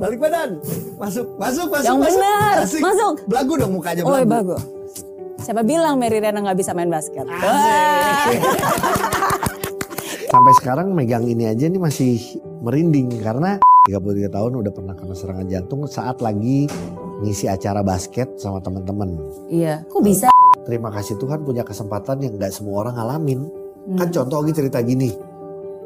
Balik 0.00 0.16
badan. 0.16 0.56
Masuk, 0.96 1.36
masuk, 1.36 1.68
masuk. 1.68 1.84
Yang 1.84 1.98
masuk. 2.00 2.16
benar. 2.16 2.54
Asik. 2.64 2.80
Masuk. 2.80 3.14
Belagu 3.28 3.52
dong 3.60 3.72
mukanya 3.76 4.00
Oh, 4.02 4.16
bagus. 4.24 4.62
Siapa 5.40 5.60
bilang 5.60 6.00
Mary 6.00 6.20
Riana 6.20 6.40
nggak 6.40 6.56
bisa 6.56 6.72
main 6.72 6.88
basket? 6.88 7.28
Sampai 10.32 10.52
sekarang 10.56 10.94
megang 10.94 11.26
ini 11.28 11.44
aja 11.44 11.66
nih 11.66 11.76
masih 11.76 12.16
merinding 12.62 13.20
karena 13.20 13.58
33 13.88 14.30
tahun 14.30 14.52
udah 14.62 14.72
pernah 14.72 14.94
kena 14.94 15.12
serangan 15.12 15.48
jantung 15.50 15.84
saat 15.84 16.22
lagi 16.22 16.70
ngisi 17.20 17.50
acara 17.50 17.84
basket 17.84 18.40
sama 18.40 18.62
teman-teman. 18.62 19.20
Iya. 19.52 19.84
Kok 19.84 20.00
bisa? 20.00 20.32
Terima 20.64 20.88
kasih 20.92 21.18
Tuhan 21.18 21.42
punya 21.42 21.60
kesempatan 21.60 22.24
yang 22.24 22.38
nggak 22.38 22.52
semua 22.54 22.86
orang 22.86 22.94
ngalamin. 22.96 23.40
Hmm. 23.90 23.98
Kan 24.00 24.08
contoh 24.12 24.40
Ogi 24.40 24.54
cerita 24.54 24.80
gini. 24.80 25.12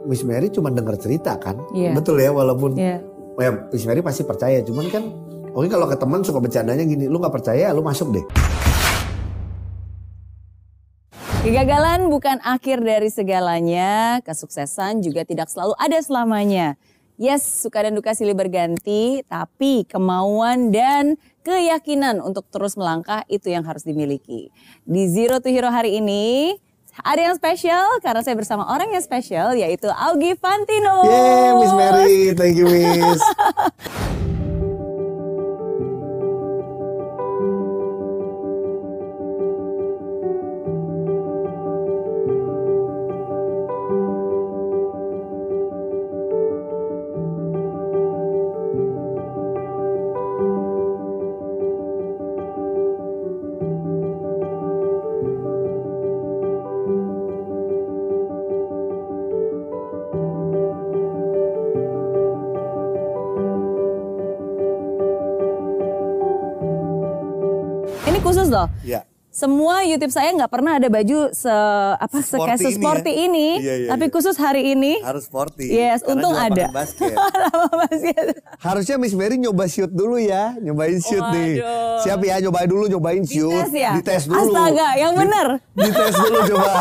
Miss 0.04 0.22
Mary 0.22 0.52
cuma 0.52 0.68
denger 0.68 1.00
cerita 1.00 1.40
kan. 1.40 1.56
Iya. 1.72 1.96
Betul 1.96 2.20
ya 2.20 2.30
walaupun 2.30 2.76
Iya. 2.76 3.00
Ya 3.38 3.50
Miss 3.70 3.86
Mary 3.86 4.00
pasti 4.02 4.22
percaya. 4.26 4.60
Cuman 4.62 4.86
kan 4.90 5.04
Ogi 5.54 5.70
kalau 5.70 5.86
ke 5.86 5.94
teman 5.94 6.26
suka 6.26 6.42
bercandanya 6.42 6.82
gini. 6.82 7.06
Lu 7.06 7.22
nggak 7.22 7.30
percaya 7.30 7.70
lu 7.70 7.86
masuk 7.86 8.10
deh. 8.10 8.26
Kegagalan 11.46 12.08
bukan 12.08 12.40
akhir 12.40 12.80
dari 12.80 13.12
segalanya, 13.12 14.18
kesuksesan 14.24 15.04
juga 15.04 15.28
tidak 15.28 15.52
selalu 15.52 15.76
ada 15.76 16.00
selamanya. 16.00 16.74
Yes, 17.14 17.46
suka 17.46 17.86
dan 17.86 17.94
duka 17.94 18.16
silih 18.16 18.34
berganti, 18.34 19.22
tapi 19.30 19.86
kemauan 19.86 20.74
dan 20.74 21.14
keyakinan 21.46 22.18
untuk 22.18 22.48
terus 22.50 22.74
melangkah 22.74 23.22
itu 23.30 23.52
yang 23.52 23.62
harus 23.62 23.86
dimiliki. 23.86 24.50
Di 24.82 25.06
Zero 25.06 25.38
to 25.38 25.46
Hero 25.52 25.70
hari 25.70 26.02
ini, 26.02 26.58
ada 27.02 27.18
yang 27.18 27.34
spesial 27.34 27.98
karena 28.04 28.22
saya 28.22 28.38
bersama 28.38 28.68
orang 28.70 28.94
yang 28.94 29.02
spesial 29.02 29.56
yaitu 29.58 29.90
Augie 29.90 30.38
Fantino. 30.38 31.02
Yeay 31.02 31.50
Miss 31.58 31.72
Mary. 31.74 32.18
Thank 32.36 32.54
you 32.54 32.70
Miss. 32.70 33.18
Ini 68.14 68.22
khusus 68.22 68.46
loh. 68.46 68.70
ya. 68.86 69.02
Semua 69.34 69.82
YouTube 69.82 70.14
saya 70.14 70.30
nggak 70.30 70.46
pernah 70.46 70.78
ada 70.78 70.86
baju 70.86 71.34
se 71.34 71.50
apa 71.98 72.22
se 72.22 72.38
Sporty 72.38 72.46
kayak 72.46 72.62
ini 72.62 72.78
sporty 72.78 73.10
ya. 73.10 73.18
ini, 73.18 73.46
Iya, 73.58 73.74
iya, 73.74 73.88
tapi 73.90 74.06
iya. 74.06 74.14
khusus 74.14 74.36
hari 74.38 74.62
ini. 74.70 75.02
Harus 75.02 75.26
sporty. 75.26 75.66
Yes, 75.66 75.98
Karena 75.98 76.14
untung 76.22 76.34
ada. 76.38 76.64
Basket. 76.70 77.18
Lapangan 77.42 77.78
basket. 77.82 78.24
Harusnya 78.62 78.94
Miss 78.94 79.10
Mary 79.10 79.34
nyoba 79.34 79.66
shoot 79.66 79.90
dulu 79.90 80.22
ya, 80.22 80.54
nyobain 80.62 81.02
shoot 81.02 81.26
nih. 81.34 81.58
Waduh. 81.58 81.98
Siap 82.06 82.20
ya, 82.22 82.34
nyobain 82.38 82.68
dulu, 82.70 82.84
nyobain 82.86 83.26
shoot. 83.26 83.50
Dites 83.50 83.74
ya? 83.74 83.90
Dites 83.98 84.22
dulu. 84.30 84.38
Astaga, 84.38 84.88
yang 84.94 85.12
Di- 85.12 85.18
bener. 85.18 85.46
Dites 85.74 86.14
dulu 86.14 86.38
coba. 86.54 86.74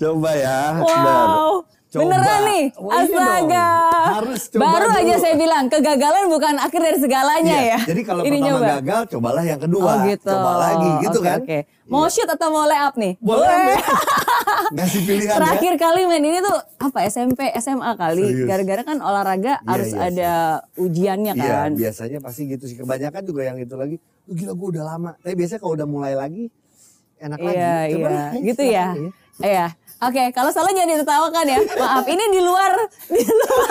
coba 0.00 0.30
ya. 0.32 0.58
Wow. 0.80 1.52
Coba. 1.94 2.10
Beneran 2.10 2.40
nih, 2.44 2.64
Oh, 2.74 2.90
iya 2.90 2.98
astaga. 3.00 3.68
Harus 4.12 4.40
coba 4.50 4.62
Baru 4.66 4.88
dulu. 4.88 4.98
aja 4.98 5.14
saya 5.16 5.34
bilang, 5.36 5.64
kegagalan 5.68 6.24
bukan 6.26 6.54
akhir 6.58 6.80
dari 6.82 6.98
segalanya 6.98 7.54
Iya, 7.56 7.70
ya. 7.70 7.78
Jadi 7.86 8.00
kalau 8.02 8.20
Ini 8.20 8.34
pertama 8.34 8.50
nyoba. 8.50 8.66
gagal, 8.74 9.00
cobalah 9.08 9.44
yang 9.44 9.60
kedua. 9.60 9.86
Oh 9.86 9.96
gitu. 10.04 10.26
Coba 10.28 10.52
lagi 10.60 10.88
gitu 11.00 11.18
Oke, 11.18 11.28
kan. 11.30 11.38
Oke. 11.40 11.58
Mau 11.84 12.04
shoot 12.08 12.26
atau 12.26 12.48
mau 12.48 12.64
lay 12.64 12.80
up 12.80 12.94
nih? 12.96 13.14
Boleh. 13.16 13.78
Ngasih 14.74 15.00
pilihan 15.04 15.36
Terakhir 15.36 15.72
ya. 15.72 15.78
kali 15.78 16.00
main 16.04 16.24
ini 16.24 16.38
tuh 16.40 16.56
apa 16.80 16.98
SMP, 17.04 17.40
SMA 17.54 17.90
kali. 17.94 18.24
Gara-gara 18.42 18.82
kan 18.82 18.98
olahraga 18.98 19.62
harus 19.62 19.92
iya, 19.92 20.02
ada 20.02 20.32
ujiannya 20.74 21.32
Iya, 21.32 21.44
kan. 21.46 21.70
biasanya 21.74 22.18
pasti 22.18 22.48
gitu 22.48 22.64
sih. 22.64 22.74
Kebanyakan 22.74 23.22
juga 23.22 23.44
yang 23.44 23.56
itu 23.56 23.74
lagi. 23.74 23.96
"Oh, 24.24 24.34
gila 24.34 24.52
gue 24.52 24.68
udah 24.74 24.84
lama. 24.88 25.10
Tapi 25.16 25.34
biasanya 25.36 25.60
kalau 25.60 25.74
udah 25.74 25.86
mulai 25.86 26.14
lagi, 26.14 26.48
enak 27.16 27.38
lagi. 27.38 27.54
Iya, 27.54 27.74
Coba 27.86 28.08
iya. 28.08 28.24
Gitu 28.42 28.62
ya. 28.64 28.86
Iya. 29.36 29.66
Oke, 30.02 30.24
kalau 30.34 30.50
salah 30.50 30.74
jangan 30.74 30.90
ditertawakan 30.98 31.44
ya. 31.46 31.58
Maaf, 31.78 32.04
ini 32.10 32.24
di 32.34 32.40
luar 32.42 32.72
di 33.08 33.22
luar, 33.24 33.70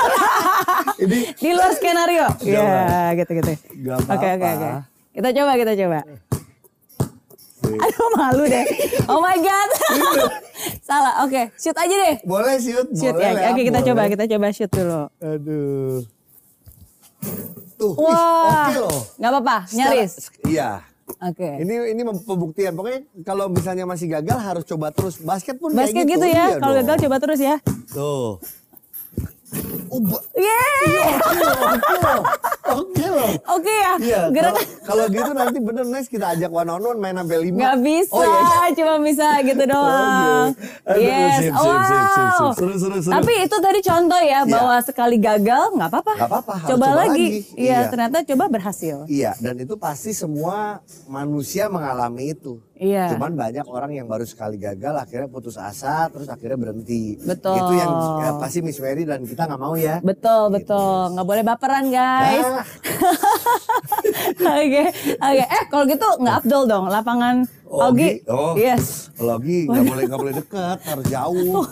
Ini 1.04 1.18
di 1.36 1.50
luar 1.52 1.72
skenario. 1.76 2.26
Iya, 2.42 3.12
gitu-gitu. 3.20 3.54
Gak 3.84 3.98
Oke, 4.08 4.28
oke, 4.40 4.48
oke. 4.56 4.70
Kita 5.14 5.30
coba, 5.36 5.52
kita 5.60 5.74
coba. 5.78 6.00
Aduh, 7.64 8.08
malu 8.18 8.44
deh. 8.48 8.66
Oh 9.08 9.20
my 9.20 9.38
god. 9.40 9.70
salah. 10.88 11.24
Oke, 11.24 11.52
shoot 11.56 11.76
aja 11.76 11.96
deh. 11.96 12.16
boleh 12.28 12.56
shoot, 12.60 12.88
Shoot 12.92 13.16
boleh 13.16 13.32
ya. 13.34 13.50
Oke, 13.52 13.62
kita 13.68 13.80
boleh. 13.80 13.88
coba, 13.94 14.02
kita 14.12 14.24
coba 14.36 14.48
shoot 14.52 14.72
dulu. 14.72 15.04
Aduh. 15.22 16.00
Tuh, 17.80 17.94
Wah. 17.98 18.68
oke 18.70 18.80
loh. 18.80 19.00
Nggak 19.20 19.32
apa-apa, 19.32 19.58
nyaris. 19.74 20.12
Iya. 20.44 20.93
Oke. 21.04 21.50
Ini 21.60 21.92
ini 21.92 22.02
mem- 22.02 22.24
pembuktian. 22.24 22.74
Pokoknya 22.74 23.04
kalau 23.22 23.52
misalnya 23.52 23.84
masih 23.84 24.08
gagal 24.08 24.40
harus 24.40 24.64
coba 24.64 24.90
terus. 24.90 25.20
Basket 25.20 25.60
pun 25.60 25.76
Basket 25.76 26.04
kayak 26.04 26.10
gitu 26.10 26.26
gitu. 26.26 26.36
ya. 26.36 26.46
Iya 26.48 26.58
Kalau 26.60 26.74
gagal 26.80 26.98
coba 27.08 27.16
terus 27.20 27.40
ya. 27.40 27.56
Tuh. 27.92 28.40
Oh, 29.88 30.02
oke 30.02 30.42
loh, 31.38 31.62
oke 31.70 31.96
loh. 31.96 32.22
Oke 32.66 33.06
loh. 33.06 33.30
Oke 33.48 33.70
ya. 33.72 33.94
Iya, 33.96 34.20
kalau- 34.84 35.06
gitu 35.08 35.32
nanti 35.32 35.58
bener 35.60 35.86
next 35.86 36.10
kita 36.10 36.34
ajak 36.34 36.50
one 36.50 36.66
on 36.68 36.82
one 36.82 36.98
main 36.98 37.14
sampai 37.14 37.38
lima. 37.40 37.58
nggak 37.60 37.78
bisa, 37.80 38.12
Oh, 38.12 38.26
iya. 38.26 38.74
cuma 38.74 38.96
bisa 39.00 39.28
gitu 39.44 39.64
doang. 39.72 40.48
Aduh, 40.84 40.98
yes, 40.98 41.38
sip, 41.40 41.54
wow. 41.54 41.62
sip, 41.62 41.78
sip, 41.86 42.06
sip. 42.10 42.54
Seru, 42.56 42.74
seru, 42.76 42.98
seru. 43.00 43.14
Tapi 43.14 43.34
itu 43.40 43.56
tadi 43.60 43.80
contoh 43.82 44.22
ya 44.22 44.40
Iya. 44.40 44.50
bahwa 44.50 44.76
sekali 44.82 45.18
gagal 45.18 45.64
nggak 45.72 45.88
apa-apa. 45.88 46.14
Nggak 46.16 46.30
apa-apa, 46.32 46.54
Coba, 46.58 46.70
coba 46.74 46.88
lagi. 46.98 47.28
Iya, 47.54 47.54
Iya. 47.56 47.78
ternyata 47.88 48.18
coba 48.26 48.44
berhasil. 48.50 48.98
Iya, 49.06 49.32
dan 49.38 49.56
itu 49.56 49.74
pasti 49.76 50.12
semua 50.12 50.82
manusia 51.06 51.68
mengalami 51.68 52.34
itu. 52.34 52.58
Iya. 52.84 53.16
Cuman 53.16 53.32
banyak 53.40 53.64
orang 53.64 53.92
yang 53.96 54.08
baru 54.12 54.28
sekali 54.28 54.60
gagal 54.60 54.92
akhirnya 55.00 55.32
putus 55.32 55.56
asa 55.56 56.12
terus 56.12 56.28
akhirnya 56.28 56.60
berhenti. 56.60 57.16
Betul. 57.24 57.56
Itu 57.56 57.74
yang 57.80 57.92
ya, 58.20 58.30
pasti 58.36 58.60
Miss 58.60 58.84
Mary 58.84 59.08
dan 59.08 59.24
kita 59.24 59.48
nggak 59.48 59.62
mau 59.62 59.80
ya. 59.80 60.04
Betul, 60.04 60.52
betul. 60.52 61.16
Nggak 61.16 61.28
boleh 61.32 61.44
baperan, 61.48 61.86
guys. 61.88 62.44
Ah, 62.44 62.66
Oke, 64.64 64.84
oke. 65.20 65.44
Eh, 65.44 65.64
kalau 65.72 65.84
gitu 65.88 66.08
nggak 66.20 66.36
Abdul 66.44 66.64
dong, 66.68 66.86
lapangan 66.92 67.48
Ogi. 67.74 68.22
Oh, 68.30 68.54
Yes. 68.54 69.10
Lagi 69.18 69.66
nggak 69.66 69.86
boleh 69.88 70.04
nggak 70.06 70.22
boleh 70.22 70.36
dekat, 70.38 70.78
harus 70.86 71.06
jauh. 71.10 71.64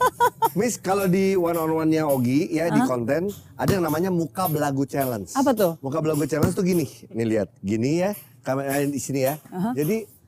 Miss 0.58 0.80
kalau 0.80 1.04
di 1.06 1.36
one 1.36 1.54
on 1.54 1.70
one 1.70 1.90
nya 1.90 2.08
Ogi 2.08 2.48
ya 2.50 2.72
di 2.72 2.80
konten 2.82 3.28
ada 3.54 3.70
yang 3.70 3.84
namanya 3.84 4.08
muka 4.08 4.48
belagu 4.48 4.88
challenge. 4.88 5.34
Apa 5.36 5.52
tuh? 5.52 5.72
Muka 5.84 6.00
belagu 6.00 6.24
challenge 6.24 6.56
tuh 6.56 6.64
gini, 6.64 6.88
nih 7.12 7.26
lihat, 7.26 7.48
gini 7.60 8.00
ya, 8.00 8.10
kamera 8.40 8.80
di 8.80 9.00
sini 9.00 9.26
ya. 9.26 9.36
Jadi 9.76 10.19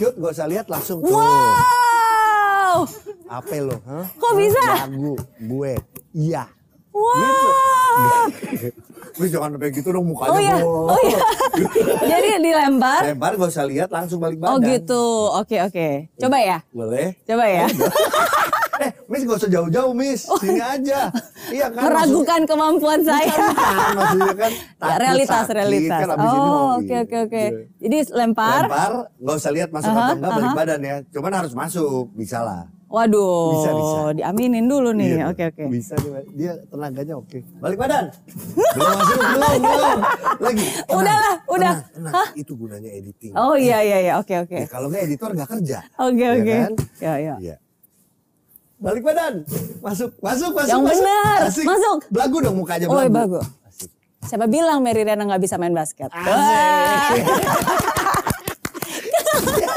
shoot 0.00 0.16
gak 0.16 0.32
usah 0.32 0.48
lihat 0.48 0.66
langsung 0.72 1.04
tuh. 1.04 1.12
Wow. 1.12 2.88
Apa 3.28 3.52
lo? 3.60 3.76
Hah? 3.84 4.08
Kok 4.16 4.32
bisa? 4.32 4.64
Lagu 4.88 5.12
gue. 5.36 5.72
Iya. 6.16 6.48
Wow. 6.96 8.32
Wih 9.20 9.28
jangan 9.28 9.60
sampai 9.60 9.68
gitu 9.76 9.92
dong 9.92 10.08
mukanya. 10.08 10.32
Oh 10.32 10.40
iya, 10.40 10.56
bro. 10.56 10.88
oh 10.88 11.00
iya. 11.04 11.20
Jadi 12.16 12.28
dilempar. 12.40 13.12
Lempar 13.12 13.36
gak 13.36 13.52
usah 13.52 13.68
lihat 13.68 13.92
langsung 13.92 14.24
balik 14.24 14.40
badan. 14.40 14.56
Oh 14.56 14.58
gitu. 14.64 15.04
Oke, 15.36 15.60
oke. 15.60 16.08
Coba 16.16 16.40
ya. 16.40 16.64
Boleh. 16.72 17.20
Coba 17.28 17.44
ya. 17.44 17.68
Miss 19.10 19.26
gak 19.26 19.36
usah 19.36 19.50
jauh-jauh, 19.50 19.90
Miss. 19.90 20.22
Sini 20.38 20.62
aja. 20.62 21.10
Iya 21.50 21.66
kan? 21.68 21.82
Meragukan 21.82 22.40
kemampuan 22.46 23.02
saya. 23.02 23.26
Maksud- 23.26 23.50
Bukan, 23.50 23.90
maksudnya 23.92 24.34
kan 24.36 24.52
Ya, 24.54 24.64
takut 24.78 24.98
realitas, 25.02 25.42
sakit, 25.42 25.54
realitas. 25.56 25.98
kan 26.00 26.08
oh, 26.16 26.68
oke, 26.78 26.96
oke, 27.02 27.16
oke. 27.26 27.44
Jadi 27.76 27.96
lempar. 28.12 28.62
Lempar, 28.64 28.92
gak 29.12 29.34
usah 29.36 29.50
lihat 29.50 29.68
masuk 29.68 29.90
Aha, 29.90 29.98
atau 30.00 30.14
enggak 30.14 30.30
balik 30.32 30.46
aha. 30.46 30.56
badan 30.56 30.80
ya. 30.80 30.96
Cuman 31.10 31.32
harus 31.34 31.52
masuk, 31.52 32.06
bisa 32.14 32.38
lah. 32.40 32.70
Waduh. 32.86 33.50
Bisa, 33.52 33.70
bisa. 33.72 33.98
Diaminin 34.16 34.66
dulu 34.66 34.90
nih. 34.92 35.10
Iya, 35.12 35.24
Oke, 35.26 35.42
oke. 35.48 35.62
Bisa 35.68 35.94
nih, 35.96 36.08
Mbak. 36.08 36.24
dia 36.32 36.52
tenaganya 36.64 37.14
oke. 37.16 37.38
Balik 37.58 37.78
badan. 37.78 38.04
belum 38.72 38.90
masuk, 38.92 39.14
belum, 39.18 39.54
belum. 39.60 39.98
Lagi. 40.40 40.66
Tenang, 40.66 40.94
Udahlah, 40.96 41.34
udah. 41.48 41.74
Tenang, 41.88 42.10
tenang. 42.10 42.28
Itu 42.36 42.52
gunanya 42.54 42.90
editing. 42.92 43.32
Oh 43.32 43.54
iya, 43.54 43.78
iya, 43.80 43.98
iya. 44.00 44.12
Oke, 44.16 44.34
oke. 44.36 44.54
Ya, 44.56 44.66
kalau 44.66 44.86
nggak 44.86 45.02
editor 45.04 45.30
nggak 45.32 45.50
kerja. 45.50 45.78
Oke, 45.96 46.18
Ya 46.20 46.30
oke. 46.32 46.54
kan? 46.56 46.72
Ya, 46.98 47.14
ya. 47.16 47.34
Iya. 47.40 47.56
Balik 48.80 49.04
badan. 49.04 49.44
Masuk, 49.78 50.10
masuk, 50.18 50.50
masuk. 50.56 50.66
Yang 50.66 50.80
masuk. 50.82 50.96
benar. 50.96 51.38
Asik. 51.44 51.64
Masuk. 51.64 51.98
Belagu 52.08 52.36
dong 52.40 52.56
mukanya 52.56 52.86
Oh, 52.88 52.96
belagu. 52.96 53.12
bagus. 53.12 53.44
Asik. 53.62 53.90
Siapa 54.22 54.46
bilang 54.46 54.80
Mary 54.80 55.04
Riana 55.04 55.22
nggak 55.22 55.42
bisa 55.42 55.54
main 55.54 55.72
basket? 55.72 56.08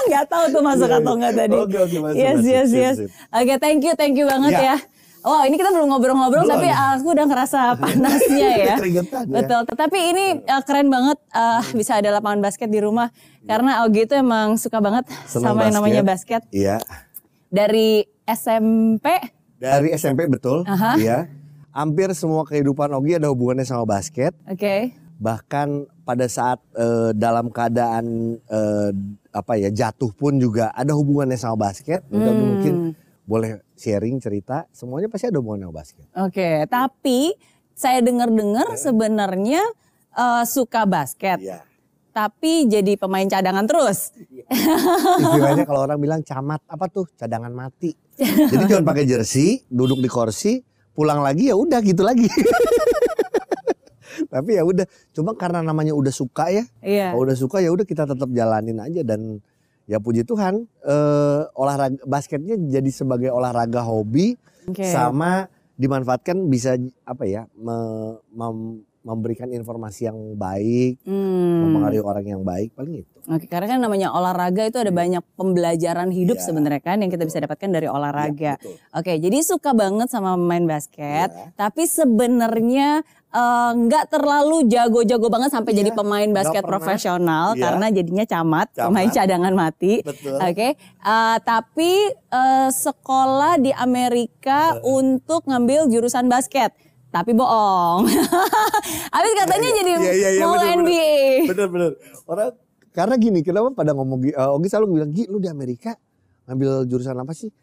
Nggak 0.03 0.25
tahu 0.27 0.45
tuh 0.51 0.61
masuk 0.61 0.85
Iya, 0.85 0.97
atau 0.99 1.09
iya. 1.09 1.17
enggak 1.17 1.33
tadi. 1.33 1.55
Oke, 1.55 1.77
oke, 1.79 1.97
masuk, 1.99 2.17
yes, 2.17 2.35
masuk. 2.35 2.51
yes, 2.51 2.67
Sip, 2.67 2.77
yes. 2.77 2.97
Oke, 3.31 3.53
thank 3.57 3.81
you, 3.81 3.93
thank 3.95 4.13
you 4.13 4.25
banget 4.27 4.51
Ya. 4.51 4.61
ya. 4.61 4.77
Wow, 5.23 5.47
ini 5.47 5.55
kita 5.55 5.71
belum 5.71 5.87
ngobrol-ngobrol, 5.87 6.43
tapi 6.43 6.67
aku 6.67 7.15
udah 7.15 7.25
ngerasa 7.25 7.59
panasnya 7.81 8.49
ya. 8.53 8.75
Ya. 8.75 9.03
Betul. 9.23 9.61
Tapi 9.65 9.97
ini 10.03 10.25
uh, 10.43 10.59
keren 10.61 10.91
banget 10.91 11.15
uh, 11.31 11.63
bisa 11.71 11.95
ada 11.95 12.11
lapangan 12.11 12.43
basket 12.43 12.67
di 12.67 12.77
rumah 12.77 13.07
karena 13.41 13.87
Ogi 13.87 14.03
itu 14.03 14.13
emang 14.13 14.59
suka 14.59 14.83
banget 14.83 15.07
Senang 15.23 15.55
sama 15.55 15.65
yang 15.65 15.75
namanya 15.79 16.03
basket. 16.03 16.43
Iya. 16.51 16.83
Dari 17.47 18.03
SMP, 18.23 19.07
Dari 19.59 19.95
SMP 19.95 20.27
betul. 20.27 20.67
Aha. 20.67 20.99
Iya. 20.99 21.19
Hampir 21.73 22.11
semua 22.13 22.43
kehidupan 22.45 22.91
Ogi 22.93 23.17
ada 23.17 23.31
hubungannya 23.31 23.65
sama 23.65 23.87
basket. 23.87 24.35
oke. 24.45 24.93
Bahkan 25.23 25.67
pada 26.03 26.25
saat 26.27 26.59
eh, 26.75 27.15
dalam 27.15 27.47
keadaan 27.47 28.35
eh, 28.37 28.91
apa 29.31 29.53
ya 29.55 29.71
jatuh 29.71 30.11
pun 30.11 30.35
juga 30.35 30.69
ada 30.75 30.91
hubungannya 30.91 31.39
sama 31.39 31.71
basket. 31.71 32.03
Hmm. 32.11 32.35
mungkin 32.35 32.75
boleh 33.23 33.63
sharing 33.79 34.19
cerita. 34.19 34.67
Semuanya 34.75 35.07
pasti 35.07 35.31
ada 35.31 35.39
hubungannya 35.39 35.71
sama 35.71 35.77
basket. 35.79 36.05
Oke, 36.13 36.49
tapi 36.67 37.31
saya 37.73 38.03
dengar-dengar 38.05 38.77
sebenarnya 38.77 39.63
uh, 40.13 40.43
suka 40.45 40.85
basket, 40.85 41.41
Iya. 41.41 41.65
Tapi 42.13 42.69
jadi 42.69 42.93
pemain 42.95 43.25
cadangan 43.25 43.65
terus. 43.65 44.13
Istilahnya 45.17 45.65
kalau 45.65 45.89
orang 45.89 45.97
bilang 45.97 46.21
camat 46.21 46.61
apa 46.69 46.85
tuh 46.87 47.09
cadangan 47.17 47.49
mati. 47.49 47.97
Jadi 48.21 48.69
cuma 48.69 48.93
pakai 48.93 49.09
jersey, 49.09 49.65
duduk 49.67 49.97
di 49.97 50.07
kursi, 50.07 50.61
pulang 50.93 51.25
lagi 51.25 51.49
ya 51.49 51.57
udah 51.57 51.81
gitu 51.81 52.05
lagi. 52.05 52.29
Tapi 54.29 54.61
ya 54.61 54.63
udah, 54.65 54.85
cuma 55.09 55.33
karena 55.33 55.65
namanya 55.65 55.97
udah 55.97 56.13
suka 56.13 56.53
ya. 56.53 56.63
Iya. 56.85 57.17
Kalau 57.17 57.25
udah 57.25 57.37
suka 57.37 57.57
ya 57.65 57.73
udah 57.73 57.85
kita 57.85 58.05
tetap 58.05 58.29
jalanin 58.29 58.77
aja 58.77 59.01
dan 59.01 59.41
ya 59.89 59.97
puji 59.99 60.23
Tuhan 60.23 60.63
eh, 60.85 61.41
olahraga 61.57 61.99
basketnya 62.07 62.55
jadi 62.55 62.87
sebagai 62.93 63.33
olahraga 63.33 63.83
hobi 63.83 64.39
Oke. 64.69 64.87
sama 64.87 65.51
dimanfaatkan 65.75 66.47
bisa 66.47 66.79
apa 67.03 67.27
ya 67.27 67.49
me- 67.57 68.21
mem- 68.31 68.85
memberikan 69.03 69.51
informasi 69.51 70.07
yang 70.07 70.17
baik, 70.33 71.03
Hmm. 71.03 71.67
mempengaruhi 71.67 71.99
orang 71.99 72.25
yang 72.25 72.41
baik 72.41 72.71
paling 72.71 73.03
itu. 73.03 73.11
Oke, 73.23 73.47
karena 73.47 73.67
kan 73.69 73.79
namanya 73.79 74.11
olahraga 74.11 74.63
itu 74.63 74.75
ada 74.75 74.91
banyak 74.91 75.23
pembelajaran 75.35 76.11
hidup 76.11 76.39
Iya. 76.39 76.43
sebenarnya 76.43 76.81
kan 76.81 76.99
yang 76.99 77.07
kita 77.07 77.23
bisa 77.23 77.39
dapatkan 77.39 77.69
dari 77.69 77.87
olahraga. 77.87 78.55
betul. 78.57 78.75
Oke, 78.91 79.15
jadi 79.17 79.37
suka 79.39 79.71
banget 79.71 80.07
sama 80.07 80.35
main 80.35 80.63
basket, 80.63 81.29
Iya. 81.29 81.51
tapi 81.53 81.83
sebenarnya 81.83 83.03
eh, 83.33 83.71
nggak 83.73 84.13
terlalu 84.13 84.69
jago-jago 84.69 85.25
banget 85.25 85.49
sampai 85.49 85.73
Iya, 85.73 85.79
jadi 85.81 85.91
pemain 85.91 86.29
basket 86.29 86.61
profesional 86.61 87.57
Iya. 87.57 87.65
karena 87.65 87.85
jadinya 87.89 88.25
camat, 88.29 88.67
Camat. 88.71 88.85
pemain 88.85 89.09
cadangan 89.09 89.53
mati. 89.57 89.93
Betul. 90.05 90.37
Oke, 90.37 90.77
eh, 90.77 91.37
tapi 91.41 91.91
eh, 92.13 92.69
sekolah 92.69 93.57
di 93.57 93.73
Amerika 93.73 94.77
untuk 94.79 95.49
ngambil 95.49 95.89
jurusan 95.89 96.29
basket. 96.29 96.77
Tapi 97.13 97.31
bohong. 97.31 98.09
Habis 99.13 99.33
katanya 99.37 99.69
jadi 99.71 99.91
Iya, 99.93 100.11
iya, 100.11 100.29
iya, 100.33 100.43
mau 100.43 100.57
bener. 100.57 100.81
NBA. 100.81 101.13
Bener 101.45 101.67
bener. 101.69 101.91
Orang 102.25 102.49
karena 102.89 103.15
gini, 103.15 103.39
kenapa 103.41 103.69
pada 103.71 103.93
ngomong 103.93 104.19
gi- 104.19 104.33
eh, 104.33 104.49
Ogi 104.49 104.65
selalu 104.65 104.97
bilang, 104.97 105.11
Gi 105.13 105.29
lu 105.29 105.37
di 105.37 105.45
Amerika 105.45 105.93
ngambil 106.45 106.89
jurusan 106.89 107.13
apa 107.13 107.31
sih? 107.31 107.53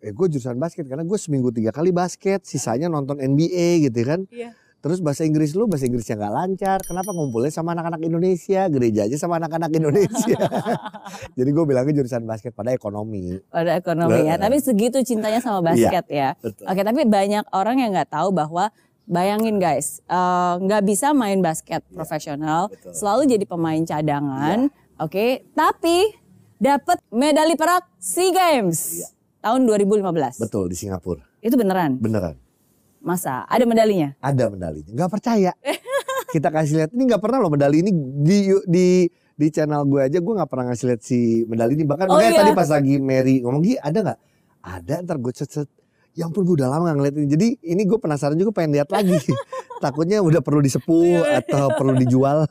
Eh 0.00 0.12
gue 0.12 0.26
jurusan 0.28 0.56
basket 0.56 0.84
karena 0.84 1.00
gue 1.00 1.16
seminggu 1.16 1.48
tiga 1.48 1.72
kali 1.72 1.90
basket, 1.90 2.44
sisanya 2.44 2.88
nonton 2.88 3.16
NBA 3.16 3.88
gitu 3.88 4.00
kan. 4.04 4.24
Iya. 4.28 4.52
Terus 4.80 5.04
bahasa 5.04 5.28
Inggris 5.28 5.52
lu 5.52 5.68
bahasa 5.68 5.84
Inggrisnya 5.84 6.16
nggak 6.16 6.32
lancar, 6.32 6.78
kenapa 6.80 7.12
ngumpulnya 7.12 7.52
sama 7.52 7.76
anak-anak 7.76 8.00
Indonesia, 8.00 8.64
gereja 8.66 9.04
aja 9.04 9.16
sama 9.16 9.36
anak-anak 9.36 9.68
Indonesia. 9.70 10.40
Jadi 11.36 11.50
gue 11.52 11.64
bilangnya 11.68 12.00
jurusan 12.00 12.24
basket 12.24 12.56
pada 12.56 12.72
ekonomi. 12.72 13.36
pada 13.52 13.76
ekonomi 13.76 14.24
ya. 14.24 14.40
Nah. 14.40 14.48
Tapi 14.48 14.56
segitu 14.56 15.04
cintanya 15.04 15.44
sama 15.44 15.60
basket 15.60 16.08
ya. 16.08 16.32
betul. 16.40 16.64
Oke, 16.64 16.80
tapi 16.80 17.04
banyak 17.04 17.44
orang 17.52 17.76
yang 17.76 17.92
nggak 17.92 18.08
tahu 18.08 18.32
bahwa 18.32 18.72
bayangin 19.10 19.58
guys, 19.58 19.98
eh, 20.00 20.54
nggak 20.56 20.86
bisa 20.86 21.10
main 21.10 21.42
basket 21.42 21.82
profesional, 21.90 22.70
betul. 22.70 22.94
selalu 22.94 23.22
jadi 23.28 23.44
pemain 23.44 23.82
cadangan. 23.82 24.70
Oke, 24.96 25.42
tapi 25.50 26.14
dapat 26.56 27.02
medali 27.10 27.52
perak 27.52 27.90
SEA 27.96 28.30
Games 28.30 29.10
tahun 29.40 29.66
2015. 29.66 30.38
Betul 30.38 30.70
di 30.70 30.76
Singapura, 30.76 31.26
Itu 31.40 31.56
beneran? 31.56 31.98
beneran. 31.98 32.38
Masa? 33.00 33.42
Ada 33.44 33.64
medalinya? 33.64 34.12
Ada 34.20 34.46
medalinya, 34.46 34.92
nggak 34.94 35.10
percaya. 35.10 35.52
Kita 36.30 36.46
kasih 36.46 36.74
lihat, 36.78 36.90
ini 36.92 37.02
nggak 37.04 37.18
pernah 37.18 37.40
loh 37.40 37.50
medali 37.50 37.80
ini 37.80 37.90
di 38.22 38.38
di 38.64 38.86
di 39.34 39.46
channel 39.48 39.82
gue 39.82 40.04
aja 40.04 40.20
gue 40.20 40.34
nggak 40.36 40.46
pernah 40.46 40.68
ngasih 40.68 40.86
lihat 40.86 41.00
si 41.00 41.18
medali 41.48 41.74
ini. 41.74 41.82
Bahkan 41.82 42.06
Oh, 42.06 42.20
iya. 42.20 42.44
tadi 42.44 42.52
pas 42.52 42.68
lagi 42.68 43.00
Mary 43.00 43.40
ngomong 43.40 43.64
Gi 43.64 43.74
ada 43.74 43.98
nggak? 44.04 44.18
Ada 44.60 44.94
ntar 45.02 45.16
gue 45.16 45.32
cet 45.32 45.48
cet. 45.50 45.68
Ya 46.12 46.24
ampun 46.24 46.42
gue 46.42 46.54
udah 46.54 46.68
lama 46.68 46.88
gak 46.88 46.96
ngeliat 46.96 47.14
ini. 47.14 47.26
Jadi 47.28 47.46
ini 47.64 47.82
gue 47.82 47.96
penasaran 47.96 48.34
juga 48.34 48.50
pengen 48.52 48.74
lihat 48.74 48.88
lagi. 48.88 49.14
Takutnya 49.80 50.20
udah 50.20 50.38
perlu 50.38 50.60
disepuh 50.60 51.24
atau 51.40 51.72
perlu 51.72 51.96
dijual. 51.96 52.44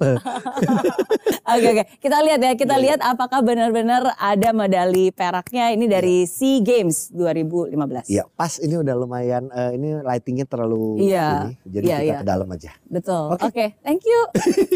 Oke 1.50 1.66
oke, 1.68 1.84
kita 1.98 2.22
lihat 2.22 2.40
ya, 2.40 2.54
kita 2.54 2.70
Iya, 2.70 2.78
iya. 2.78 2.86
lihat 2.86 3.00
apakah 3.02 3.42
benar-benar 3.42 4.14
ada 4.16 4.54
medali 4.54 5.10
peraknya 5.10 5.74
ini 5.74 5.90
dari 5.90 6.22
SEA 6.24 6.62
Games 6.62 7.10
2015. 7.10 8.06
Iya 8.06 8.30
pas 8.30 8.62
ini 8.62 8.78
udah 8.78 8.94
lumayan. 8.94 9.50
eh, 9.50 9.74
ini 9.74 9.98
lightingnya 9.98 10.46
terlalu 10.46 11.02
Iya. 11.02 11.50
ini. 11.50 11.54
Jadi 11.68 11.84
Iya, 11.84 11.98
kita 11.98 12.06
iya. 12.06 12.18
ke 12.22 12.28
dalam 12.28 12.48
aja. 12.48 12.70
Betul. 12.86 13.34
Oke, 13.34 13.50
Oke. 13.50 13.66
thank 13.82 14.06
you. 14.06 14.22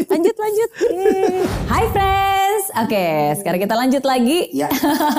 Lanjut 0.04 0.34
lanjut. 0.34 0.70
Yeay. 0.98 1.46
Hai 1.70 1.84
friends. 1.88 2.64
Oke, 2.76 3.06
sekarang 3.36 3.60
kita 3.60 3.74
lanjut 3.76 4.02
lagi. 4.02 4.38
Ya 4.50 4.66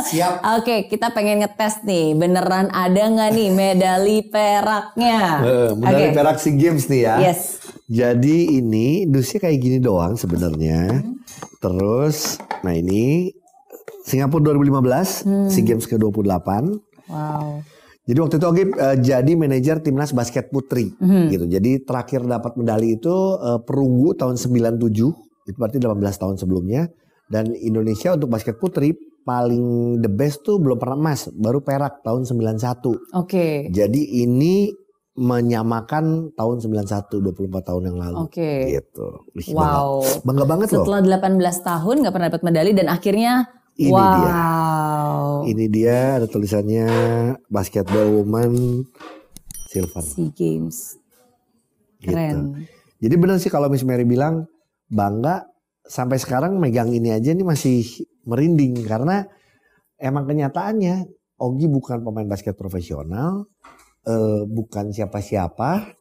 siap. 0.03 0.43
Oke, 0.59 0.91
kita 0.91 1.15
pengen 1.15 1.39
ngetes 1.39 1.83
nih, 1.83 2.11
beneran 2.13 2.67
ada 2.67 2.99
nggak 3.05 3.31
nih 3.31 3.49
medali 3.55 4.17
peraknya? 4.27 5.19
Eh, 5.41 5.71
medali 5.73 6.11
Oke. 6.11 6.15
perak 6.19 6.37
SEA 6.43 6.53
Games 6.59 6.85
nih 6.91 7.01
ya. 7.07 7.15
Yes. 7.31 7.39
Jadi 7.87 8.59
ini 8.59 9.07
dusnya 9.07 9.47
kayak 9.47 9.57
gini 9.61 9.77
doang 9.79 10.19
sebenarnya. 10.19 11.01
Terus, 11.63 12.37
nah 12.61 12.75
ini 12.75 13.31
Singapura 14.05 14.53
2015, 14.53 15.49
SEA 15.49 15.63
Games 15.65 15.85
ke-28. 15.87 16.49
Wow. 17.09 17.63
Jadi 18.05 18.17
waktu 18.21 18.35
itu 18.37 18.45
Ogi 18.45 18.63
eh, 18.69 18.97
jadi 19.01 19.31
manajer 19.33 19.81
timnas 19.81 20.13
basket 20.13 20.53
putri 20.53 20.93
gitu. 21.33 21.49
Jadi 21.49 21.81
terakhir 21.81 22.21
dapat 22.21 22.53
medali 22.53 23.01
itu 23.01 23.15
eh, 23.41 23.59
perunggu 23.65 24.13
tahun 24.13 24.37
97, 24.37 24.85
itu 25.49 25.57
berarti 25.57 25.77
18 25.81 26.21
tahun 26.21 26.35
sebelumnya. 26.37 26.85
Dan 27.25 27.57
Indonesia 27.57 28.13
untuk 28.13 28.29
basket 28.29 28.61
putri 28.61 28.93
paling 29.25 29.97
the 29.99 30.07
best 30.07 30.45
tuh 30.45 30.61
belum 30.61 30.77
pernah 30.77 30.95
emas, 30.95 31.27
baru 31.33 31.65
perak 31.65 32.05
tahun 32.05 32.29
91. 32.29 33.17
Oke. 33.17 33.67
Jadi 33.73 34.21
ini 34.21 34.69
menyamakan 35.15 36.35
tahun 36.35 36.57
91 36.59 37.23
24 37.23 37.67
tahun 37.71 37.83
yang 37.89 37.97
lalu. 37.97 38.17
Oke. 38.29 38.69
Gitu. 38.69 39.07
Wih, 39.33 39.47
Wow. 39.55 40.03
Bangga, 40.21 40.21
bangga 40.23 40.45
banget 40.45 40.67
loh. 40.77 40.85
Setelah 40.85 41.01
18 41.01 41.41
tahun 41.65 41.95
nggak 42.05 42.13
pernah 42.13 42.27
dapat 42.29 42.43
medali 42.45 42.71
dan 42.77 42.87
akhirnya 42.91 43.33
Ini 43.75 43.91
wow. 43.91 44.15
dia. 44.15 44.39
Ini 45.51 45.65
dia 45.67 45.99
ada 46.15 46.27
tulisannya 46.31 46.87
basketball 47.51 48.07
woman 48.07 48.87
silver. 49.67 49.99
SEA 49.99 50.31
Games. 50.31 50.95
Gitu. 51.99 52.15
Keren. 52.15 52.63
Jadi 53.03 53.15
benar 53.19 53.37
sih 53.43 53.51
kalau 53.51 53.67
Miss 53.67 53.83
Mary 53.83 54.07
bilang 54.07 54.47
bangga 54.87 55.43
sampai 55.83 56.15
sekarang 56.23 56.55
megang 56.55 56.95
ini 56.95 57.11
aja 57.11 57.35
nih 57.35 57.43
masih 57.43 57.83
merinding 58.25 58.81
karena 58.85 59.25
emang 60.01 60.25
kenyataannya 60.27 61.07
Ogi 61.35 61.67
bukan 61.67 61.99
pemain 61.99 62.31
basket 62.31 62.55
profesional, 62.55 63.43
eh, 64.07 64.47
bukan 64.47 64.95
siapa-siapa, 64.95 65.91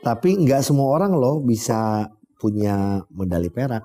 tapi 0.00 0.32
nggak 0.32 0.64
semua 0.64 0.96
orang 0.96 1.12
loh 1.12 1.44
bisa 1.44 2.08
punya 2.40 3.04
medali 3.12 3.52
perak. 3.52 3.84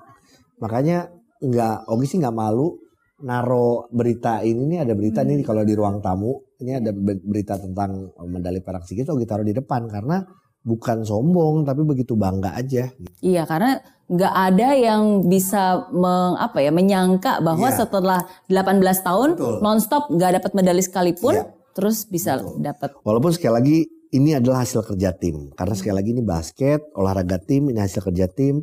Makanya 0.64 1.12
nggak 1.44 1.92
Ogi 1.92 2.06
sih 2.08 2.18
nggak 2.24 2.32
malu 2.32 2.80
naro 3.22 3.86
berita 3.92 4.40
ini 4.40 4.74
nih 4.74 4.78
ada 4.82 4.96
berita 4.96 5.20
nih 5.22 5.44
kalau 5.46 5.62
di 5.62 5.76
ruang 5.78 6.02
tamu 6.02 6.42
ini 6.58 6.74
ada 6.80 6.90
be- 6.90 7.22
berita 7.22 7.54
tentang 7.54 8.10
medali 8.26 8.58
perak 8.58 8.82
sih 8.88 8.98
gitu 8.98 9.12
Ogi 9.14 9.28
taruh 9.28 9.46
di 9.46 9.54
depan 9.54 9.86
karena 9.92 10.24
bukan 10.62 11.02
sombong 11.02 11.66
tapi 11.66 11.82
begitu 11.82 12.14
bangga 12.14 12.54
aja. 12.54 12.86
Iya, 13.20 13.42
karena 13.44 13.82
nggak 14.12 14.34
ada 14.52 14.68
yang 14.76 15.24
bisa 15.24 15.88
meng, 15.88 16.36
apa 16.36 16.60
ya 16.60 16.68
menyangka 16.68 17.40
bahwa 17.40 17.72
Iya. 17.72 17.78
setelah 17.80 18.20
18 18.52 19.00
tahun 19.00 19.28
Betul. 19.40 19.54
nonstop 19.64 20.12
nggak 20.12 20.30
dapat 20.36 20.52
medali 20.52 20.82
sekalipun, 20.84 21.40
Iya. 21.40 21.48
terus 21.72 22.04
bisa 22.04 22.36
dapat. 22.60 22.92
Walaupun 23.00 23.32
sekali 23.32 23.54
lagi 23.56 23.76
ini 24.12 24.36
adalah 24.36 24.68
hasil 24.68 24.84
kerja 24.84 25.16
tim 25.16 25.48
karena 25.56 25.72
sekali 25.72 25.96
lagi 25.96 26.10
ini 26.12 26.20
basket 26.20 26.84
olahraga 26.92 27.40
tim 27.40 27.72
ini 27.72 27.80
hasil 27.80 28.04
kerja 28.04 28.28
tim 28.28 28.60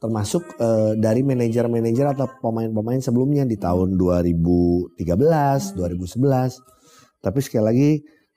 termasuk 0.00 0.56
eh, 0.56 0.96
dari 0.96 1.20
manajer-manajer 1.20 2.16
atau 2.16 2.24
pemain-pemain 2.40 3.04
sebelumnya 3.04 3.44
di 3.44 3.60
tahun 3.60 4.00
2013, 4.00 5.76
2011. 5.76 6.56
Tapi 7.20 7.38
sekali 7.44 7.64
lagi 7.68 7.90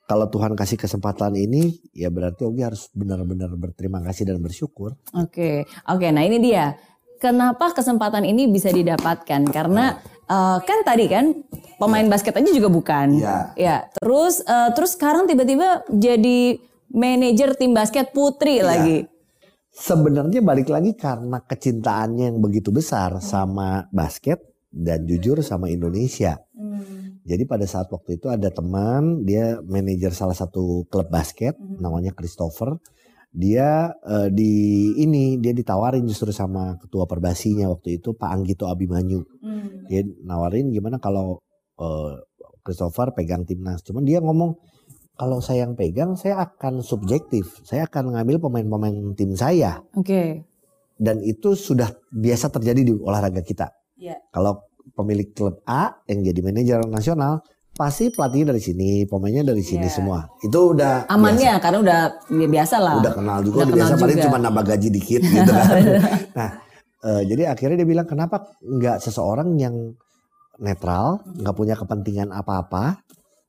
kalau 0.03 0.27
Tuhan 0.27 0.53
kasih 0.53 0.75
kesempatan 0.75 1.33
ini 1.39 1.79
ya 1.95 2.11
berarti 2.11 2.43
Ogi 2.43 2.61
harus 2.63 2.91
benar-benar 2.91 3.55
berterima 3.55 4.03
kasih 4.03 4.27
dan 4.27 4.43
bersyukur. 4.43 4.99
Oke, 5.15 5.63
oke. 5.87 6.07
Nah 6.11 6.23
ini 6.27 6.43
dia. 6.43 6.75
Kenapa 7.23 7.71
kesempatan 7.71 8.27
ini 8.27 8.51
bisa 8.51 8.67
didapatkan? 8.67 9.47
Karena 9.47 9.95
eh, 10.27 10.57
kan 10.59 10.79
tadi 10.83 11.07
kan 11.07 11.31
pemain 11.79 12.03
basket 12.11 12.35
aja 12.35 12.51
juga 12.51 12.67
bukan. 12.67 13.15
Iya. 13.15 13.37
Ya, 13.55 13.75
terus 13.95 14.43
eh, 14.43 14.69
terus 14.75 14.99
sekarang 14.99 15.23
tiba-tiba 15.23 15.87
jadi 15.87 16.59
manajer 16.91 17.55
tim 17.55 17.71
basket 17.71 18.11
putri 18.11 18.59
Iya. 18.59 18.67
lagi. 18.67 18.97
Sebenarnya 19.73 20.43
balik 20.45 20.69
lagi 20.69 20.93
karena 20.93 21.41
kecintaannya 21.41 22.29
yang 22.29 22.37
begitu 22.37 22.69
besar 22.69 23.17
sama 23.23 23.89
basket 23.89 24.52
dan 24.73 25.05
jujur 25.05 25.37
sama 25.45 25.69
Indonesia. 25.69 26.41
Jadi 27.23 27.47
pada 27.47 27.63
saat 27.63 27.87
waktu 27.87 28.19
itu 28.19 28.27
ada 28.27 28.51
teman, 28.51 29.23
dia 29.23 29.61
manajer 29.63 30.11
salah 30.11 30.35
satu 30.35 30.83
klub 30.91 31.07
basket, 31.07 31.55
namanya 31.79 32.11
Christopher. 32.11 32.75
Dia 33.31 33.95
eh, 34.03 34.29
di 34.29 34.51
ini 34.99 35.39
dia 35.39 35.55
ditawarin 35.55 36.03
justru 36.03 36.35
sama 36.35 36.75
ketua 36.83 37.07
perbasinya 37.07 37.71
waktu 37.71 38.01
itu 38.01 38.11
Pak 38.13 38.29
Anggito 38.29 38.67
Abimanyu. 38.67 39.23
Dia 39.87 40.03
nawarin 40.25 40.69
gimana 40.69 40.99
kalau 40.99 41.39
eh, 41.79 42.13
Christopher 42.61 43.15
pegang 43.15 43.47
timnas. 43.47 43.81
Cuman 43.87 44.03
dia 44.03 44.19
ngomong 44.19 44.59
kalau 45.15 45.39
saya 45.39 45.63
yang 45.63 45.79
pegang 45.79 46.19
saya 46.19 46.43
akan 46.43 46.83
subjektif. 46.83 47.63
Saya 47.63 47.87
akan 47.87 48.19
ngambil 48.19 48.43
pemain-pemain 48.43 49.15
tim 49.15 49.31
saya 49.39 49.79
Oke. 49.95 50.43
dan 50.99 51.23
itu 51.23 51.55
sudah 51.55 51.87
biasa 52.11 52.51
terjadi 52.51 52.83
di 52.83 52.93
olahraga 52.99 53.39
kita. 53.39 53.71
Iya. 53.95 54.15
Kalau 54.29 54.65
pemilik 54.93 55.29
klub 55.31 55.61
A 55.63 55.95
yang 56.05 56.21
jadi 56.21 56.39
manajer 56.39 56.79
nasional 56.85 57.39
pasti 57.73 58.13
pelatihnya 58.13 58.53
dari 58.53 58.61
sini, 58.61 58.89
pemainnya 59.03 59.41
dari 59.43 59.65
sini 59.65 59.89
Iya. 59.89 59.95
semua. 59.95 60.19
Itu 60.39 60.77
udah 60.77 61.09
Amannya 61.09 61.57
karena 61.57 61.79
udah 61.81 61.99
ya 62.29 62.47
biasa 62.47 62.75
lah. 62.77 62.93
biasa. 62.93 63.01
udah 63.01 63.13
kenal 63.15 63.37
juga, 63.41 63.55
Udah 63.55 63.65
udah, 63.65 63.73
kenal 63.73 63.89
biasa 63.89 64.03
paling 64.03 64.19
cuma 64.21 64.37
nambah 64.37 64.63
gaji 64.67 64.87
dikit 64.93 65.21
gitu 65.33 65.51
kan. 65.51 65.69
nah, 66.31 66.49
eh, 67.01 67.21
jadi 67.25 67.43
akhirnya 67.49 67.77
dia 67.81 67.89
bilang 67.89 68.05
kenapa 68.05 68.35
nggak 68.61 68.97
seseorang 68.99 69.57
yang 69.57 69.75
netral, 70.57 71.17
nggak 71.33 71.55
punya 71.57 71.73
kepentingan 71.73 72.29
apa-apa, 72.29 73.01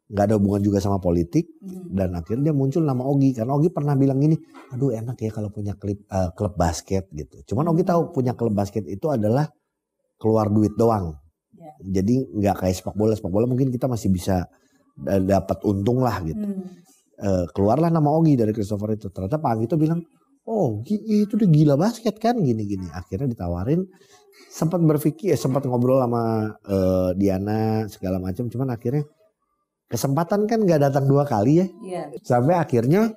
nggak 0.09 0.25
ada 0.25 0.35
hubungan 0.41 0.65
juga 0.65 0.81
sama 0.81 0.97
politik, 0.97 1.45
dan 1.93 2.17
akhirnya 2.17 2.49
dia 2.49 2.55
muncul 2.57 2.81
nama 2.81 3.05
Ogi 3.05 3.37
karena 3.37 3.53
Ogi 3.53 3.69
pernah 3.69 3.93
bilang 3.93 4.17
gini, 4.17 4.41
aduh 4.73 4.89
enak 4.89 5.21
ya 5.21 5.29
kalau 5.29 5.53
punya 5.53 5.77
klub 5.77 6.01
eh, 6.01 6.31
klub 6.33 6.57
basket 6.57 7.13
gitu. 7.13 7.45
Cuman 7.45 7.69
Ogi 7.69 7.85
tahu 7.85 8.09
punya 8.09 8.33
klub 8.33 8.57
basket 8.57 8.89
itu 8.89 9.05
adalah 9.13 9.45
keluar 10.21 10.49
duit 10.49 10.73
doang. 10.77 11.17
Ya. 11.55 12.01
Jadi 12.01 12.29
nggak 12.35 12.57
kayak 12.61 12.75
sepak 12.77 12.95
bola, 12.99 13.15
sepak 13.15 13.33
bola 13.33 13.47
mungkin 13.47 13.71
kita 13.71 13.87
masih 13.87 14.11
bisa 14.11 14.47
da- 14.95 15.23
dapat 15.23 15.63
untung 15.65 16.03
lah 16.03 16.21
gitu. 16.23 16.45
Hmm. 16.45 16.67
Eh, 17.15 17.45
keluarlah 17.55 17.95
nama 17.95 18.11
Ogi 18.11 18.35
dari 18.35 18.51
Christopher 18.51 18.99
itu. 18.99 19.07
Ternyata 19.09 19.39
Pak 19.39 19.51
Anggi 19.55 19.67
itu 19.71 19.79
bilang, 19.79 20.03
oh 20.51 20.83
itu 20.85 21.31
udah 21.39 21.49
gila 21.49 21.75
basket 21.79 22.19
kan 22.19 22.35
gini-gini. 22.43 22.91
Akhirnya 22.91 23.31
ditawarin, 23.31 23.87
sempat 24.51 24.83
berpikir, 24.83 25.31
ya, 25.31 25.39
sempat 25.39 25.63
ngobrol 25.65 26.03
sama 26.03 26.53
eh, 26.67 27.11
Diana 27.15 27.87
segala 27.87 28.19
macam. 28.19 28.51
Cuman 28.51 28.75
akhirnya 28.75 29.07
kesempatan 29.87 30.51
kan 30.51 30.59
nggak 30.67 30.91
datang 30.91 31.07
dua 31.07 31.23
kali 31.23 31.63
ya. 31.63 31.67
Iya. 31.87 32.03
Sampai 32.27 32.59
akhirnya 32.59 33.15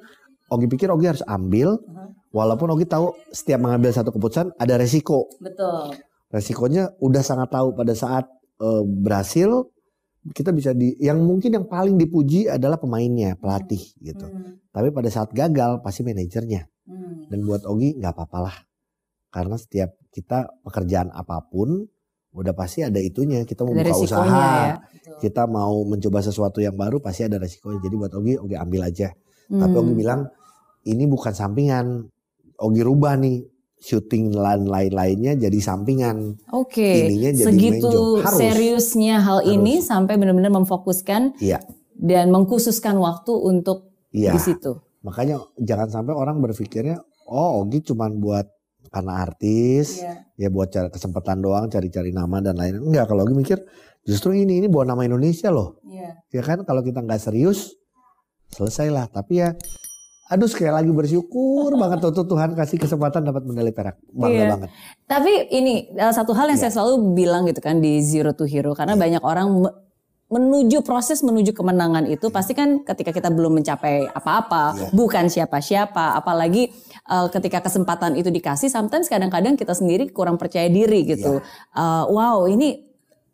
Ogi 0.47 0.69
pikir 0.71 0.87
Ogi 0.93 1.11
harus 1.11 1.25
ambil, 1.27 1.75
Uh-huh. 1.75 2.07
walaupun 2.31 2.71
Ogi 2.71 2.87
tahu 2.87 3.11
setiap 3.35 3.59
mengambil 3.59 3.91
satu 3.91 4.13
keputusan 4.15 4.55
ada 4.55 4.79
resiko. 4.79 5.27
Betul. 5.43 5.91
Resikonya 6.27 6.91
udah 6.99 7.23
sangat 7.23 7.49
tahu 7.51 7.71
pada 7.71 7.95
saat 7.95 8.27
eh, 8.59 8.83
berhasil 8.83 9.71
kita 10.35 10.51
bisa 10.51 10.75
di 10.75 10.91
yang 10.99 11.23
mungkin 11.23 11.55
yang 11.55 11.65
paling 11.67 11.95
dipuji 11.95 12.51
adalah 12.51 12.75
pemainnya, 12.75 13.39
pelatih 13.39 13.79
gitu. 14.03 14.27
Hmm. 14.27 14.59
Tapi 14.75 14.91
pada 14.91 15.07
saat 15.07 15.31
gagal 15.31 15.79
pasti 15.79 16.03
manajernya. 16.03 16.67
Hmm. 16.87 17.31
Dan 17.31 17.47
buat 17.47 17.63
Ogi 17.63 17.95
nggak 17.95 18.11
apa-apalah. 18.11 18.55
Karena 19.31 19.55
setiap 19.55 19.95
kita 20.11 20.47
pekerjaan 20.63 21.11
apa 21.15 21.43
pun 21.47 21.87
udah 22.35 22.53
pasti 22.55 22.83
ada 22.83 22.99
itunya. 22.99 23.47
Kita 23.47 23.63
mau 23.63 23.71
Ada 23.75 23.91
buka 23.91 24.03
usaha, 24.03 24.47
ya. 24.67 24.75
Betul. 24.83 25.17
kita 25.23 25.43
mau 25.47 25.75
mencoba 25.87 26.19
sesuatu 26.19 26.59
yang 26.59 26.75
baru 26.75 26.99
pasti 26.99 27.23
ada 27.23 27.39
resikonya. 27.39 27.79
Jadi 27.79 27.95
buat 27.95 28.11
Ogi, 28.11 28.33
Ogi 28.35 28.55
ambil 28.59 28.83
aja. 28.87 29.11
Tapi 29.47 29.71
Hmm. 29.71 29.79
Ogi 29.79 29.93
bilang 29.95 30.27
ini 30.83 31.07
bukan 31.07 31.31
sampingan. 31.31 32.03
Ogi 32.57 32.81
rubah 32.83 33.15
nih 33.15 33.45
syuting 33.77 34.33
lain 34.33 34.65
lain-lainnya 34.65 35.37
jadi 35.37 35.59
sampingan. 35.61 36.41
Oke, 36.49 37.07
jadi 37.07 37.15
main 37.17 37.35
segitu. 37.37 38.21
Harus. 38.25 38.39
seriusnya 38.41 39.21
hal 39.21 39.45
ini 39.45 39.79
sampai 39.79 40.17
benar-benar 40.17 40.49
memfokuskan 40.49 41.37
Iya, 41.37 41.61
dan 41.93 42.33
mengkhususkan 42.33 42.97
waktu 42.97 43.33
untuk 43.37 43.93
iya. 44.09 44.33
di 44.33 44.39
situ. 44.41 44.81
Makanya 45.05 45.39
jangan 45.61 45.87
sampai 45.93 46.13
orang 46.17 46.41
berpikirnya, 46.41 46.99
oh 47.29 47.63
Ogi 47.63 47.85
cuman 47.85 48.17
buat 48.17 48.49
karena 48.89 49.23
artis, 49.23 50.01
ya 50.39 50.47
buat 50.49 50.73
cari 50.73 50.89
kesempatan 50.89 51.43
doang, 51.43 51.65
cari-cari 51.69 52.09
nama 52.11 52.41
dan 52.41 52.57
lain-lain. 52.57 52.91
Enggak, 52.91 53.13
kalau 53.13 53.23
Ogi 53.23 53.35
mikir 53.37 53.59
justru 54.07 54.33
ini 54.33 54.63
ini 54.63 54.67
buat 54.67 54.89
nama 54.89 55.05
Indonesia 55.05 55.53
loh. 55.53 55.77
Iya. 55.85 56.17
Ya 56.33 56.41
kan 56.41 56.65
kalau 56.65 56.81
kita 56.81 57.03
nggak 57.05 57.21
serius, 57.21 57.77
selesailah. 58.51 59.11
Tapi 59.11 59.43
ya, 59.43 59.53
aduh 60.27 60.45
sekali 60.45 60.69
lagi 60.69 60.91
bersyukur 60.91 61.71
banget 61.81 61.99
tuh, 61.99 62.11
tuh 62.13 62.27
Tuhan 62.27 62.51
kasih 62.51 62.77
kesempatan 62.77 63.23
dapat 63.23 63.43
medali 63.43 63.71
perak. 63.71 63.95
Bangga 64.09 64.31
Iya. 64.33 64.47
banget. 64.51 64.69
Tapi 65.03 65.31
ini 65.49 65.73
eh, 65.89 66.11
satu 66.11 66.31
hal 66.31 66.47
yang 66.47 66.55
Iya. 66.55 66.67
saya 66.67 66.75
selalu 66.77 67.13
bilang 67.13 67.43
gitu 67.43 67.59
kan 67.59 67.77
di 67.77 67.99
Zero 67.99 68.31
to 68.31 68.43
Hero 68.43 68.71
karena 68.71 68.93
banyak 68.93 69.21
orang 69.21 69.47
me- 69.57 69.75
menuju 70.27 70.83
proses 70.83 71.23
menuju 71.23 71.55
kemenangan 71.55 72.03
itu 72.03 72.27
pasti 72.27 72.51
kan 72.51 72.83
ketika 72.83 73.15
kita 73.15 73.31
belum 73.31 73.57
mencapai 73.57 74.11
apa-apa, 74.11 74.75
Iya. 74.75 74.87
bukan 74.91 75.25
siapa-siapa, 75.27 76.13
apalagi 76.13 76.67
eh, 77.07 77.27
ketika 77.31 77.59
kesempatan 77.61 78.15
itu 78.15 78.27
dikasih, 78.27 78.67
sometimes 78.67 79.07
kadang-kadang 79.07 79.55
kita 79.55 79.71
sendiri 79.71 80.11
kurang 80.11 80.35
percaya 80.35 80.67
diri 80.67 81.07
gitu. 81.07 81.39
Iya. 81.39 81.79
Eh, 81.79 82.03
wow, 82.09 82.43
ini 82.45 82.86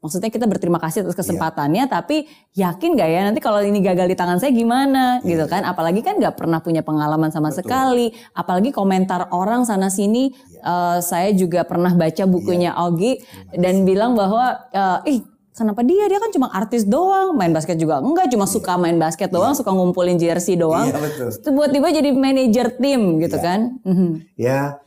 maksudnya 0.03 0.27
kita 0.27 0.43
berterima 0.43 0.77
kasih 0.77 1.01
atas 1.01 1.15
kesempatannya, 1.15 1.88
tapi 1.88 2.27
yakin 2.51 2.93
gak 2.93 3.07
ya 3.07 3.22
nanti 3.24 3.39
kalau 3.39 3.57
ini 3.57 3.79
gagal 3.79 4.05
di 4.05 4.13
tangan 4.13 4.38
saya 4.38 4.51
gimana 4.51 5.24
Iya. 5.24 5.31
gitu 5.33 5.45
kan? 5.48 5.63
Apalagi 5.63 6.03
kan 6.03 6.19
nggak 6.19 6.36
pernah 6.36 6.60
punya 6.60 6.83
pengalaman 6.83 7.31
sama 7.31 7.50
sekali, 7.50 8.12
apalagi 8.33 8.69
komentar 8.69 9.31
orang 9.31 9.63
sana 9.63 9.88
sini. 9.88 10.29
Iya. 10.29 10.62
eh, 10.62 10.98
saya 11.00 11.29
juga 11.31 11.63
pernah 11.63 11.91
baca 11.93 12.24
bukunya 12.25 12.75
Ogi 12.77 13.19
dan 13.53 13.83
bilang 13.83 14.13
bahwa 14.13 14.67
eh, 14.69 15.00
ih 15.10 15.19
kenapa 15.51 15.79
dia 15.81 16.07
dia 16.07 16.17
kan 16.17 16.29
cuma 16.29 16.50
artis 16.50 16.81
doang 16.83 17.31
main 17.33 17.51
basket 17.51 17.75
juga 17.75 18.00
enggak 18.00 18.27
cuma 18.27 18.43
suka 18.43 18.74
main 18.74 18.95
basket 18.95 19.29
doang 19.29 19.53
suka 19.53 19.69
ngumpulin 19.69 20.15
jersey 20.15 20.55
doang 20.55 20.88
Iya, 20.88 20.98
betul. 20.98 21.27
tiba-tiba 21.38 21.88
jadi 21.91 22.10
manajer 22.10 22.67
tim 22.75 23.19
gitu 23.19 23.36
Iya. 23.36 23.43
kan 23.43 23.60
Mhm. 23.83 24.10
Ya, 24.33 24.81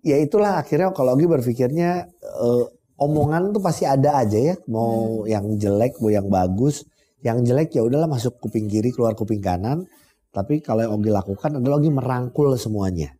ya 0.00 0.16
itulah 0.16 0.58
akhirnya 0.58 0.92
kalau 0.92 1.12
Ogi 1.12 1.26
berpikirnya 1.26 2.06
eh, 2.22 2.62
omongan 3.04 3.50
tuh 3.50 3.62
pasti 3.62 3.84
ada 3.84 4.22
aja 4.22 4.38
ya. 4.38 4.54
Mau 4.70 5.26
yang 5.26 5.58
jelek, 5.58 5.98
mau 5.98 6.10
yang 6.10 6.30
bagus. 6.30 6.86
Yang 7.22 7.38
jelek 7.52 7.68
ya 7.74 7.82
udahlah 7.86 8.10
masuk 8.10 8.38
kuping 8.42 8.66
kiri, 8.66 8.90
keluar 8.94 9.14
kuping 9.14 9.42
kanan. 9.42 9.86
Tapi 10.32 10.64
kalau 10.64 10.80
yang 10.80 10.96
Ogi 10.96 11.12
lakukan 11.12 11.60
adalah 11.60 11.76
Ogi 11.76 11.92
merangkul 11.92 12.56
semuanya. 12.56 13.12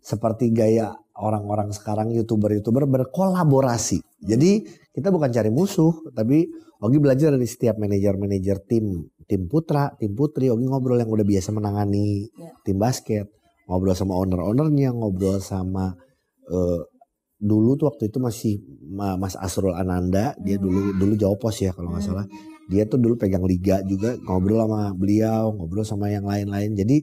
Seperti 0.00 0.50
gaya 0.56 0.96
orang-orang 1.20 1.68
sekarang 1.72 2.12
youtuber-youtuber 2.16 2.88
berkolaborasi. 2.88 4.00
Jadi 4.24 4.64
kita 4.96 5.12
bukan 5.12 5.28
cari 5.28 5.52
musuh, 5.52 5.92
tapi 6.16 6.48
Ogi 6.80 6.96
belajar 7.00 7.32
dari 7.32 7.44
setiap 7.48 7.76
manajer-manajer 7.76 8.64
tim, 8.68 9.04
tim 9.28 9.48
putra, 9.48 9.92
tim 10.00 10.16
putri. 10.16 10.48
Ogi 10.48 10.64
ngobrol 10.64 10.96
yang 10.96 11.12
udah 11.12 11.24
biasa 11.28 11.52
menangani 11.52 12.28
Ya. 12.36 12.52
tim 12.64 12.76
basket, 12.80 13.28
ngobrol 13.68 13.92
sama 13.92 14.16
owner-ownernya, 14.16 14.96
ngobrol 14.96 15.40
sama 15.44 15.92
eh, 16.48 16.80
dulu 17.36 17.76
tuh 17.76 17.92
waktu 17.92 18.08
itu 18.08 18.18
masih 18.18 18.54
Ma- 18.88 19.16
Mas 19.20 19.36
Asrul 19.36 19.76
Ananda, 19.76 20.32
dia 20.40 20.56
dulu 20.56 20.96
dulu 20.96 21.14
jauh 21.20 21.36
pos 21.36 21.60
ya 21.60 21.72
kalau 21.76 21.92
nggak 21.92 22.04
salah. 22.04 22.26
Dia 22.66 22.82
tuh 22.88 22.98
dulu 22.98 23.14
pegang 23.14 23.46
liga 23.46 23.78
juga, 23.86 24.18
ngobrol 24.26 24.66
sama 24.66 24.90
beliau, 24.96 25.54
ngobrol 25.54 25.86
sama 25.86 26.10
yang 26.10 26.26
lain-lain. 26.26 26.74
Jadi 26.74 26.96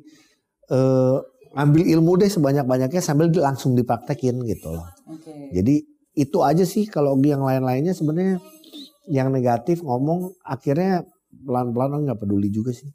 eh 0.73 1.17
ambil 1.53 1.85
ilmu 1.85 2.17
deh 2.17 2.29
sebanyak-banyaknya 2.33 3.01
sambil 3.01 3.29
langsung 3.29 3.77
dipraktekin 3.77 4.41
gitu 4.43 4.73
loh. 4.73 4.89
Jadi 5.53 5.85
itu 6.13 6.37
aja 6.45 6.65
sih 6.65 6.85
kalau 6.89 7.17
yang 7.21 7.41
lain-lainnya 7.45 7.93
sebenarnya 7.93 8.41
yang 9.09 9.29
negatif 9.29 9.81
ngomong 9.85 10.33
akhirnya 10.45 11.05
pelan-pelan 11.45 12.05
nggak 12.09 12.19
peduli 12.21 12.49
juga 12.49 12.73
sih. 12.73 12.89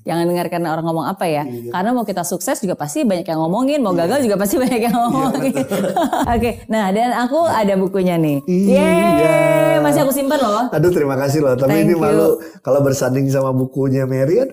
Jangan 0.00 0.24
dengarkan 0.24 0.64
orang 0.64 0.84
ngomong 0.84 1.06
apa 1.06 1.24
ya 1.24 1.44
Iya. 1.44 1.68
karena 1.68 1.90
mau 1.92 2.02
kita 2.02 2.24
sukses 2.24 2.56
juga 2.58 2.72
pasti 2.74 3.04
banyak 3.04 3.22
yang 3.22 3.38
ngomongin 3.38 3.78
mau 3.78 3.92
gagal 3.92 4.24
juga 4.24 4.36
pasti 4.36 4.56
banyak 4.56 4.80
yang 4.80 4.96
ngomongin 4.96 5.52
oke 6.34 6.50
nah 6.66 6.88
dan 6.88 7.12
aku 7.14 7.44
ada 7.44 7.76
bukunya 7.76 8.16
nih 8.16 8.40
Iya. 8.48 8.88
Yeay, 8.88 9.74
masih 9.80 10.00
aku 10.02 10.12
simpen 10.12 10.38
loh 10.38 10.70
Aduh 10.70 10.90
terima 10.90 11.14
kasih 11.14 11.38
loh. 11.38 11.54
Tapi 11.54 11.70
Thank 11.70 11.86
ini 11.86 11.94
you. 11.94 12.00
malu 12.00 12.28
kalau 12.60 12.80
bersanding 12.80 13.28
sama 13.28 13.52
bukunya 13.52 14.04
malu. 14.04 14.50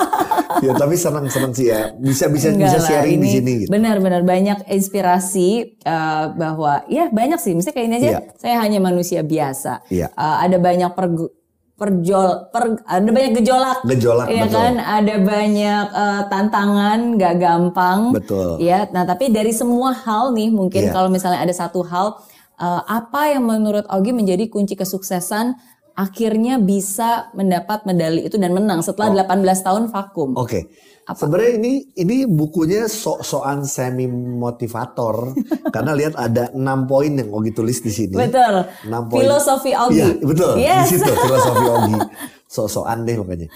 ya 0.64 0.72
tapi 0.72 0.94
senang-senang 0.94 1.52
sih 1.52 1.68
ya. 1.68 1.90
Bisa 1.94 2.28
bisa 2.28 2.50
Enggak 2.50 2.70
bisa 2.70 2.78
lah, 2.78 2.88
sharing 2.88 3.18
di 3.18 3.20
ini 3.20 3.28
sini 3.28 3.52
gitu. 3.64 3.68
Benar-benar 3.70 4.22
banyak 4.22 4.58
inspirasi 4.66 5.48
eh, 5.78 6.24
bahwa 6.32 6.86
ya 6.86 7.08
banyak 7.08 7.38
sih. 7.38 7.52
Misalnya 7.52 7.74
kayak 7.74 7.86
ini 7.86 7.96
aja, 7.96 8.08
Iya. 8.08 8.20
saya 8.36 8.56
hanya 8.60 8.78
manusia 8.78 9.20
biasa. 9.20 9.82
Iya. 9.88 10.06
Eh, 10.08 10.36
ada 10.46 10.56
banyak 10.56 10.90
pergu- 10.92 11.32
perjol, 11.72 12.52
per- 12.52 12.84
ada 12.84 13.08
banyak 13.08 13.32
gejolak. 13.40 13.78
Gejolak, 13.88 14.26
Iya 14.28 14.44
betul. 14.46 14.54
kan, 14.54 14.74
ada 14.78 15.14
banyak 15.18 15.84
eh, 15.90 16.22
tantangan, 16.28 16.98
gak 17.16 17.34
gampang. 17.40 18.00
Betul. 18.14 18.60
Ya, 18.62 18.86
nah 18.90 19.02
tapi 19.02 19.32
dari 19.32 19.50
semua 19.50 19.90
hal 19.90 20.30
nih, 20.30 20.52
mungkin 20.52 20.88
Iya. 20.88 20.92
kalau 20.92 21.08
misalnya 21.08 21.42
ada 21.42 21.50
satu 21.50 21.82
hal, 21.82 22.20
eh, 22.56 22.82
apa 22.86 23.34
yang 23.34 23.42
menurut 23.42 23.88
Ogi 23.88 24.12
menjadi 24.12 24.46
kunci 24.46 24.76
kesuksesan 24.76 25.56
akhirnya 25.92 26.56
bisa 26.56 27.28
mendapat 27.36 27.84
medali 27.84 28.24
itu 28.24 28.40
dan 28.40 28.56
menang 28.56 28.80
setelah 28.80 29.12
18 29.12 29.60
tahun 29.60 29.92
vakum? 29.92 30.32
Oke. 30.40 30.72
Sebenarnya 31.02 31.58
ini 31.58 31.72
ini 31.98 32.16
bukunya 32.24 32.86
sok-sokan 32.86 33.66
semi 33.66 34.06
motivator 34.06 35.34
karena 35.74 35.98
lihat 35.98 36.14
ada 36.14 36.54
enam 36.54 36.86
poin 36.86 37.10
yang 37.10 37.34
Ogi 37.34 37.50
tulis 37.50 37.82
di 37.82 37.90
sini. 37.90 38.14
Betul. 38.14 38.70
Enam 38.86 39.10
poin. 39.10 39.26
Filosofi 39.26 39.74
Ogi. 39.74 39.98
Iya, 39.98 40.08
betul. 40.22 40.52
Yes. 40.62 40.86
Di 40.86 41.02
situ 41.02 41.10
filosofi 41.10 41.66
Ogi. 41.76 41.98
Sok-sokan 42.46 43.02
deh 43.02 43.18
pokoknya. 43.18 43.48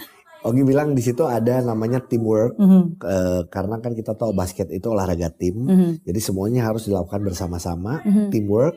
Ogi 0.42 0.62
bilang 0.62 0.94
di 0.94 1.02
situ 1.02 1.22
ada 1.22 1.58
namanya 1.58 1.98
teamwork 1.98 2.54
Mhm. 2.54 2.82
eh, 3.02 3.42
karena 3.46 3.78
kan 3.78 3.94
kita 3.94 4.14
tahu 4.14 4.30
basket 4.30 4.70
itu 4.70 4.86
olahraga 4.90 5.30
tim. 5.30 5.54
Mhm. 5.58 5.90
Jadi 6.02 6.20
semuanya 6.22 6.66
harus 6.66 6.86
dilakukan 6.86 7.22
bersama-sama, 7.22 8.02
Mhm. 8.02 8.30
teamwork. 8.30 8.74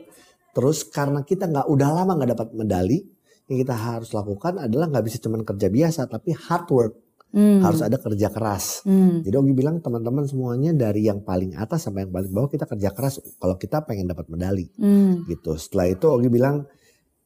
Terus 0.50 0.82
karena 0.82 1.22
kita 1.22 1.46
nggak 1.46 1.66
udah 1.66 1.88
lama 1.90 2.18
nggak 2.18 2.30
dapat 2.34 2.48
medali, 2.54 2.98
yang 3.46 3.58
kita 3.62 3.74
harus 3.74 4.10
lakukan 4.10 4.62
adalah 4.62 4.90
nggak 4.90 5.04
bisa 5.06 5.18
cuman 5.18 5.42
kerja 5.42 5.66
biasa, 5.66 6.06
tapi 6.06 6.34
hard 6.34 6.66
work. 6.70 6.94
Hmm. 7.30 7.62
Harus 7.62 7.80
ada 7.80 7.94
kerja 7.94 8.26
keras. 8.28 8.82
Hmm. 8.82 9.22
Jadi 9.22 9.34
Ogi 9.34 9.54
bilang 9.54 9.78
teman-teman 9.78 10.26
semuanya 10.26 10.74
dari 10.74 11.06
yang 11.06 11.22
paling 11.22 11.54
atas 11.54 11.86
sampai 11.86 12.02
yang 12.02 12.10
paling 12.10 12.30
bawah 12.30 12.50
kita 12.50 12.66
kerja 12.66 12.90
keras 12.90 13.22
kalau 13.38 13.54
kita 13.54 13.86
pengen 13.86 14.10
dapat 14.10 14.26
medali 14.26 14.66
Hmm. 14.74 15.22
gitu. 15.24 15.54
Setelah 15.54 15.86
itu 15.88 16.06
Ogi 16.06 16.26
bilang 16.26 16.66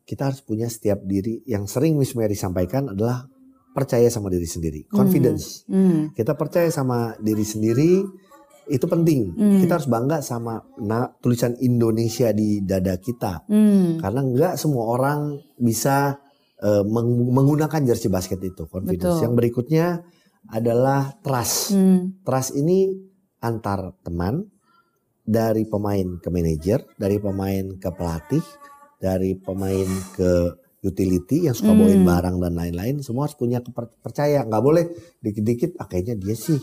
kita 0.04 0.28
harus 0.28 0.44
punya 0.44 0.68
setiap 0.68 1.00
diri 1.02 1.40
yang 1.44 1.64
sering 1.64 1.96
Miss 1.96 2.12
Mary 2.12 2.36
sampaikan 2.36 2.92
adalah 2.92 3.24
percaya 3.72 4.06
sama 4.06 4.28
diri 4.28 4.44
sendiri, 4.44 4.84
confidence. 4.86 5.64
Hmm. 5.66 6.12
Kita 6.12 6.36
percaya 6.36 6.68
sama 6.68 7.16
diri 7.18 7.42
sendiri 7.42 8.04
itu 8.64 8.84
penting. 8.84 9.32
Hmm. 9.32 9.60
Kita 9.60 9.76
harus 9.76 9.88
bangga 9.88 10.20
sama 10.20 10.56
na- 10.78 11.12
tulisan 11.18 11.56
Indonesia 11.58 12.28
di 12.30 12.60
dada 12.60 12.96
kita 12.96 13.44
Hmm. 13.44 13.98
karena 13.98 14.20
nggak 14.20 14.54
semua 14.56 14.84
orang 14.88 15.20
bisa 15.56 16.20
eh, 16.58 16.82
meng- 16.84 17.30
menggunakan 17.30 17.80
jersey 17.82 18.08
basket 18.08 18.38
itu 18.40 18.66
confidence. 18.66 19.00
Betul. 19.00 19.22
Yang 19.24 19.34
berikutnya 19.34 19.86
adalah 20.46 21.16
trust. 21.18 21.72
Hmm. 21.72 22.20
Trust 22.20 22.52
ini 22.54 22.92
antar 23.40 23.96
teman 24.00 24.44
dari 25.24 25.64
pemain 25.64 26.20
ke 26.20 26.28
manajer, 26.28 26.84
dari 26.94 27.16
pemain 27.16 27.64
ke 27.74 27.88
pelatih, 27.88 28.44
dari 29.00 29.36
pemain 29.36 29.88
ke 30.12 30.52
utility 30.84 31.48
yang 31.48 31.56
suka 31.56 31.72
Hmm. 31.72 31.80
bawain 31.80 32.04
barang 32.04 32.36
dan 32.44 32.52
lain-lain, 32.52 33.00
semua 33.00 33.24
harus 33.24 33.32
punya 33.34 33.64
kepercaya. 33.64 34.44
Nggak 34.44 34.60
boleh 34.62 34.84
dikit-dikit, 35.18 35.80
ah 35.80 35.88
kayaknya 35.88 36.20
dia 36.20 36.36
sih 36.36 36.60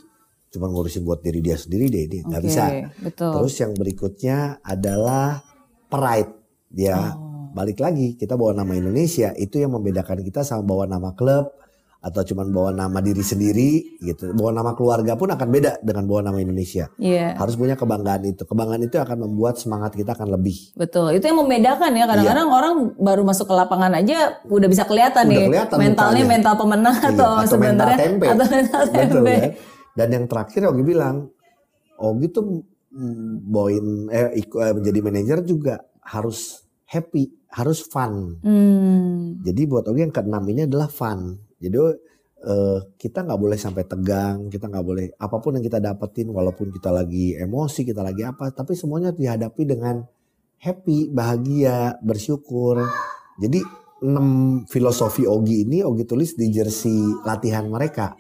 cuma 0.52 0.70
ngurusin 0.70 1.02
buat 1.02 1.26
diri 1.26 1.42
dia 1.42 1.58
sendiri 1.58 1.90
deh, 1.90 2.06
dia 2.06 2.22
nggak 2.22 2.42
Oke, 2.44 2.48
bisa. 2.52 2.64
Betul. 3.02 3.32
Terus 3.34 3.56
yang 3.58 3.74
berikutnya 3.74 4.38
adalah 4.62 5.42
pride. 5.90 6.34
Dia 6.70 7.18
Oh. 7.18 7.31
Balik 7.52 7.80
lagi 7.80 8.16
kita 8.16 8.36
bawa 8.36 8.56
nama 8.56 8.74
Indonesia 8.74 9.36
itu 9.36 9.60
yang 9.60 9.76
membedakan 9.76 10.24
kita 10.24 10.42
sama 10.42 10.64
bawa 10.64 10.88
nama 10.88 11.12
klub 11.12 11.52
atau 12.02 12.26
cuman 12.26 12.50
bawa 12.50 12.74
nama 12.74 12.98
diri 12.98 13.22
sendiri 13.22 14.02
gitu. 14.02 14.34
Bawa 14.34 14.50
nama 14.58 14.74
keluarga 14.74 15.14
pun 15.14 15.30
akan 15.30 15.48
beda 15.54 15.86
dengan 15.86 16.10
bawa 16.10 16.26
nama 16.26 16.42
Indonesia. 16.42 16.90
Iya. 16.98 17.38
Harus 17.38 17.54
punya 17.54 17.78
kebanggaan 17.78 18.26
itu. 18.26 18.42
Kebanggaan 18.42 18.90
itu 18.90 18.98
akan 18.98 19.30
membuat 19.30 19.62
semangat 19.62 19.94
kita 19.94 20.18
akan 20.18 20.34
lebih. 20.34 20.74
Betul, 20.74 21.14
itu 21.14 21.30
yang 21.30 21.38
membedakan 21.38 21.94
ya. 21.94 22.10
Kadang-kadang 22.10 22.50
orang 22.50 22.74
baru 22.98 23.22
masuk 23.22 23.46
ke 23.46 23.54
lapangan 23.54 23.94
aja 24.02 24.42
udah 24.50 24.66
bisa 24.66 24.82
kelihatan 24.90 25.30
Udah 25.30 25.38
nih 25.38 25.46
kelihatan 25.54 25.78
mentalnya 25.78 26.24
mukanya. 26.26 26.34
mental 26.34 26.54
pemenang 26.58 26.96
Iya, 26.98 27.06
atau, 27.06 27.30
atau 27.30 27.38
mental 27.38 27.50
sebenarnya 27.54 27.98
tempe. 28.02 28.26
atau 28.26 28.46
mental 28.50 28.82
Betul 28.82 28.98
tempe. 28.98 29.34
kan? 29.38 29.50
Dan 29.92 30.08
yang 30.10 30.26
terakhir 30.26 30.62
Ogi 30.74 30.82
bilang, 30.82 31.16
Ogi 32.02 32.28
tuh 32.34 32.46
mm, 32.90 33.32
bawain 33.46 33.86
eh, 34.10 34.30
eh, 34.42 34.74
menjadi 34.74 35.00
manajer 35.06 35.38
juga 35.46 35.86
harus 36.02 36.61
happy, 36.92 37.32
harus 37.56 37.88
fun. 37.88 38.36
Hmm. 38.44 39.40
Jadi 39.40 39.62
buat 39.64 39.88
Ogi 39.88 40.04
yang 40.04 40.12
keenam 40.12 40.44
ini 40.52 40.68
adalah 40.68 40.92
fun. 40.92 41.40
Jadi 41.56 41.80
eh, 42.44 42.80
kita 43.00 43.24
nggak 43.24 43.40
boleh 43.40 43.56
sampai 43.56 43.88
tegang, 43.88 44.52
kita 44.52 44.68
nggak 44.68 44.86
boleh 44.86 45.06
apa 45.16 45.40
pun 45.40 45.56
yang 45.56 45.64
kita 45.64 45.80
dapetin, 45.80 46.28
walaupun 46.28 46.68
kita 46.76 46.92
lagi 46.92 47.40
emosi, 47.40 47.88
kita 47.88 48.04
lagi 48.04 48.28
apa, 48.28 48.52
tapi 48.52 48.76
semuanya 48.76 49.16
dihadapi 49.16 49.64
dengan 49.64 50.04
happy, 50.60 51.08
bahagia, 51.08 51.96
bersyukur. 52.04 52.84
Jadi 53.40 53.64
enam 54.04 54.62
filosofi 54.68 55.24
Ogi 55.30 55.64
ini 55.64 55.86
Ogi 55.86 56.04
tulis 56.04 56.36
di 56.36 56.52
jersey 56.52 57.00
latihan 57.24 57.70
mereka, 57.72 58.18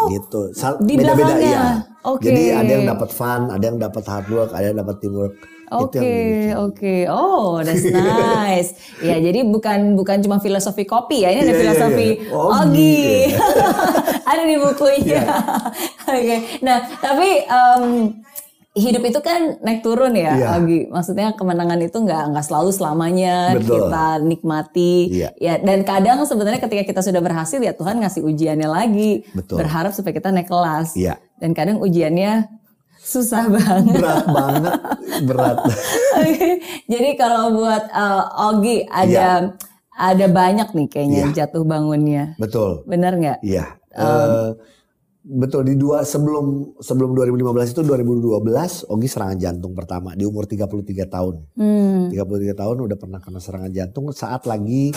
Oh, 0.00 0.08
gitu. 0.08 0.40
Beda-beda 0.80 1.34
ya. 1.36 1.62
Oke. 2.06 2.30
Jadi 2.30 2.54
ada 2.54 2.70
yang 2.70 2.86
dapat 2.88 3.10
fun, 3.12 3.52
ada 3.52 3.60
yang 3.60 3.76
dapat 3.76 4.04
hard 4.08 4.28
work, 4.32 4.50
ada 4.56 4.72
yang 4.72 4.78
dapat 4.80 4.96
teamwork. 5.02 5.34
Oke, 5.70 6.50
oke. 6.52 6.96
Oh, 7.06 7.62
that's 7.62 7.86
nice. 7.94 8.74
ya, 8.98 9.16
jadi 9.16 9.46
bukan 9.46 9.94
bukan 9.94 10.18
cuma 10.18 10.42
filosofi 10.42 10.82
kopi 10.82 11.22
ya, 11.22 11.30
ini 11.30 11.40
ada 11.40 11.46
Iya, 11.46 11.54
iya, 11.54 11.62
filosofi 11.62 12.08
iya. 12.18 12.34
Ogi. 12.34 12.58
Ogi. 12.58 13.06
ada 14.34 14.42
di 14.42 14.56
bukunya. 14.58 15.22
Iya. 15.22 15.24
Oke. 16.10 16.36
Nah, 16.60 16.78
tapi 16.98 17.28
em, 17.46 17.82
hidup 18.70 19.02
itu 19.02 19.18
kan 19.18 19.62
naik 19.62 19.82
turun 19.82 20.10
ya, 20.14 20.34
Iya. 20.34 20.46
Ogi. 20.58 20.90
Maksudnya 20.90 21.38
kemenangan 21.38 21.78
itu 21.78 21.96
nggak 21.96 22.34
nggak 22.34 22.44
selalu 22.44 22.70
selamanya 22.70 23.54
Betul. 23.54 23.86
kita 23.86 24.06
nikmati. 24.22 24.94
Iya. 25.22 25.28
Ya, 25.38 25.54
dan 25.62 25.86
kadang 25.86 26.18
sebenarnya 26.26 26.58
ketika 26.58 26.82
kita 26.82 27.00
sudah 27.00 27.22
berhasil 27.22 27.62
ya 27.62 27.74
Tuhan 27.74 28.02
ngasih 28.02 28.26
ujiannya 28.26 28.66
lagi. 28.66 29.22
Betul. 29.30 29.62
Berharap 29.62 29.94
supaya 29.94 30.18
kita 30.18 30.34
naik 30.34 30.50
kelas. 30.50 30.98
Iya. 30.98 31.14
Dan 31.38 31.54
kadang 31.54 31.78
ujiannya 31.78 32.58
susah 33.00 33.48
banget. 33.48 33.96
Berat 33.96 34.26
banget, 34.28 34.72
berat. 35.24 35.58
Oke, 36.20 36.48
Jadi 36.86 37.10
kalau 37.16 37.56
buat 37.56 37.88
uh, 37.88 38.52
Ogi 38.52 38.84
ada 38.84 39.56
ada 39.90 40.26
banyak 40.26 40.68
nih 40.72 40.86
kayaknya 40.88 41.20
Iya. 41.28 41.44
jatuh 41.44 41.64
bangunnya. 41.64 42.36
Betul. 42.36 42.84
Benar 42.84 43.16
nggak? 43.16 43.38
Iya. 43.40 43.76
Eh, 43.90 44.48
betul 45.20 45.68
di 45.68 45.76
dua 45.76 46.00
sebelum 46.00 46.78
sebelum 46.80 47.12
2015 47.12 47.76
itu 47.76 47.82
2012 47.84 48.88
Ogi 48.88 49.04
serangan 49.04 49.36
jantung 49.36 49.76
pertama 49.76 50.16
di 50.16 50.24
umur 50.24 50.48
33 50.48 51.04
tahun. 51.04 51.34
Hmm. 51.52 52.08
33 52.08 52.56
tahun 52.56 52.76
udah 52.80 52.96
pernah 52.96 53.20
kena 53.20 53.40
serangan 53.40 53.68
jantung 53.68 54.08
saat 54.14 54.48
lagi 54.48 54.94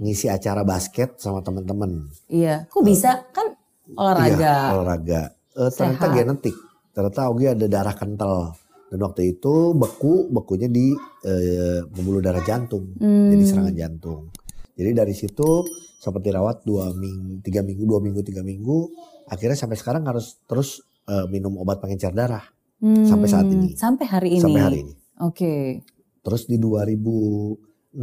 ngisi 0.00 0.28
acara 0.28 0.64
basket 0.64 1.20
sama 1.20 1.44
teman-teman. 1.44 2.08
Iya. 2.28 2.64
Kok 2.68 2.80
bisa? 2.80 3.28
Kan 3.32 3.52
olahraga. 3.92 4.40
Iya, 4.40 4.72
olahraga. 4.72 5.20
Eh, 5.52 5.70
ternyata 5.70 6.06
Sehat. 6.06 6.16
genetik. 6.16 6.56
Ternyata 6.96 7.28
Ogi 7.28 7.44
ada 7.44 7.66
darah 7.68 7.92
kental. 7.92 8.56
Dan 8.88 9.04
waktu 9.04 9.36
itu 9.36 9.76
beku, 9.76 10.32
bekunya 10.32 10.72
di 10.72 10.96
eh, 11.28 11.84
pembuluh 11.92 12.24
darah 12.24 12.40
jantung. 12.40 12.96
Hmm. 12.96 13.28
Jadi 13.36 13.42
serangan 13.44 13.74
jantung. 13.76 14.32
Jadi 14.72 14.90
dari 14.96 15.12
situ 15.12 15.68
sempat 16.00 16.24
dirawat 16.24 16.64
dua 16.64 16.96
minggu, 16.96 17.44
tiga 17.44 17.60
minggu, 17.60 17.84
dua 17.84 18.00
minggu, 18.00 18.24
tiga 18.24 18.40
minggu. 18.40 18.88
Akhirnya 19.28 19.60
sampai 19.60 19.76
sekarang 19.76 20.08
harus 20.08 20.40
terus 20.48 20.80
eh, 21.04 21.28
minum 21.28 21.60
obat 21.60 21.84
pengencer 21.84 22.16
darah 22.16 22.56
Hmm. 22.76 23.08
sampai 23.08 23.28
saat 23.28 23.48
ini. 23.48 23.72
Sampai 23.72 24.04
hari 24.04 24.28
ini. 24.36 24.42
sampai 24.44 24.60
hari 24.60 24.78
ini. 24.84 24.92
Oke. 25.24 25.80
Terus 26.20 26.44
di 26.44 26.60
2016 26.60 27.96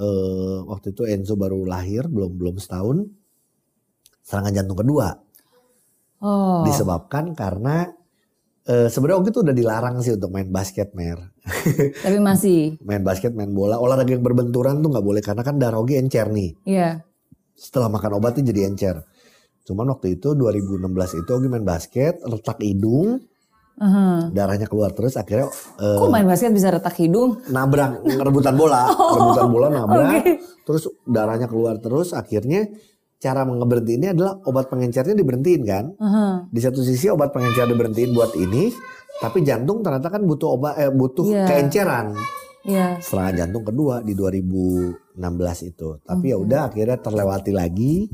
eh, 0.00 0.58
waktu 0.64 0.86
itu 0.96 1.02
Enzo 1.04 1.36
baru 1.36 1.68
lahir, 1.68 2.08
belum 2.08 2.40
belum 2.40 2.56
setahun. 2.56 3.04
Serangan 4.24 4.52
jantung 4.56 4.80
kedua 4.80 5.12
Oh. 6.20 6.68
disebabkan 6.68 7.32
karena 7.32 7.88
eh, 8.68 8.92
sebenarnya 8.92 9.18
Ogi 9.24 9.30
tuh 9.32 9.42
udah 9.42 9.56
dilarang 9.56 10.04
sih 10.04 10.12
untuk 10.12 10.28
main 10.28 10.52
basket, 10.52 10.92
Mer. 10.92 11.16
Tapi 12.04 12.18
masih. 12.20 12.76
Main 12.84 13.00
basket, 13.00 13.32
main 13.32 13.48
bola, 13.50 13.80
olahraga 13.80 14.12
yang 14.12 14.20
berbenturan 14.20 14.84
tuh 14.84 14.92
nggak 14.92 15.06
boleh 15.06 15.22
karena 15.24 15.40
kan 15.40 15.56
darah 15.56 15.80
Ogi 15.80 15.96
encer 15.96 16.28
nih. 16.28 16.52
Iya. 16.68 17.00
Setelah 17.56 17.88
makan 17.88 18.20
obat 18.20 18.36
tuh 18.36 18.44
jadi 18.44 18.68
encer. 18.68 19.00
Cuman 19.64 19.88
waktu 19.96 20.20
itu 20.20 20.36
2016 20.36 21.24
itu 21.24 21.30
Ogi 21.32 21.48
main 21.48 21.64
basket, 21.64 22.20
retak 22.20 22.60
hidung, 22.60 23.24
Aha. 23.80 24.28
darahnya 24.36 24.68
keluar 24.68 24.92
terus 24.92 25.16
akhirnya 25.16 25.48
Kok 25.80 26.12
main 26.12 26.28
basket 26.28 26.52
bisa 26.52 26.68
retak 26.68 27.00
hidung? 27.00 27.40
nabrak 27.48 28.04
rebutan 28.28 28.52
bola, 28.52 28.92
rebutan 28.92 29.48
bola 29.48 29.66
nabrak, 29.72 30.20
oke. 30.20 30.32
terus 30.68 30.84
darahnya 31.08 31.48
keluar 31.48 31.80
terus 31.80 32.12
akhirnya 32.12 32.68
cara 33.20 33.44
mengeberhenti 33.44 34.00
ini 34.00 34.06
adalah 34.10 34.40
obat 34.48 34.66
pengencernya 34.66 35.12
diberhentiin 35.12 35.62
kan. 35.62 35.92
Aha. 35.94 36.48
Di 36.48 36.58
satu 36.58 36.80
sisi 36.80 37.06
obat 37.06 37.30
pengencer 37.30 37.68
diberhentiin 37.68 38.10
buat 38.10 38.32
ini, 38.34 38.72
tapi 39.20 39.44
jantung 39.44 39.84
ternyata 39.84 40.08
kan 40.08 40.24
butuh 40.24 40.56
obat 40.56 40.74
eh, 40.74 40.88
butuh 40.88 41.28
Iya. 41.28 41.44
keenceran. 41.44 42.16
Iya. 42.60 42.96
Serangan 42.98 43.34
jantung 43.38 43.64
kedua 43.64 44.00
di 44.00 44.12
2016 44.12 44.96
itu. 45.62 46.00
Tapi 46.00 46.26
ya 46.26 46.36
udah 46.36 46.60
akhirnya 46.66 46.96
terlewati 46.96 47.52
lagi 47.52 48.08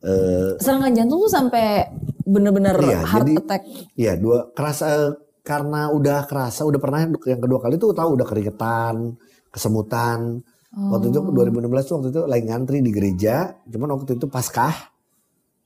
eh 0.00 0.56
Serangan 0.56 0.92
jantung 0.92 1.20
tuh 1.20 1.32
sampai 1.32 1.84
bener-bener 2.24 2.76
Iya, 2.78 3.00
heart 3.04 3.26
jadi- 3.26 3.36
attack. 3.38 3.62
ya 3.96 4.12
dua 4.16 4.48
kerasa 4.50 5.12
karena 5.40 5.88
udah 5.88 6.24
kerasa 6.24 6.64
udah 6.64 6.76
pernah 6.76 7.00
yang 7.04 7.40
kedua 7.40 7.60
kali 7.60 7.76
tuh 7.76 7.92
tahu 7.92 8.16
udah 8.16 8.24
keringetan, 8.24 9.16
kesemutan. 9.50 10.40
Waktu 10.70 11.10
itu 11.10 11.18
Oh. 11.18 11.34
2016 11.34 11.82
tuh 11.82 11.94
waktu 11.98 12.08
itu 12.14 12.20
lagi 12.30 12.44
ngantri 12.46 12.78
di 12.78 12.94
gereja, 12.94 13.58
cuman 13.66 13.98
waktu 13.98 14.14
itu 14.14 14.26
paskah 14.30 14.74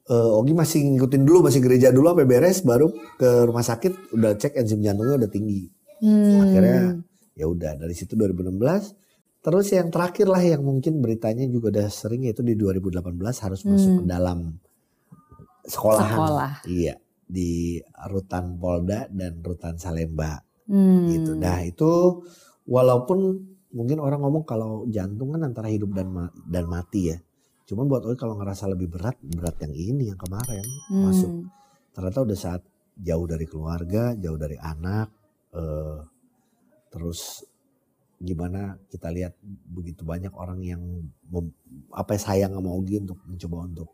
eh, 0.08 0.36
Ogi 0.40 0.56
masih 0.56 0.80
ngikutin 0.96 1.22
dulu 1.28 1.44
masih 1.44 1.60
gereja 1.60 1.92
dulu 1.92 2.12
sampai 2.12 2.28
beres 2.28 2.64
baru 2.64 2.88
ke 3.20 3.44
rumah 3.44 3.64
sakit 3.64 4.16
udah 4.16 4.32
cek 4.36 4.56
enzim 4.60 4.80
jantungnya 4.80 5.20
udah 5.20 5.30
tinggi. 5.30 5.68
Hmm. 6.00 6.40
Akhirnya 6.44 6.80
ya 7.36 7.46
udah 7.48 7.76
dari 7.76 7.92
situ 7.92 8.16
2016 8.16 9.04
Terus 9.44 9.68
yang 9.76 9.92
terakhir 9.92 10.24
lah 10.24 10.40
yang 10.40 10.64
mungkin 10.64 11.04
beritanya 11.04 11.44
juga 11.44 11.68
udah 11.68 11.92
sering 11.92 12.24
yaitu 12.24 12.40
di 12.40 12.56
2018 12.56 13.12
harus 13.44 13.60
masuk 13.68 14.00
ke 14.00 14.04
dalam 14.08 14.56
sekolahan. 15.68 16.16
Sekolah. 16.16 16.52
Iya, 16.64 16.94
di 17.28 17.76
Rutan 18.08 18.56
Polda 18.56 19.04
dan 19.12 19.44
Rutan 19.44 19.76
Salemba 19.76 20.40
Hmm. 20.64 21.12
gitu. 21.12 21.36
Nah, 21.36 21.60
itu 21.60 22.24
walaupun 22.64 23.36
mungkin 23.74 23.98
orang 23.98 24.22
ngomong 24.22 24.46
kalau 24.46 24.86
jantung 24.86 25.34
kan 25.34 25.42
antara 25.42 25.66
hidup 25.66 25.90
dan 25.90 26.08
ma- 26.08 26.32
dan 26.46 26.64
mati 26.64 27.10
ya. 27.10 27.18
Cuman 27.66 27.90
buat 27.90 28.06
Ogi 28.06 28.14
kalau 28.14 28.38
ngerasa 28.38 28.70
lebih 28.70 28.88
berat, 28.88 29.18
berat 29.20 29.56
yang 29.66 29.74
ini 29.74 30.14
yang 30.14 30.20
kemarin 30.20 30.62
Hmm. 30.88 31.02
masuk. 31.04 31.32
Ternyata 31.90 32.18
udah 32.22 32.38
saat 32.38 32.62
jauh 32.94 33.26
dari 33.26 33.46
keluarga, 33.48 34.14
jauh 34.14 34.38
dari 34.38 34.54
anak, 34.54 35.10
eh, 35.50 35.98
terus 36.88 37.42
gimana 38.20 38.78
kita 38.88 39.10
lihat 39.10 39.34
begitu 39.68 40.06
banyak 40.06 40.30
orang 40.32 40.62
yang 40.62 40.80
mem- 41.26 41.56
apa 41.90 42.14
ya, 42.14 42.20
sayang 42.22 42.54
sama 42.54 42.70
Ogi 42.70 43.02
untuk 43.02 43.18
mencoba 43.26 43.66
untuk 43.66 43.90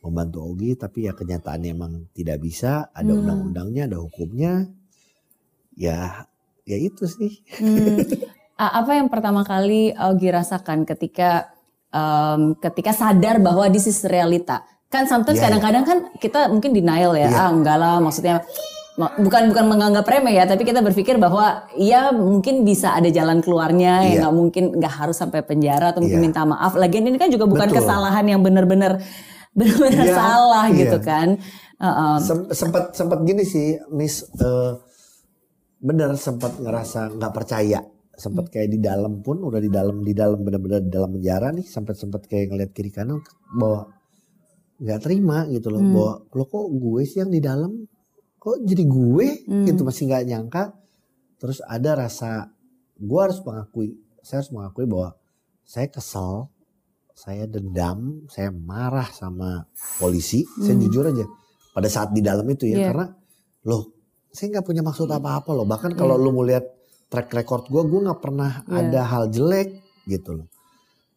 membantu 0.00 0.38
Ogi, 0.48 0.72
tapi 0.78 1.04
ya 1.04 1.12
kenyataannya 1.12 1.70
emang 1.74 1.92
tidak 2.16 2.40
bisa. 2.40 2.88
Ada 2.94 3.12
Hmm. 3.12 3.20
undang-undangnya, 3.26 3.82
ada 3.92 3.98
hukumnya. 4.00 4.72
Ya, 5.76 6.24
ya 6.64 6.76
itu 6.78 7.04
sih. 7.04 7.42
Hmm. 7.60 7.98
Apa 8.58 8.98
yang 8.98 9.06
pertama 9.06 9.46
kali 9.46 9.94
Augie 9.94 10.34
rasakan 10.34 10.82
ketika 10.82 11.54
em, 11.88 12.58
ketika 12.58 12.90
sadar 12.90 13.38
bahwa 13.38 13.70
this 13.70 13.86
is 13.86 14.02
realita? 14.02 14.66
Kan 14.90 15.06
sometimes 15.06 15.38
Iya, 15.38 15.46
kadang-kadang 15.46 15.84
kan 15.86 15.98
kita 16.18 16.50
mungkin 16.50 16.74
denial 16.74 17.14
ya, 17.14 17.28
Iya. 17.28 17.38
ah 17.38 17.50
enggak 17.52 17.76
lah 17.76 18.00
maksudnya 18.00 18.42
ma- 18.96 19.14
bukan 19.14 19.52
bukan 19.52 19.64
menganggap 19.68 20.02
remeh 20.02 20.34
ya, 20.34 20.48
tapi 20.48 20.64
kita 20.64 20.80
berpikir 20.80 21.20
bahwa 21.20 21.68
ya 21.76 22.10
mungkin 22.10 22.64
bisa 22.64 22.96
ada 22.96 23.06
jalan 23.08 23.38
keluarnya 23.38 24.02
ya 24.02 24.08
Iya. 24.10 24.18
nggak 24.26 24.34
mungkin 24.34 24.64
nggak 24.74 24.94
harus 24.96 25.14
sampai 25.14 25.44
penjara 25.44 25.94
atau 25.94 26.02
mungkin 26.02 26.18
Iya. 26.18 26.26
minta 26.26 26.42
maaf. 26.42 26.74
Lagian 26.74 27.06
ini 27.06 27.14
kan 27.14 27.30
juga 27.30 27.46
bukan 27.46 27.68
Betul. 27.68 27.78
kesalahan 27.78 28.26
yang 28.26 28.42
benar-benar 28.42 28.98
benar-benar 29.54 30.02
Iya, 30.02 30.14
salah 30.16 30.66
iya. 30.66 30.78
gitu 30.82 30.98
kan. 30.98 31.28
Heeh. 31.78 32.14
Sem- 32.26 32.48
sempat 32.50 32.84
sempat 32.90 33.22
gini 33.22 33.46
sih, 33.46 33.78
Miss 33.92 34.26
eh, 34.34 34.72
bener 35.78 36.18
sempat 36.18 36.58
ngerasa 36.58 37.12
nggak 37.12 37.30
percaya, 37.30 37.84
sempat 38.18 38.50
kayak 38.50 38.68
di 38.74 38.78
dalam 38.82 39.22
pun 39.22 39.38
udah 39.38 39.62
di 39.62 39.70
dalam 39.70 40.02
di 40.02 40.10
dalam 40.10 40.42
bener-bener 40.42 40.82
di 40.82 40.90
dalam 40.90 41.14
penjara 41.14 41.54
nih, 41.54 41.62
sampai 41.64 41.94
sempat 41.94 42.26
kayak 42.26 42.50
ngeliat 42.50 42.70
kiri 42.74 42.90
kanan 42.90 43.22
bahwa 43.54 43.94
nggak 44.78 45.00
terima 45.02 45.46
gitu 45.48 45.70
loh, 45.70 45.78
Hmm. 45.80 45.92
bahwa 45.94 46.12
lo 46.34 46.44
kok 46.44 46.66
gue 46.68 47.02
sih 47.06 47.18
yang 47.18 47.30
di 47.30 47.38
dalam, 47.38 47.72
kok 48.36 48.58
jadi 48.62 48.84
gue 48.84 49.26
Hmm. 49.46 49.66
gitu 49.66 49.82
masih 49.82 50.06
nggak 50.06 50.24
nyangka, 50.26 50.62
terus 51.38 51.62
ada 51.62 51.94
rasa 51.96 52.50
gue 52.94 53.20
harus 53.22 53.38
mengakui, 53.40 53.94
saya 54.20 54.42
harus 54.42 54.50
mengakui 54.50 54.86
bahwa 54.86 55.14
saya 55.62 55.86
kesel, 55.86 56.50
saya 57.14 57.46
dendam, 57.46 58.26
saya 58.26 58.50
marah 58.50 59.10
sama 59.10 59.66
polisi, 59.98 60.42
saya 60.58 60.74
Hmm. 60.74 60.82
jujur 60.86 61.06
aja 61.06 61.26
pada 61.70 61.86
saat 61.86 62.10
di 62.10 62.22
dalam 62.22 62.46
itu 62.46 62.66
ya 62.66 62.78
Iya. 62.78 62.86
karena 62.90 63.06
loh 63.62 63.82
saya 64.28 64.46
nggak 64.52 64.66
punya 64.66 64.82
maksud 64.82 65.06
apa-apa 65.06 65.50
loh 65.54 65.62
bahkan 65.62 65.94
kalau 65.94 66.18
Iya. 66.18 66.22
lu 66.22 66.30
mau 66.30 66.42
lihat 66.42 66.66
track 67.08 67.28
record 67.32 67.64
gue 67.66 67.82
gue 67.82 68.00
nggak 68.04 68.20
pernah 68.20 68.52
Iya. 68.64 68.76
ada 68.84 69.00
hal 69.04 69.24
jelek 69.28 69.68
gitu 70.04 70.30
loh 70.36 70.48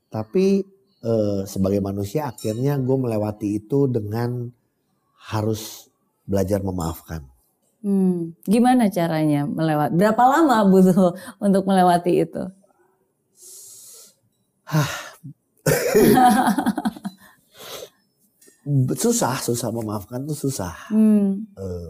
tapi 0.08 0.64
eh, 1.02 1.42
sebagai 1.46 1.80
manusia 1.80 2.28
akhirnya 2.28 2.76
gue 2.78 2.98
melewati 2.98 3.58
itu 3.58 3.88
dengan 3.88 4.52
harus 5.30 5.88
belajar 6.24 6.62
memaafkan 6.62 7.28
Hmm, 7.82 8.38
gimana 8.46 8.94
caranya 8.94 9.50
melewati? 9.50 9.98
Berapa 9.98 10.22
lama 10.30 10.70
butuh 10.70 11.18
untuk 11.42 11.66
melewati 11.66 12.14
itu? 12.22 12.46
susah 18.94 19.42
susah 19.42 19.70
memaafkan 19.74 20.22
tuh 20.24 20.38
susah 20.38 20.74
Hmm, 20.94 21.50
Eh, 21.58 21.90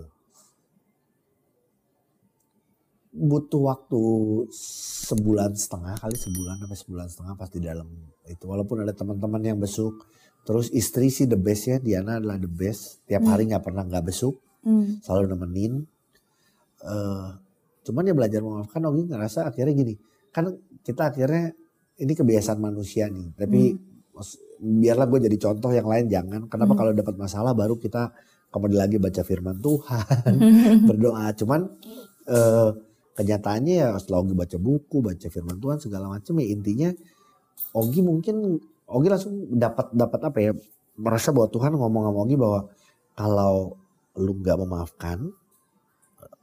butuh 3.11 3.61
waktu 3.67 4.01
sebulan 5.03 5.51
setengah 5.53 5.99
kali 5.99 6.15
sebulan 6.15 6.55
sampai 6.57 6.77
sebulan 6.79 7.07
setengah 7.07 7.33
pasti 7.35 7.57
dalam 7.59 7.87
itu. 8.23 8.43
Walaupun 8.43 8.81
ada 8.81 8.95
teman-teman 8.95 9.41
yang 9.43 9.59
besuk 9.59 10.07
terus 10.41 10.71
istri 10.71 11.07
sih 11.07 11.27
the 11.27 11.37
best 11.37 11.67
ya 11.67 11.77
Diana 11.77 12.17
adalah 12.17 12.39
the 12.39 12.47
best. 12.47 13.03
Tiap 13.05 13.21
hari 13.25 13.45
nggak 13.45 13.61
pernah 13.61 13.83
nggak 13.83 14.05
besuk 14.05 14.39
hmm, 14.63 15.03
selalu 15.03 15.25
nemenin. 15.29 15.73
Eh, 16.81 17.29
cuman 17.83 18.03
ya 18.03 18.13
belajar 18.13 18.39
memaafkan 18.39 18.81
Ogi 18.85 19.05
ngerasa 19.05 19.45
akhirnya 19.45 19.73
gini 19.75 19.93
kan 20.31 20.47
kita 20.81 21.11
akhirnya 21.11 21.51
ini 21.97 22.13
kebiasaan 22.15 22.57
manusia 22.57 23.05
nih 23.05 23.33
tapi 23.35 23.73
mas- 24.13 24.37
biarlah 24.57 25.05
gue 25.05 25.25
jadi 25.25 25.37
contoh 25.41 25.69
yang 25.69 25.85
lain 25.85 26.05
jangan. 26.07 26.47
Kenapa 26.47 26.73
Hmm. 26.73 26.79
kalau 26.79 26.91
dapat 26.93 27.15
masalah 27.17 27.51
baru 27.51 27.75
kita 27.75 28.13
kembali 28.49 28.75
lagi 28.77 28.95
baca 28.97 29.21
firman 29.21 29.59
Tuhan 29.59 30.33
berdoa. 30.89 31.27
Cuman 31.35 31.61
eh, 32.25 32.69
kenyataannya 33.11 33.73
ya 33.75 33.87
setelah 33.99 34.23
Ogi 34.23 34.33
baca 34.33 34.57
buku 34.57 34.97
baca 35.03 35.27
firman 35.27 35.57
Tuhan 35.59 35.77
segala 35.79 36.07
macam 36.07 36.33
ya 36.39 36.45
intinya 36.47 36.89
Ogi 37.75 38.01
mungkin 38.01 38.59
Ogi 38.87 39.07
langsung 39.07 39.47
dapat 39.55 39.91
dapat 39.95 40.19
apa 40.23 40.37
ya 40.39 40.51
merasa 40.95 41.31
bahwa 41.31 41.47
Tuhan 41.51 41.71
ngomong 41.75 42.03
sama 42.07 42.19
Ogi 42.23 42.35
bahwa 42.39 42.59
kalau 43.15 43.75
lu 44.19 44.31
nggak 44.39 44.57
memaafkan 44.67 45.17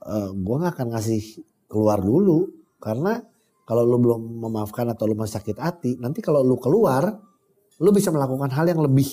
eh 0.09 0.29
gue 0.33 0.55
nggak 0.57 0.73
akan 0.79 0.87
ngasih 0.95 1.23
keluar 1.69 2.01
dulu. 2.01 2.49
Karena 2.79 3.19
kalau 3.67 3.83
lu 3.85 3.99
belum 4.01 4.21
memaafkan 4.49 4.87
atau 4.89 5.05
lu 5.11 5.19
masih 5.19 5.43
sakit 5.43 5.57
hati 5.59 5.91
nanti 6.01 6.23
kalau 6.25 6.41
lu 6.41 6.57
keluar 6.57 7.11
lu 7.83 7.91
bisa 7.93 8.09
melakukan 8.15 8.49
hal 8.55 8.65
yang 8.71 8.81
lebih 8.81 9.05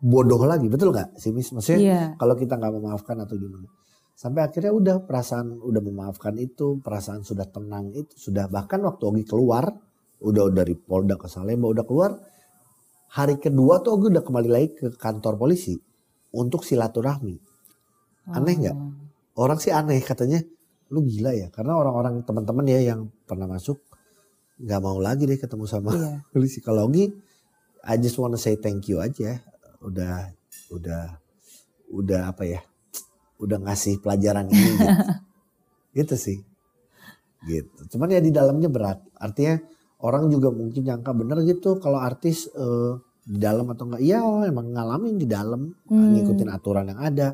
bodoh 0.00 0.40
lagi. 0.42 0.66
Betul 0.66 0.90
nggak 0.96 1.14
sih 1.20 1.30
Miss 1.30 1.52
maksudnya 1.54 1.78
Iya. 1.78 2.00
kalau 2.18 2.34
kita 2.34 2.56
nggak 2.58 2.72
memaafkan 2.74 3.16
atau 3.22 3.36
gimana 3.38 3.68
sampai 4.12 4.46
akhirnya 4.46 4.72
udah 4.72 4.96
perasaan 5.02 5.58
udah 5.58 5.82
memaafkan 5.82 6.36
itu 6.38 6.78
perasaan 6.78 7.24
sudah 7.26 7.48
tenang 7.48 7.90
itu 7.96 8.14
sudah 8.14 8.46
bahkan 8.46 8.78
waktu 8.84 9.02
Ogi 9.02 9.24
keluar 9.26 9.72
udah 10.22 10.44
dari 10.54 10.78
Polda 10.78 11.18
ke 11.18 11.26
Salemba 11.26 11.66
udah 11.66 11.84
keluar 11.84 12.10
hari 13.12 13.36
kedua 13.36 13.82
tuh 13.82 13.98
Ogi 13.98 14.06
udah 14.14 14.24
kembali 14.24 14.48
lagi 14.48 14.68
ke 14.72 14.86
kantor 14.96 15.36
polisi 15.36 15.76
untuk 16.32 16.64
silaturahmi. 16.64 17.36
Aneh 18.32 18.54
nggak? 18.56 18.76
Orang 19.36 19.58
sih 19.60 19.72
aneh 19.74 20.00
katanya 20.00 20.40
lu 20.88 21.04
gila 21.04 21.36
ya? 21.36 21.52
Karena 21.52 21.76
orang-orang 21.76 22.24
teman-teman 22.24 22.64
ya 22.68 22.80
yang 22.80 23.12
pernah 23.28 23.48
masuk 23.48 23.80
nggak 24.62 24.80
mau 24.80 24.96
lagi 25.02 25.28
deh 25.28 25.36
ketemu 25.36 25.64
sama 25.68 25.92
polisi. 26.32 26.64
Kalau 26.64 26.88
Ogi 26.88 27.10
I 27.82 27.98
just 27.98 28.16
wanna 28.16 28.40
say 28.40 28.56
thank 28.56 28.88
you 28.88 29.02
aja. 29.02 29.42
Udah 29.82 30.30
udah 30.72 31.20
udah 31.92 32.32
apa 32.32 32.48
ya 32.48 32.60
udah 33.42 33.58
ngasih 33.60 33.98
pelajaran 33.98 34.46
ini 34.46 34.62
gitu. 34.72 34.86
gitu 35.98 36.14
sih 36.16 36.38
gitu 37.42 37.96
cuman 37.96 38.08
ya 38.08 38.20
di 38.22 38.30
dalamnya 38.30 38.70
berat 38.70 39.02
artinya 39.18 39.58
orang 40.00 40.30
juga 40.30 40.54
mungkin 40.54 40.82
nyangka 40.82 41.10
bener 41.10 41.42
gitu 41.42 41.76
kalau 41.76 41.98
artis 41.98 42.46
eh, 42.48 42.92
di 43.22 43.38
dalam 43.38 43.66
atau 43.70 43.86
enggak 43.86 44.02
iya 44.02 44.22
oh, 44.22 44.42
emang 44.42 44.70
ngalamin 44.70 45.14
di 45.14 45.26
dalam 45.26 45.74
Hmm. 45.86 46.14
ngikutin 46.14 46.48
aturan 46.48 46.86
yang 46.88 47.02
ada 47.02 47.28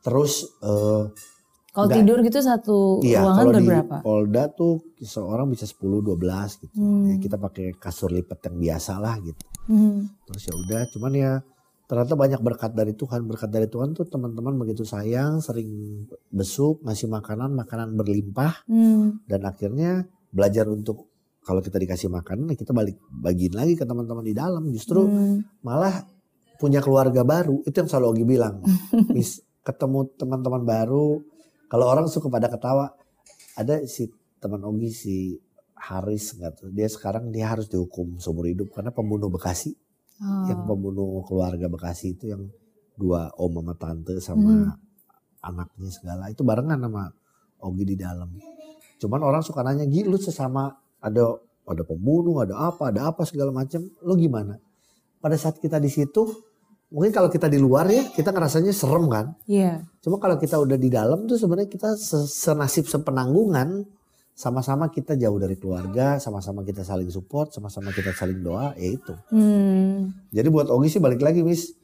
terus 0.00 0.48
eh, 0.60 1.04
Kalau 1.72 1.88
tidur 1.88 2.20
gitu 2.20 2.36
satu 2.36 3.00
Iya, 3.00 3.24
ruangan 3.24 3.36
kalau 3.40 3.52
di 3.56 3.56
berberapa? 3.64 3.96
Polda 4.04 4.44
tuh 4.52 4.92
seorang 5.00 5.48
bisa 5.48 5.64
10 5.64 6.04
12 6.04 6.60
gitu. 6.60 6.74
Hmm. 6.76 7.08
Ya, 7.08 7.16
kita 7.16 7.40
pakai 7.40 7.72
kasur 7.80 8.12
lipat 8.12 8.44
yang 8.44 8.60
biasa 8.60 9.00
lah 9.00 9.16
gitu. 9.24 9.40
Hmm. 9.72 10.04
Terus 10.28 10.42
ya 10.44 10.52
udah, 10.52 10.82
cuman 10.92 11.12
ya 11.16 11.32
ternyata 11.92 12.16
banyak 12.16 12.40
berkat 12.40 12.72
dari 12.72 12.96
Tuhan. 12.96 13.28
Berkat 13.28 13.52
dari 13.52 13.68
Tuhan 13.68 13.92
tuh 13.92 14.08
teman-teman 14.08 14.56
begitu 14.56 14.80
sayang, 14.80 15.44
sering 15.44 15.68
besuk, 16.32 16.80
ngasih 16.88 17.12
makanan, 17.12 17.52
makanan 17.52 17.92
berlimpah 17.92 18.64
Hmm. 18.64 19.20
dan 19.28 19.44
akhirnya 19.44 20.08
belajar 20.32 20.72
untuk 20.72 21.12
kalau 21.44 21.60
kita 21.60 21.76
dikasih 21.76 22.08
makanan 22.08 22.48
ya 22.48 22.56
kita 22.56 22.72
balik 22.72 22.96
bagiin 23.12 23.52
lagi 23.52 23.76
ke 23.76 23.84
teman-teman 23.84 24.24
di 24.24 24.32
dalam. 24.32 24.72
Justru 24.72 25.04
Hmm. 25.04 25.44
malah 25.60 26.08
punya 26.56 26.80
keluarga 26.80 27.28
baru. 27.28 27.60
Itu 27.68 27.84
yang 27.84 27.92
selalu 27.92 28.06
Ogi 28.08 28.24
bilang. 28.24 28.64
Mis, 29.12 29.44
ketemu 29.60 30.08
teman-teman 30.16 30.64
baru, 30.64 31.20
kalau 31.68 31.92
orang 31.92 32.08
suka 32.08 32.32
pada 32.32 32.48
ketawa, 32.48 32.88
ada 33.52 33.84
si 33.84 34.08
teman 34.40 34.64
Ogi 34.64 34.88
si 34.96 35.16
Haris 35.76 36.40
nggak 36.40 36.52
tuh, 36.56 36.68
dia 36.72 36.88
sekarang 36.88 37.28
dia 37.28 37.52
harus 37.52 37.68
dihukum 37.68 38.16
seumur 38.16 38.48
hidup 38.48 38.70
karena 38.72 38.94
pembunuh 38.94 39.28
Bekasi, 39.28 39.74
Oh. 40.20 40.44
yang 40.46 40.68
pembunuh 40.68 41.24
keluarga 41.24 41.66
Bekasi 41.66 42.14
itu 42.14 42.30
yang 42.30 42.46
dua 42.94 43.32
om 43.34 43.52
sama 43.56 43.74
tante 43.74 44.20
sama 44.20 44.50
Hmm. 44.52 44.70
anaknya 45.42 45.90
segala 45.90 46.28
itu 46.28 46.44
barengan 46.44 46.78
sama 46.78 47.10
Ogi 47.62 47.86
di 47.86 47.96
dalam. 47.96 48.30
Cuman 48.98 49.22
orang 49.22 49.42
suka 49.42 49.62
nanya, 49.62 49.86
Gi 49.86 50.02
lu 50.02 50.18
sesama 50.18 50.70
ada 50.98 51.38
ada 51.62 51.82
pembunuh, 51.86 52.42
ada 52.42 52.58
apa, 52.58 52.90
ada 52.90 53.06
apa 53.06 53.22
segala 53.22 53.54
macam, 53.54 53.86
lu 54.02 54.14
gimana? 54.14 54.58
Pada 55.18 55.38
saat 55.38 55.62
kita 55.62 55.78
di 55.78 55.86
situ, 55.86 56.26
mungkin 56.90 57.14
kalau 57.14 57.30
kita 57.30 57.46
di 57.46 57.58
luar 57.58 57.86
ya 57.86 58.02
kita 58.10 58.34
ngerasanya 58.34 58.74
serem 58.74 59.06
kan. 59.06 59.38
Iya. 59.46 59.86
Cuma 60.02 60.18
kalau 60.18 60.38
kita 60.38 60.58
udah 60.58 60.74
di 60.74 60.90
dalam 60.90 61.26
tuh 61.26 61.38
sebenarnya 61.38 61.70
kita 61.70 61.94
se- 61.94 62.26
senasib 62.26 62.86
sepenanggungan 62.86 63.86
sama-sama 64.32 64.88
kita 64.88 65.12
jauh 65.14 65.36
dari 65.36 65.54
keluarga, 65.54 66.16
sama-sama 66.16 66.64
kita 66.64 66.82
saling 66.82 67.12
support, 67.12 67.52
sama-sama 67.52 67.92
kita 67.92 68.16
saling 68.16 68.40
doa, 68.40 68.72
ya 68.74 68.88
itu. 68.96 69.14
Hmm. 69.28 70.10
Jadi 70.32 70.48
buat 70.48 70.72
Ogi 70.72 70.88
sih 70.88 71.00
balik 71.00 71.20
lagi, 71.20 71.44
Miss. 71.44 71.76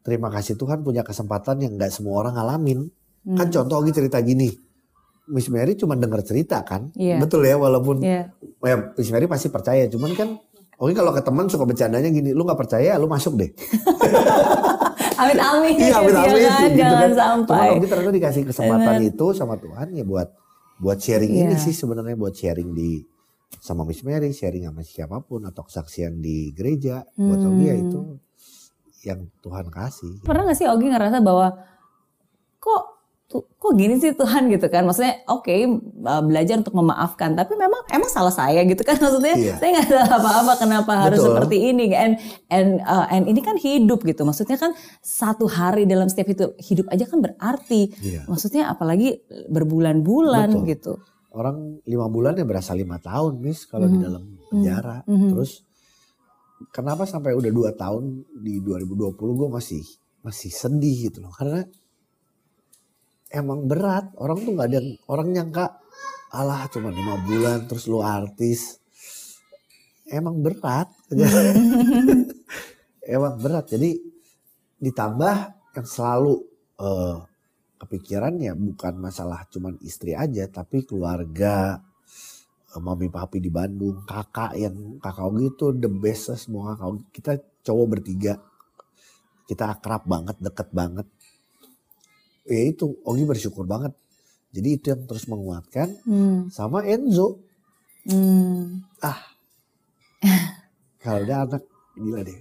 Terima 0.00 0.32
kasih 0.32 0.56
Tuhan 0.56 0.80
punya 0.80 1.04
kesempatan 1.04 1.60
yang 1.60 1.76
nggak 1.76 1.92
semua 1.92 2.22
orang 2.24 2.38
ngalamin. 2.38 2.86
Kan 3.28 3.52
contoh 3.52 3.82
Ogi 3.82 3.92
cerita 3.92 4.22
gini. 4.22 4.48
Miss 5.28 5.52
Mary 5.52 5.76
cuma 5.76 5.92
dengar 5.92 6.24
cerita 6.24 6.64
kan. 6.64 6.88
Iya. 6.96 7.20
Betul 7.20 7.44
ya 7.44 7.60
walaupun 7.60 8.00
Iya. 8.00 8.32
ya, 8.64 8.76
Miss 8.96 9.12
Mary 9.12 9.28
pasti 9.28 9.52
percaya. 9.52 9.84
Cuman 9.84 10.16
kan 10.16 10.40
Ogi 10.80 10.94
kalau 10.96 11.12
ke 11.12 11.20
teman 11.20 11.50
suka 11.50 11.68
bercandanya 11.68 12.08
gini. 12.08 12.32
Lu 12.32 12.46
nggak 12.48 12.56
percaya 12.56 12.96
lu 12.96 13.04
masuk 13.04 13.36
deh. 13.36 13.50
Amit 15.18 15.34
amit. 15.34 15.74
Iya 15.76 15.98
amit 15.98 16.14
amit 16.14 16.40
kan? 16.46 16.70
gitu 16.70 16.78
Jangan 16.78 17.02
kan. 17.02 17.12
sampai. 17.12 17.58
Cuman 17.58 17.76
Ogi 17.82 17.86
ternyata 17.90 18.14
dikasih 18.14 18.42
kesempatan 18.46 18.96
itu 19.02 19.26
sama 19.34 19.54
Tuhan 19.58 19.86
ya 19.92 20.04
buat 20.06 20.28
buat 20.78 20.98
sharing 20.98 21.34
ini 21.34 21.54
Iya. 21.54 21.60
sih 21.60 21.74
sebenarnya 21.74 22.14
buat 22.14 22.32
sharing 22.32 22.70
di 22.72 23.02
sama 23.58 23.82
Miss 23.82 24.02
Mary, 24.02 24.30
sharing 24.30 24.64
sama 24.64 24.82
siapa 24.82 25.18
pun 25.20 25.42
atau 25.42 25.64
kesaksian 25.64 26.18
di 26.18 26.52
gereja. 26.52 27.02
Buat 27.14 27.40
Ogi 27.44 27.64
ya 27.64 27.74
Hmm. 27.74 27.84
itu 27.84 28.00
yang 29.02 29.20
Tuhan 29.40 29.66
kasih. 29.68 30.22
Pernah 30.22 30.42
gak 30.46 30.58
sih 30.58 30.68
Ogi 30.68 30.86
ngerasa 30.86 31.18
bahwa 31.18 31.54
kok 32.58 32.82
tuh, 33.28 33.44
kok 33.60 33.72
gini 33.76 34.00
sih 34.00 34.16
Tuhan 34.16 34.48
gitu 34.48 34.66
kan? 34.72 34.88
Maksudnya 34.88 35.20
oke 35.28 35.52
uh, 36.02 36.22
belajar 36.24 36.64
untuk 36.64 36.72
memaafkan, 36.72 37.36
tapi 37.36 37.60
memang 37.60 37.84
emang 37.92 38.08
salah 38.08 38.32
saya 38.32 38.64
gitu 38.64 38.80
kan? 38.80 38.96
Maksudnya 39.04 39.36
Iya. 39.36 39.54
saya 39.60 39.68
nggak 39.76 39.86
salah 39.86 40.08
apa-apa, 40.16 40.52
kenapa 40.56 40.92
harus 40.96 41.20
Betul. 41.20 41.28
seperti 41.36 41.56
ini? 41.68 41.92
And 41.92 42.16
and 42.48 42.68
uh, 42.82 43.04
and 43.12 43.28
ini 43.28 43.44
kan 43.44 43.60
hidup 43.60 44.00
gitu. 44.02 44.24
Maksudnya 44.24 44.56
kan 44.56 44.72
satu 45.04 45.44
hari 45.44 45.84
dalam 45.84 46.08
setiap 46.08 46.32
hidup 46.32 46.56
hidup 46.56 46.86
aja 46.88 47.04
kan 47.04 47.20
berarti. 47.20 47.92
Iya. 48.00 48.24
Maksudnya 48.24 48.72
apalagi 48.72 49.20
berbulan-bulan 49.46 50.64
gitu. 50.64 50.96
Orang 51.28 51.84
lima 51.84 52.08
bulan 52.08 52.32
ya 52.34 52.48
berasa 52.48 52.72
lima 52.72 52.96
tahun, 52.96 53.44
Miss, 53.44 53.68
kalau 53.68 53.86
di 53.86 54.00
dalam 54.00 54.24
penjara. 54.48 55.04
Mhm. 55.04 55.36
Terus 55.36 55.60
kenapa 56.72 57.04
sampai 57.04 57.36
udah 57.36 57.52
dua 57.52 57.70
tahun 57.76 58.24
di 58.40 58.64
2020 58.64 59.14
gue 59.14 59.48
masih 59.52 59.84
masih 60.24 60.50
sedih 60.50 61.12
gitu 61.12 61.22
loh, 61.22 61.30
karena 61.30 61.62
emang 63.32 63.68
berat. 63.68 64.12
Orang 64.16 64.44
tuh 64.44 64.52
nggak 64.56 64.68
ada 64.68 64.76
yang 64.80 64.88
orang 65.08 65.28
nyangka 65.32 65.66
alah 66.28 66.68
cuma 66.68 66.92
lima 66.92 67.16
bulan 67.24 67.64
terus 67.68 67.88
lu 67.88 68.00
artis. 68.00 68.80
Emang 70.08 70.40
berat. 70.40 70.88
emang 73.16 73.34
berat. 73.40 73.64
Jadi 73.68 73.96
ditambah 74.80 75.36
yang 75.76 75.86
selalu 75.86 76.34
eh, 76.80 77.16
kepikirannya 77.78 78.52
bukan 78.58 78.94
masalah 78.98 79.46
cuman 79.50 79.78
istri 79.86 80.14
aja 80.14 80.46
tapi 80.50 80.82
keluarga 80.82 81.78
eh, 82.74 82.80
mami 82.82 83.10
papi 83.10 83.38
di 83.38 83.50
Bandung 83.50 84.02
kakak 84.06 84.58
yang 84.58 84.98
kakak 84.98 85.24
Ogi 85.26 85.50
itu 85.50 85.66
the 85.78 85.90
best 85.90 86.34
semua 86.34 86.74
kakak 86.74 87.06
kita 87.14 87.32
cowok 87.66 87.86
bertiga 87.98 88.34
kita 89.48 89.72
akrab 89.72 90.04
banget 90.04 90.36
deket 90.42 90.68
banget 90.74 91.06
ya 92.48 92.62
itu 92.66 92.96
Ogi 93.02 93.22
bersyukur 93.22 93.64
banget 93.64 93.92
jadi 94.48 94.68
itu 94.74 94.86
yang 94.88 95.04
terus 95.04 95.24
menguatkan 95.24 95.92
Hmm. 96.02 96.48
sama 96.48 96.82
Enzo 96.82 97.44
Hmm. 98.02 98.80
kalau 100.98 101.20
dia 101.22 101.44
anak 101.44 101.62
gila 101.94 102.20
deh 102.22 102.40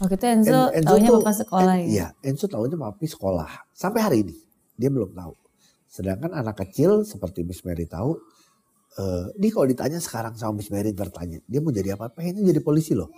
Waktu 0.00 0.14
itu 0.16 0.26
Enzo, 0.26 0.60
En- 0.72 0.82
taunya 0.82 1.06
tuh- 1.06 1.22
bapak 1.22 1.34
sekolah 1.36 1.74
En- 1.76 1.84
ya? 1.84 1.86
Iya, 1.86 2.06
Enzo 2.24 2.50
tahunya 2.50 2.74
papi 2.74 3.06
sekolah. 3.06 3.46
Sampai 3.70 4.02
hari 4.02 4.18
ini 4.20 4.34
dia 4.74 4.90
belum 4.90 5.14
tahu. 5.14 5.30
Sedangkan 5.86 6.34
anak 6.34 6.58
kecil 6.58 7.06
seperti 7.06 7.46
Miss 7.46 7.62
Mary 7.62 7.86
tahu, 7.86 8.18
eh 8.92 9.30
dia 9.36 9.50
kalau 9.52 9.62
ditanya 9.64 10.02
sekarang 10.02 10.34
sama 10.34 10.58
Miss 10.58 10.74
Mary 10.74 10.90
bertanya, 10.90 11.38
dia 11.46 11.62
mau 11.62 11.70
jadi 11.70 11.94
apa? 11.94 12.10
Pengennya 12.10 12.42
jadi 12.42 12.58
polisi 12.58 12.98
loh. 12.98 13.14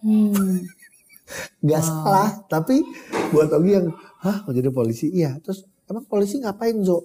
Hmm. 0.00 0.64
Gak 1.68 1.82
salah, 1.82 2.48
tapi 2.48 2.80
buat 3.28 3.52
Ogi 3.52 3.76
yang, 3.76 3.92
hah 4.18 4.36
mau 4.42 4.52
jadi 4.52 4.72
polisi? 4.72 5.12
Iya, 5.12 5.36
terus 5.38 5.68
emang 5.92 6.04
polisi 6.04 6.36
ngapain 6.36 6.80
Zo? 6.80 7.04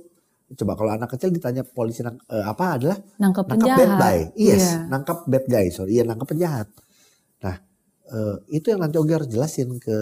Coba 0.50 0.74
kalau 0.74 0.92
anak 0.92 1.12
kecil 1.12 1.30
ditanya 1.30 1.62
polisi 1.62 2.00
nang- 2.00 2.24
eh, 2.26 2.40
apa 2.42 2.80
adalah 2.80 2.96
Nangkep 3.18 3.46
nangkap 3.46 3.68
penjahat. 3.68 3.78
bad 3.78 3.94
guy. 3.98 4.18
Yes, 4.34 4.64
Iya. 4.64 4.76
nangkap 4.88 5.18
bad 5.26 5.46
guy. 5.46 5.66
Sorry, 5.68 5.92
iya 5.92 6.04
nangkap 6.04 6.28
penjahat. 6.28 6.68
Nah, 7.38 7.56
eh, 8.08 8.36
itu 8.54 8.68
yang 8.68 8.80
nanti 8.80 8.96
Ogi 8.96 9.14
harus 9.14 9.28
jelasin 9.28 9.76
ke 9.76 9.98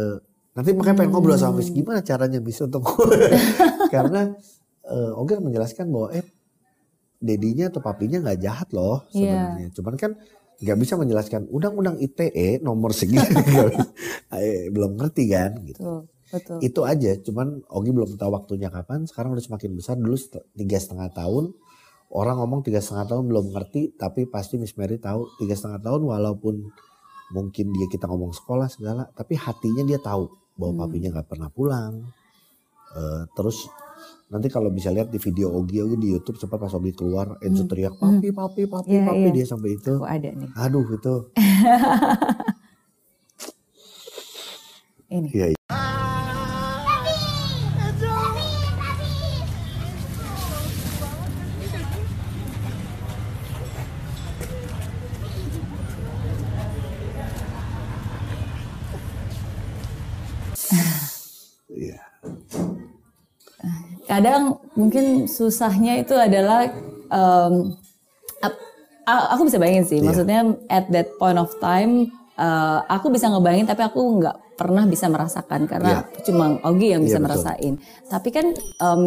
nanti 0.51 0.71
makanya 0.71 0.97
pengen 0.97 1.11
ngobrol 1.11 1.35
sama 1.35 1.57
Miss 1.57 1.67
gimana 1.67 1.99
caranya 1.99 2.39
bisa 2.39 2.63
untuk 2.63 2.85
karena 3.89 4.31
eh, 4.83 5.11
Ogi 5.13 5.33
menjelaskan 5.35 5.89
bahwa 5.89 6.09
eh 6.11 6.23
dedinya 7.17 7.67
atau 7.67 7.81
papinya 7.81 8.21
nggak 8.21 8.39
jahat 8.39 8.69
loh 8.69 9.01
Iya. 9.09 9.33
sebenarnya. 9.57 9.67
Cuman 9.73 9.95
kan 9.95 10.11
nggak 10.55 10.77
bisa 10.77 10.93
menjelaskan 10.95 11.41
undang-undang 11.49 11.97
ITE 11.97 12.61
nomor 12.61 12.93
segini. 12.93 13.25
Eh, 14.31 14.67
belum 14.67 14.95
ngerti 14.95 15.23
kan 15.27 15.51
gitu. 15.63 15.79
Betul, 15.79 15.99
betul. 16.35 16.57
Itu 16.59 16.81
aja, 16.83 17.15
cuman 17.17 17.63
Ogi 17.71 17.95
belum 17.95 18.19
tahu 18.19 18.31
waktunya 18.35 18.67
kapan. 18.67 19.07
Sekarang 19.07 19.31
udah 19.31 19.43
semakin 19.43 19.71
besar. 19.73 19.95
Dulu 19.95 20.15
tiga 20.53 20.77
setengah 20.77 21.09
tahun, 21.15 21.55
orang 22.11 22.35
ngomong 22.43 22.61
tiga 22.61 22.83
setengah 22.83 23.15
tahun 23.15 23.23
belum 23.31 23.45
ngerti, 23.55 23.95
tapi 23.95 24.27
pasti 24.27 24.59
Miss 24.59 24.75
Mary 24.75 24.99
tahu 24.99 25.31
tiga 25.39 25.55
setengah 25.55 25.79
tahun 25.79 26.01
walaupun 26.03 26.55
mungkin 27.31 27.65
dia 27.73 27.87
kita 27.87 28.05
ngomong 28.05 28.35
sekolah 28.35 28.67
segala, 28.69 29.07
tapi 29.15 29.33
hatinya 29.33 29.81
dia 29.81 29.97
tahu 29.97 30.29
bahwa 30.55 30.71
Hmm. 30.75 30.81
papinya 30.85 31.09
nggak 31.15 31.27
pernah 31.27 31.49
pulang. 31.49 31.93
Eh, 32.95 33.23
terus 33.33 33.67
nanti 34.25 34.47
kalau 34.47 34.69
bisa 34.71 34.87
lihat 34.89 35.11
di 35.11 35.19
video 35.19 35.51
Ogi 35.51 35.83
Ogi 35.83 35.97
di 35.97 36.09
YouTube 36.13 36.37
sempat 36.37 36.57
pas 36.57 36.71
Ogi 36.71 36.93
keluar, 36.93 37.35
Enzo 37.41 37.65
Hmm. 37.65 37.69
teriak 37.69 37.95
papi 37.97 38.29
papi 38.31 38.63
papi 38.65 38.89
Iya, 38.89 39.03
papi 39.03 39.27
iya. 39.27 39.35
dia 39.35 39.45
sampai 39.45 39.69
itu. 39.73 39.93
Aku 39.97 40.07
ada 40.07 40.29
nih. 40.31 40.49
Aduh 40.55 40.85
itu. 40.87 41.15
Ini. 45.05 45.29
Iya 45.31 45.45
iya. 45.53 45.64
Kadang 64.25 64.57
mungkin 64.73 65.29
susahnya 65.29 66.01
itu 66.01 66.17
adalah 66.17 66.65
a- 69.05 69.27
aku 69.29 69.45
bisa 69.45 69.61
bayangin 69.61 69.85
sih. 69.85 70.01
Iya. 70.01 70.05
Maksudnya 70.09 70.39
at 70.65 70.89
that 70.89 71.13
point 71.21 71.37
of 71.37 71.53
time 71.61 72.09
eh, 72.33 72.79
aku 72.89 73.13
bisa 73.13 73.29
ngebayangin 73.29 73.69
tapi 73.69 73.85
aku 73.85 74.01
nggak 74.17 74.57
pernah 74.57 74.89
bisa 74.89 75.05
merasakan 75.05 75.69
karena 75.69 76.09
cuma 76.25 76.57
Ogi 76.65 76.97
yang 76.97 77.05
bisa 77.05 77.21
Iya, 77.21 77.21
betul. 77.21 77.29
merasain. 77.29 77.73
Tapi 78.09 78.29
kan 78.33 78.45
em, 78.57 79.01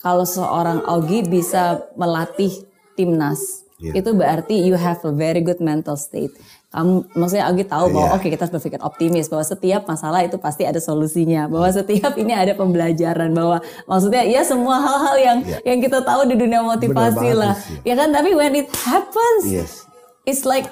kalau 0.00 0.24
seorang 0.24 0.80
Ogi 0.88 1.28
bisa 1.28 1.84
melatih 1.94 2.64
timnas 2.96 3.68
Iya. 3.84 4.00
itu 4.00 4.10
berarti 4.16 4.54
you 4.56 4.80
have 4.80 5.04
a 5.04 5.12
very 5.12 5.44
good 5.44 5.60
mental 5.60 5.94
state. 5.94 6.32
Kamu, 6.72 7.04
maksudnya 7.12 7.52
Ogi 7.52 7.68
tahu 7.68 7.92
bahwa 7.92 8.08
Iya. 8.08 8.16
oke 8.16 8.26
kita 8.32 8.48
harus 8.48 8.54
berpikir 8.56 8.80
optimis 8.80 9.28
bahwa 9.28 9.44
setiap 9.44 9.84
masalah 9.84 10.24
itu 10.24 10.40
pasti 10.40 10.64
ada 10.64 10.80
solusinya, 10.80 11.44
bahwa 11.44 11.68
setiap 11.68 12.16
ini 12.16 12.32
ada 12.32 12.56
pembelajaran, 12.56 13.28
bahwa 13.30 13.60
maksudnya 13.84 14.24
ya 14.24 14.40
semua 14.40 14.80
hal-hal 14.80 15.16
yang 15.20 15.38
Iya. 15.44 15.58
yang 15.68 15.78
kita 15.78 16.00
tahu 16.00 16.24
di 16.24 16.34
dunia 16.34 16.64
motivasi 16.64 17.28
banget, 17.28 17.36
lah, 17.36 17.52
Miss, 17.52 17.84
ya 17.84 17.94
kan? 17.94 18.08
Tapi 18.08 18.32
when 18.32 18.56
it 18.56 18.72
happens, 18.72 19.44
Yes. 19.44 19.84
it's 20.24 20.48
like 20.48 20.64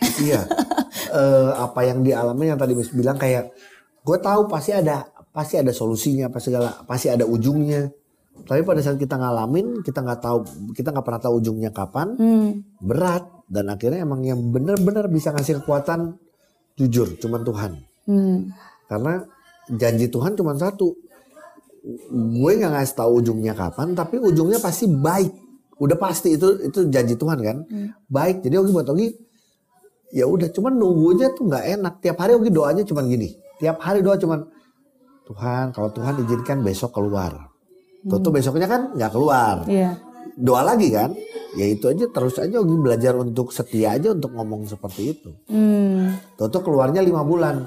Iya. 0.24 0.48
Eh, 1.12 1.50
apa 1.52 1.84
yang 1.84 2.00
dialami 2.00 2.48
yang 2.48 2.56
tadi 2.56 2.72
Miss 2.72 2.88
bilang 2.88 3.16
kayak 3.16 3.52
gue 4.00 4.16
tahu 4.16 4.48
pasti 4.48 4.72
ada 4.72 5.04
pasti 5.30 5.60
ada 5.60 5.68
solusinya, 5.68 6.32
pasti 6.32 6.48
segala 6.48 6.80
pasti 6.88 7.12
ada 7.12 7.28
ujungnya. 7.28 7.92
Tapi 8.44 8.60
pada 8.62 8.80
saat 8.84 9.00
kita 9.00 9.16
ngalamin, 9.16 9.80
kita 9.80 10.04
nggak 10.04 10.20
tahu, 10.20 10.38
kita 10.76 10.92
nggak 10.92 11.06
pernah 11.06 11.22
tahu 11.22 11.34
ujungnya 11.40 11.70
kapan, 11.72 12.14
hmm, 12.14 12.48
berat 12.84 13.24
dan 13.48 13.72
akhirnya 13.72 14.04
emang 14.04 14.20
yang 14.22 14.38
benar-benar 14.52 15.08
bisa 15.08 15.32
ngasih 15.32 15.62
kekuatan 15.62 16.20
jujur, 16.76 17.16
cuman 17.16 17.40
Tuhan. 17.42 17.72
hmm, 18.06 18.36
Karena 18.86 19.24
janji 19.72 20.06
Tuhan 20.06 20.36
cuma 20.36 20.54
satu. 20.54 20.94
Gue 22.10 22.58
nggak 22.58 22.72
ngasih 22.76 22.94
tahu 22.98 23.22
ujungnya 23.22 23.54
kapan, 23.54 23.94
tapi 23.94 24.18
ujungnya 24.18 24.58
pasti 24.58 24.90
baik. 24.90 25.30
Udah 25.78 25.94
pasti 25.94 26.34
itu 26.34 26.66
itu 26.66 26.88
janji 26.90 27.14
Tuhan 27.14 27.38
kan. 27.38 27.56
Baik. 28.10 28.42
Jadi 28.42 28.54
Ogi 28.58 28.72
buat 28.72 28.88
Ogi 28.88 29.12
ya 30.14 30.24
udah 30.24 30.48
cuman 30.50 30.72
nunggunya 30.74 31.30
tuh 31.36 31.46
nggak 31.46 31.64
enak. 31.78 31.94
Tiap 32.02 32.16
hari 32.18 32.32
Ogi 32.34 32.50
doanya 32.50 32.82
cuman 32.82 33.04
gini. 33.06 33.28
Tiap 33.60 33.78
hari 33.80 34.00
doa 34.00 34.16
cuman 34.18 34.40
Tuhan 35.26 35.74
kalau 35.74 35.90
Tuhan 35.92 36.22
izinkan 36.24 36.62
besok 36.62 36.96
keluar. 36.96 37.55
Tuh, 38.06 38.18
tuh 38.22 38.30
besoknya 38.30 38.66
kan 38.70 38.94
nggak 38.94 39.10
keluar. 39.10 39.66
iya, 39.66 39.98
Doa 40.38 40.62
lagi 40.62 40.88
kan. 40.94 41.10
Ya 41.56 41.66
itu 41.66 41.88
aja 41.88 42.04
terus 42.12 42.36
aja 42.36 42.60
Ogi 42.60 42.76
belajar 42.76 43.16
untuk 43.16 43.48
setia 43.48 43.96
aja 43.96 44.12
untuk 44.12 44.36
ngomong 44.36 44.68
seperti 44.68 45.16
itu. 45.16 45.30
hmm, 45.48 46.36
Toto 46.36 46.60
keluarnya 46.60 47.00
lima 47.00 47.24
bulan. 47.24 47.66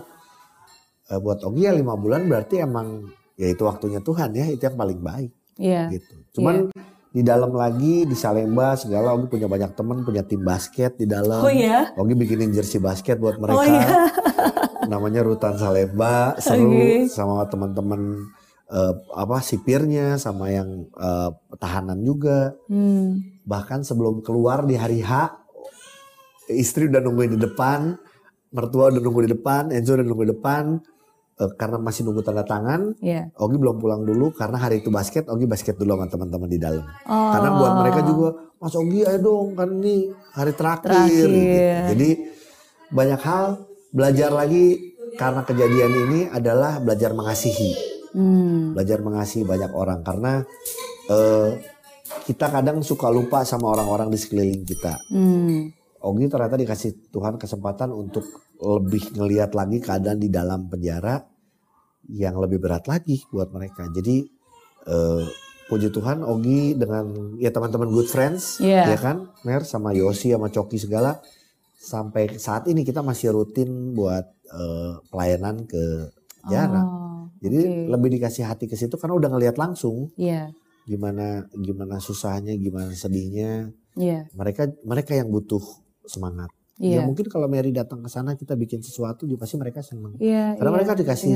Eh, 1.10 1.18
buat 1.18 1.42
Ogi 1.42 1.66
ya 1.66 1.74
lima 1.74 1.98
bulan 1.98 2.30
berarti 2.30 2.62
emang 2.62 3.10
ya 3.34 3.50
itu 3.50 3.66
waktunya 3.66 3.98
Tuhan 3.98 4.30
ya 4.32 4.46
itu 4.46 4.62
yang 4.62 4.78
paling 4.78 5.00
baik 5.02 5.32
iya, 5.58 5.90
gitu. 5.90 6.14
Cuman 6.38 6.70
di 7.10 7.26
dalam 7.26 7.50
lagi 7.50 8.06
di 8.06 8.14
Salemba 8.14 8.78
segala 8.78 9.18
Ogi 9.18 9.26
punya 9.26 9.50
banyak 9.50 9.74
teman 9.74 10.06
punya 10.06 10.22
tim 10.22 10.46
basket 10.46 10.94
di 11.02 11.10
dalam 11.10 11.42
Oh 11.42 11.50
ya? 11.50 11.90
Ogi 11.98 12.14
bikinin 12.14 12.54
jersey 12.54 12.78
basket 12.78 13.18
buat 13.18 13.42
mereka 13.42 13.58
Oh 13.58 13.66
iya. 13.66 14.06
namanya 14.86 15.26
Rutan 15.26 15.58
Salemba 15.58 16.38
seru 16.38 16.70
Oke. 16.78 17.10
sama 17.10 17.42
teman-teman 17.50 18.30
eh, 18.70 18.94
apa 19.14 19.38
sipirnya 19.40 20.16
sama 20.16 20.50
yang 20.50 20.86
eh, 20.92 21.30
tahanan 21.56 22.00
juga 22.02 22.54
Hmm. 22.66 23.20
bahkan 23.44 23.82
sebelum 23.82 24.22
keluar 24.22 24.64
di 24.64 24.74
hari 24.74 25.02
H 25.02 25.34
istri 26.50 26.86
udah 26.86 27.00
nungguin 27.00 27.34
di 27.34 27.40
depan 27.40 27.94
mertua 28.50 28.90
udah 28.90 28.98
nunggu 29.00 29.22
di 29.26 29.32
depan 29.32 29.70
Enzo 29.70 29.94
udah 29.94 30.06
nunggu 30.06 30.26
di 30.26 30.34
depan 30.34 30.66
Eh, 31.40 31.56
karena 31.56 31.80
masih 31.80 32.04
nunggu 32.04 32.20
tanda 32.20 32.44
tangan 32.44 33.00
Iya. 33.00 33.32
Ogi 33.40 33.56
belum 33.56 33.80
pulang 33.80 34.04
dulu 34.04 34.36
karena 34.36 34.60
hari 34.60 34.84
itu 34.84 34.92
basket 34.92 35.24
Ogi 35.26 35.48
basket 35.48 35.80
dulu 35.80 35.96
sama 35.96 36.12
teman-teman 36.12 36.52
di 36.52 36.60
dalam 36.60 36.84
Oh. 37.08 37.32
karena 37.32 37.50
buat 37.56 37.74
mereka 37.80 38.00
juga 38.04 38.28
Mas 38.60 38.76
Ogi 38.76 39.08
ayo 39.08 39.20
dong 39.24 39.56
kan 39.56 39.72
ini 39.72 40.12
hari 40.36 40.52
terakhir, 40.52 40.92
Terakhir. 40.92 41.30
gitu. 41.32 41.88
jadi 41.96 42.10
banyak 42.92 43.22
hal 43.24 43.46
belajar 43.90 44.36
lagi 44.36 44.92
karena 45.16 45.42
kejadian 45.42 45.92
ini 46.04 46.20
adalah 46.28 46.76
belajar 46.78 47.16
mengasihi 47.16 47.72
Hmm. 48.10 48.74
belajar 48.74 49.00
mengasihi 49.06 49.46
banyak 49.46 49.70
orang 49.70 50.02
karena 50.02 50.42
eh, 51.10 51.50
kita 52.26 52.50
kadang 52.50 52.82
suka 52.82 53.10
lupa 53.14 53.46
sama 53.46 53.70
orang-orang 53.70 54.10
di 54.10 54.18
sekeliling 54.18 54.66
kita 54.66 54.98
Hmm. 55.14 55.70
Ogi 56.00 56.32
ternyata 56.32 56.56
dikasih 56.56 57.12
Tuhan 57.12 57.36
kesempatan 57.36 57.92
untuk 57.92 58.24
lebih 58.60 59.20
ngelihat 59.20 59.52
lagi 59.52 59.84
keadaan 59.84 60.20
di 60.20 60.32
dalam 60.32 60.72
penjara 60.72 61.20
yang 62.08 62.40
lebih 62.40 62.58
berat 62.64 62.88
lagi 62.88 63.20
buat 63.28 63.52
mereka. 63.52 63.84
Jadi 63.92 64.24
eh, 64.88 65.24
puji 65.70 65.92
Tuhan 65.92 66.24
Ogi 66.26 66.74
dengan 66.74 67.36
ya 67.38 67.52
teman-teman 67.54 67.92
good 67.92 68.08
friends 68.10 68.58
Iya. 68.64 68.96
ya 68.96 68.98
kan, 68.98 69.30
Mer 69.46 69.68
sama 69.68 69.94
Yosi 69.94 70.32
sama 70.34 70.50
Coki 70.50 70.80
segala 70.82 71.20
sampai 71.80 72.40
saat 72.40 72.66
ini 72.72 72.82
kita 72.82 73.04
masih 73.04 73.36
rutin 73.36 73.92
buat 73.94 74.24
eh, 74.50 74.94
pelayanan 75.12 75.68
ke 75.68 76.10
penjara. 76.42 76.80
Oh, 76.80 77.09
Jadi 77.40 77.58
oke. 77.58 77.88
lebih 77.92 78.10
dikasih 78.16 78.44
hati 78.46 78.68
ke 78.68 78.76
situ 78.76 78.96
karena 78.96 79.16
udah 79.16 79.30
ngelihat 79.32 79.56
langsung 79.56 80.12
Iya. 80.16 80.52
gimana 80.84 81.48
gimana 81.54 81.98
susahnya, 81.98 82.52
gimana 82.54 82.92
sedihnya. 82.92 83.72
Iya. 83.96 84.28
Mereka 84.34 84.84
mereka 84.84 85.16
yang 85.16 85.28
butuh 85.28 85.62
semangat. 86.04 86.50
Ya 86.76 87.00
Iya. 87.00 87.02
mungkin 87.04 87.28
kalau 87.28 87.48
Mary 87.48 87.72
datang 87.72 88.00
ke 88.00 88.08
sana 88.08 88.34
kita 88.34 88.56
bikin 88.56 88.80
sesuatu 88.80 89.24
juga 89.24 89.44
pasti 89.44 89.56
mereka 89.56 89.80
senang. 89.80 90.16
Iya. 90.18 90.56
Karena 90.56 90.70
iya. 90.70 90.78
mereka 90.80 90.94
dikasih. 90.96 91.32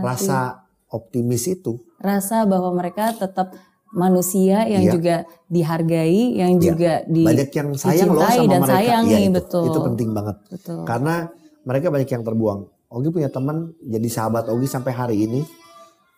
Rasa 0.00 0.64
optimis 0.86 1.44
itu. 1.46 1.82
rasa 1.98 2.46
bahwa 2.46 2.70
mereka 2.72 3.10
tetap 3.10 3.56
manusia 3.90 4.66
yang 4.66 4.84
Iya. 4.84 4.92
juga 4.92 5.16
dihargai, 5.48 6.36
yang 6.36 6.52
Iya. 6.56 6.62
juga 6.62 6.92
di 7.06 7.22
Banyak 7.24 7.50
yang 7.50 7.68
sayang 7.72 8.10
loh 8.12 8.22
sama 8.22 8.44
dan 8.46 8.60
mereka. 8.60 8.74
sayangi, 8.76 9.08
Iya, 9.08 9.18
itu, 9.22 9.32
betul. 9.32 9.64
Itu 9.66 9.78
penting 9.82 10.08
banget. 10.12 10.36
betul. 10.52 10.80
Karena 10.84 11.14
mereka 11.62 11.86
banyak 11.88 12.08
yang 12.08 12.22
terbuang. 12.22 12.60
Ogi 12.86 13.10
punya 13.10 13.26
teman 13.28 13.74
jadi 13.82 14.06
sahabat 14.06 14.46
Ogi 14.46 14.66
sampai 14.66 14.92
hari 14.94 15.16
ini. 15.26 15.42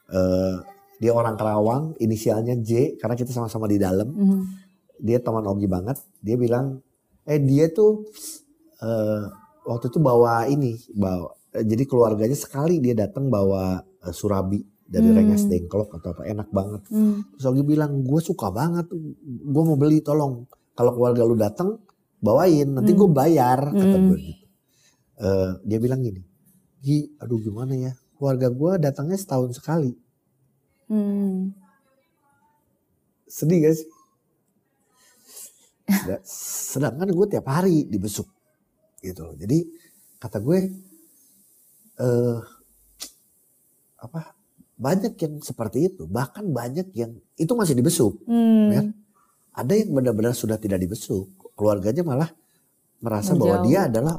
Eh, 0.08 0.56
dia 0.98 1.12
orang 1.14 1.38
Kerawang, 1.38 1.94
inisialnya 1.96 2.58
J 2.58 2.98
karena 2.98 3.14
kita 3.14 3.30
sama-sama 3.30 3.64
di 3.64 3.78
dalam. 3.78 4.08
Mhm. 4.08 4.40
Dia 5.00 5.18
teman 5.18 5.46
Ogi 5.46 5.64
banget. 5.64 5.96
Dia 6.20 6.36
bilang, 6.36 6.82
eh 7.24 7.38
dia 7.38 7.70
tuh 7.70 8.04
eh, 8.78 9.22
waktu 9.64 9.88
itu 9.88 9.98
bawa 9.98 10.46
ini, 10.46 10.76
bawa. 10.92 11.34
eh, 11.50 11.64
jadi 11.64 11.82
keluarganya 11.88 12.36
sekali 12.36 12.78
dia 12.78 12.92
datang 12.92 13.26
bawa 13.26 13.80
eh, 14.04 14.12
surabi 14.12 14.60
dari 14.84 15.08
Hmm. 15.08 15.16
Rengas 15.16 15.44
Dengklok 15.44 15.96
atau 15.96 16.12
apa 16.12 16.22
enak 16.24 16.48
banget. 16.48 16.82
Hmm. 16.88 17.20
Terus 17.36 17.44
Ogi 17.48 17.60
bilang, 17.62 18.00
gue 18.02 18.20
suka 18.20 18.48
banget, 18.48 18.88
gue 19.24 19.62
mau 19.64 19.76
beli 19.76 20.00
tolong. 20.00 20.44
Kalau 20.72 20.92
keluarga 20.94 21.24
lu 21.24 21.34
datang, 21.34 21.76
bawain, 22.18 22.72
nanti 22.72 22.92
gue 22.92 23.08
bayar, 23.08 23.68
kata 23.68 23.96
Hmm. 23.96 24.06
gue 24.08 24.18
gitu. 24.18 24.44
Eh, 25.18 25.50
dia 25.66 25.78
bilang 25.78 26.00
gini, 26.00 26.22
Gi, 26.78 27.10
aduh 27.18 27.38
gimana 27.42 27.74
ya, 27.74 27.92
keluarga 28.16 28.48
gue 28.48 28.72
datangnya 28.78 29.18
setahun 29.18 29.58
sekali. 29.58 29.92
Hmm. 30.86 31.52
Sedih 33.28 33.60
gak 33.60 33.74
sih? 33.76 33.88
Sedang- 35.88 36.24
Sedangkan 36.24 37.08
gue 37.10 37.26
tiap 37.28 37.46
hari 37.48 37.84
dibesuk, 37.84 38.28
gitu 39.00 39.20
loh. 39.24 39.34
Jadi 39.36 39.64
kata 40.16 40.38
gue, 40.38 40.58
eh 41.98 42.38
apa 43.98 44.38
banyak 44.78 45.18
yang 45.18 45.34
seperti 45.42 45.90
itu, 45.90 46.06
bahkan 46.06 46.46
banyak 46.46 46.94
yang 46.94 47.18
itu 47.34 47.52
masih 47.58 47.74
dibesuk. 47.74 48.14
Hmm. 48.24 48.70
Ya. 48.70 48.82
Ada 49.58 49.74
yang 49.74 49.90
benar-benar 49.90 50.38
sudah 50.38 50.54
tidak 50.54 50.78
dibesuk. 50.78 51.26
Keluarganya 51.58 52.06
malah 52.06 52.30
merasa 53.02 53.34
bahwa 53.34 53.58
Menjauh. 53.58 53.66
dia 53.66 53.80
adalah 53.90 54.14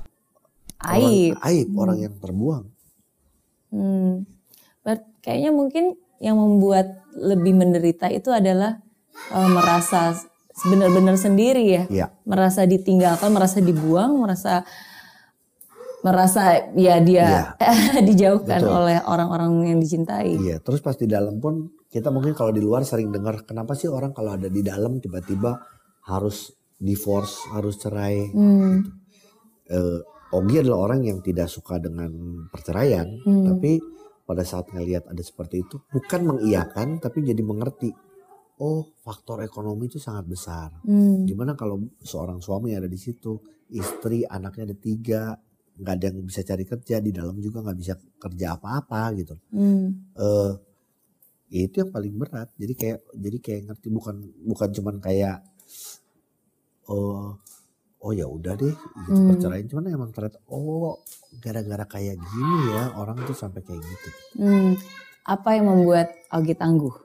Aib. 0.79 1.35
orang 1.35 1.43
aib, 1.43 1.67
orang 1.75 1.97
yang 1.99 2.13
terbuang. 2.19 2.63
Hmm. 3.69 4.23
But 4.81 5.03
kayaknya 5.19 5.51
mungkin 5.51 5.99
yang 6.23 6.39
membuat 6.39 7.03
lebih 7.15 7.55
menderita 7.55 8.07
itu 8.11 8.31
adalah 8.31 8.79
eh, 9.35 9.49
merasa 9.51 10.15
benar-benar 10.59 11.15
sendiri 11.15 11.63
ya, 11.63 11.83
Iya, 11.87 12.07
merasa 12.27 12.67
ditinggalkan, 12.67 13.31
merasa 13.31 13.63
dibuang, 13.63 14.19
merasa 14.19 14.67
merasa 15.99 16.71
ya 16.79 16.99
dia 17.03 17.55
dijauhkan 18.07 18.63
Betul. 18.63 18.71
oleh 18.71 18.97
orang-orang 19.03 19.75
yang 19.75 19.79
dicintai. 19.83 20.39
iya. 20.39 20.57
Terus 20.63 20.79
pas 20.79 20.95
di 20.95 21.07
dalam 21.07 21.43
pun 21.43 21.75
kita 21.91 22.07
mungkin 22.07 22.31
kalau 22.31 22.55
di 22.55 22.63
luar 22.63 22.87
sering 22.87 23.11
dengar 23.11 23.43
kenapa 23.43 23.75
sih 23.75 23.91
orang 23.91 24.15
kalau 24.15 24.39
ada 24.39 24.47
di 24.47 24.63
dalam 24.63 25.03
tiba-tiba 25.03 25.59
harus 26.07 26.55
divorce, 26.79 27.51
harus 27.51 27.75
cerai. 27.75 28.31
Hmm. 28.31 28.79
Eh, 29.67 29.99
Ogi 30.29 30.61
adalah 30.61 30.89
orang 30.91 31.01
yang 31.09 31.19
tidak 31.25 31.49
suka 31.49 31.81
dengan 31.81 32.09
perceraian, 32.53 33.07
Hmm. 33.25 33.49
tapi 33.49 33.81
pada 34.29 34.45
saat 34.45 34.69
ngelihat 34.69 35.09
ada 35.09 35.23
seperti 35.25 35.65
itu 35.65 35.81
bukan 35.89 36.21
mengiyakan 36.35 37.01
tapi 37.01 37.25
jadi 37.25 37.41
mengerti. 37.41 37.89
Oh, 38.59 38.91
faktor 39.01 39.41
ekonomi 39.41 39.87
itu 39.87 39.97
sangat 39.97 40.27
besar. 40.27 40.69
Hmm. 40.83 41.23
Gimana 41.25 41.55
kalau 41.55 41.79
seorang 42.03 42.43
suami 42.43 42.75
ada 42.75 42.85
di 42.91 42.99
situ, 42.99 43.39
istri, 43.71 44.27
anaknya 44.27 44.69
ada 44.69 44.77
tiga, 44.77 45.21
nggak 45.79 45.93
ada 45.95 46.05
yang 46.11 46.27
bisa 46.27 46.43
cari 46.43 46.67
kerja 46.67 46.99
di 46.99 47.09
dalam 47.15 47.39
juga 47.39 47.63
nggak 47.63 47.77
bisa 47.79 47.95
kerja 48.19 48.59
apa-apa 48.59 49.01
gitu. 49.15 49.39
Hmm. 49.55 50.11
Ya 51.49 51.61
itu 51.65 51.81
yang 51.81 51.89
paling 51.89 52.13
berat. 52.19 52.53
Jadi 52.59 52.73
kayak 52.77 52.99
jadi 53.17 53.37
kayak 53.41 53.61
ngerti 53.73 53.87
bukan 53.89 54.15
bukan 54.45 54.69
cuman 54.69 54.95
kayak 55.01 55.41
oh 56.85 57.39
oh 57.99 58.11
ya 58.11 58.25
udah 58.25 58.53
deh 58.53 58.71
gitu 58.71 59.11
Hmm. 59.13 59.27
perceraian 59.29 59.65
cuman 59.65 59.83
emang 59.89 60.09
ternyata 60.09 60.39
oh 60.47 61.03
gara-gara 61.35 61.83
kayak 61.85 62.15
gini 62.15 62.57
ya 62.71 62.95
orang 62.95 63.19
tuh 63.23 63.33
sampai 63.33 63.59
kayak 63.59 63.79
gitu. 63.79 64.09
Hmm. 64.37 64.73
Apa 65.21 65.53
yang 65.53 65.67
membuat 65.67 66.09
Augie 66.29 66.53
tangguh? 66.53 66.95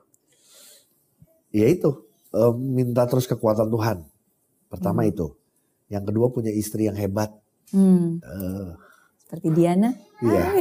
Ya 1.49 1.67
itu 1.67 1.89
eh, 2.31 2.53
minta 2.53 3.03
terus 3.05 3.25
kekuatan 3.25 3.67
Tuhan. 3.67 4.03
Pertama 4.67 5.01
Hmm. 5.01 5.09
itu. 5.09 5.27
Yang 5.87 6.03
kedua 6.09 6.27
punya 6.29 6.49
istri 6.49 6.85
yang 6.85 6.95
hebat. 6.95 7.31
Hmm. 7.69 8.19
Eh, 8.19 8.69
Seperti 9.17 9.47
Diana, 9.51 9.89
Iya. 10.17 10.45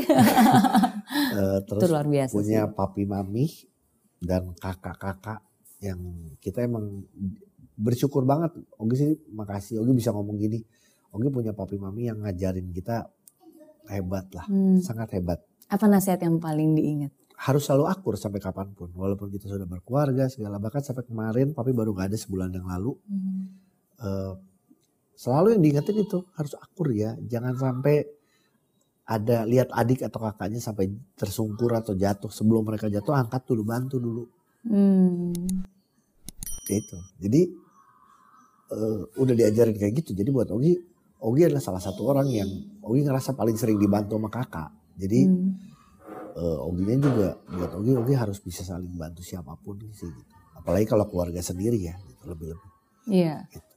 Eh, 1.15 1.59
itu 1.61 1.71
terus 1.71 1.91
luar 1.91 2.07
biasa 2.07 2.33
punya 2.33 2.63
sih. 2.65 2.73
papi 2.73 3.03
mami 3.05 3.47
dan 4.19 4.51
kakak-kakak 4.57 5.45
yang 5.79 6.01
kita 6.39 6.63
emang 6.63 7.05
bersyukur 7.75 8.23
banget. 8.27 8.55
Ogi 8.79 8.97
sih 8.97 9.11
makasih. 9.35 9.83
Ogi 9.83 9.93
bisa 9.95 10.11
ngomong 10.15 10.39
gini. 10.39 10.63
Ogi 11.15 11.29
punya 11.31 11.55
papi 11.55 11.79
mami 11.79 12.11
yang 12.11 12.23
ngajarin 12.23 12.71
kita 12.75 13.07
hebat 13.91 14.27
lah. 14.35 14.47
Hmm. 14.49 14.81
Sangat 14.81 15.15
hebat. 15.15 15.43
Apa 15.71 15.87
nasihat 15.87 16.23
yang 16.23 16.39
paling 16.39 16.75
diingat? 16.75 17.13
Harus 17.35 17.67
selalu 17.67 17.91
akur 17.91 18.15
sampai 18.15 18.39
kapan 18.39 18.71
pun. 18.73 18.91
Walaupun 18.95 19.29
kita 19.31 19.51
sudah 19.51 19.67
berkeluarga 19.67 20.31
segala. 20.31 20.63
Bahkan 20.63 20.83
sampai 20.83 21.05
kemarin 21.07 21.53
papi 21.53 21.75
baru 21.75 21.93
gak 21.93 22.15
ada 22.15 22.19
sebulan 22.19 22.51
yang 22.55 22.67
lalu. 22.67 22.95
Hmm. 23.11 23.43
Eh, 23.99 24.33
selalu 25.15 25.59
yang 25.59 25.63
diingetin 25.63 25.99
itu 26.03 26.19
harus 26.39 26.55
akur 26.59 26.95
ya. 26.95 27.19
Jangan 27.27 27.55
sampai 27.59 28.07
ada 29.05 29.45
lihat 29.45 29.69
adik 29.69 30.01
atau 30.09 30.17
kakaknya 30.17 30.61
sampai 30.65 30.89
tersungkur 31.13 31.69
atau 31.77 31.93
jatuh 31.93 32.33
sebelum 32.33 32.65
mereka 32.65 32.89
jatuh 32.89 33.13
angkat 33.13 33.45
dulu 33.45 33.63
bantu 33.65 33.97
dulu 34.01 34.25
Hmm. 34.65 35.29
itu 36.65 36.99
jadi 37.21 37.53
eh, 38.75 38.99
udah 39.17 39.35
diajarin 39.35 39.75
kayak 39.75 39.95
gitu 40.03 40.11
jadi 40.13 40.29
buat 40.29 40.51
Ogi 40.51 40.75
Ogi 41.23 41.47
adalah 41.47 41.63
salah 41.63 41.81
satu 41.81 42.05
orang 42.05 42.29
yang 42.29 42.51
Ogi 42.83 43.01
ngerasa 43.01 43.33
paling 43.33 43.55
sering 43.55 43.79
dibantu 43.79 44.19
sama 44.19 44.29
kakak 44.29 44.69
jadi 44.95 45.25
Hmm. 45.25 45.55
eh, 46.35 46.59
Oginya 46.61 46.97
juga 47.01 47.29
buat 47.49 47.71
Ogi 47.75 47.93
Ogi 47.95 48.15
harus 48.15 48.39
bisa 48.39 48.63
saling 48.63 48.93
bantu 48.93 49.23
siapa 49.23 49.55
pun 49.57 49.79
sih 49.91 50.07
gitu 50.07 50.33
apalagi 50.55 50.85
kalau 50.85 51.07
keluarga 51.07 51.39
sendiri 51.39 51.79
ya 51.79 51.95
gitu, 52.05 52.23
lebih-lebih 52.27 52.71
Iya. 53.05 53.45
Gitu. 53.53 53.69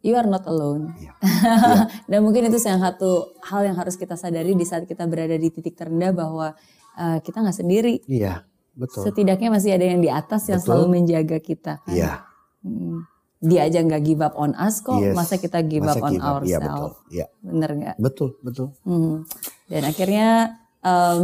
You 0.00 0.16
are 0.16 0.24
not 0.24 0.44
alone. 0.44 0.96
Iya. 0.96 1.12
Dan 2.08 2.24
mungkin 2.24 2.48
itu 2.48 2.56
yang 2.60 2.80
satu 2.80 3.36
hal 3.40 3.64
yang 3.64 3.76
harus 3.76 3.96
kita 3.96 4.16
sadari 4.16 4.52
di 4.52 4.64
saat 4.64 4.84
kita 4.84 5.04
berada 5.04 5.32
di 5.32 5.48
titik 5.48 5.76
terendah 5.76 6.12
bahwa 6.12 6.56
uh, 6.96 7.18
kita 7.20 7.40
nggak 7.40 7.56
sendiri. 7.56 8.00
iya 8.04 8.44
betul 8.72 9.04
Setidaknya 9.04 9.48
masih 9.50 9.76
ada 9.76 9.84
yang 9.84 10.00
di 10.00 10.08
atas 10.08 10.48
yang 10.48 10.56
Betul. 10.56 10.72
selalu 10.72 10.86
menjaga 10.92 11.36
kita. 11.40 11.72
kan? 11.80 11.88
iya 11.88 12.12
Hmm. 12.60 13.00
Dia 13.40 13.64
aja 13.64 13.80
nggak 13.80 14.02
give 14.04 14.20
up 14.20 14.36
on 14.36 14.52
us 14.52 14.78
kok, 14.78 15.00
Yes. 15.00 15.16
masa 15.16 15.34
kita 15.34 15.64
give 15.64 15.80
Masa 15.80 15.96
up 15.96 16.04
on 16.04 16.12
give 16.12 16.20
up? 16.20 16.40
Iya, 16.44 16.58
betul. 16.58 16.68
ourselves? 16.84 16.96
Iya, 17.08 17.26
Bener 17.40 17.70
nggak? 17.72 17.96
betul, 17.96 18.30
betul. 18.40 18.66
Hmm. 18.84 19.24
Dan 19.64 19.82
akhirnya 19.82 20.28
em, 20.80 21.22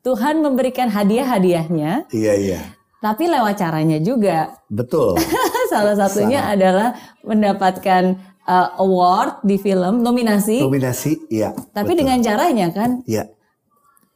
Tuhan 0.00 0.34
memberikan 0.38 0.86
hadiah-hadiahnya, 0.86 2.06
Iya, 2.08 2.34
iya. 2.38 2.60
tapi 2.98 3.26
lewat 3.26 3.58
caranya 3.58 3.98
juga. 3.98 4.54
Betul. 4.70 5.18
Salah 5.74 5.98
satunya 5.98 6.46
adalah 6.46 6.94
mendapatkan 7.26 8.14
uh, 8.46 8.68
award 8.78 9.42
di 9.42 9.58
film, 9.58 10.06
nominasi. 10.06 10.62
Nominasi, 10.62 11.26
iya. 11.28 11.50
tapi 11.74 11.92
betul. 11.92 12.06
dengan 12.06 12.18
caranya 12.22 12.70
kan 12.70 13.02
Iya. 13.02 13.26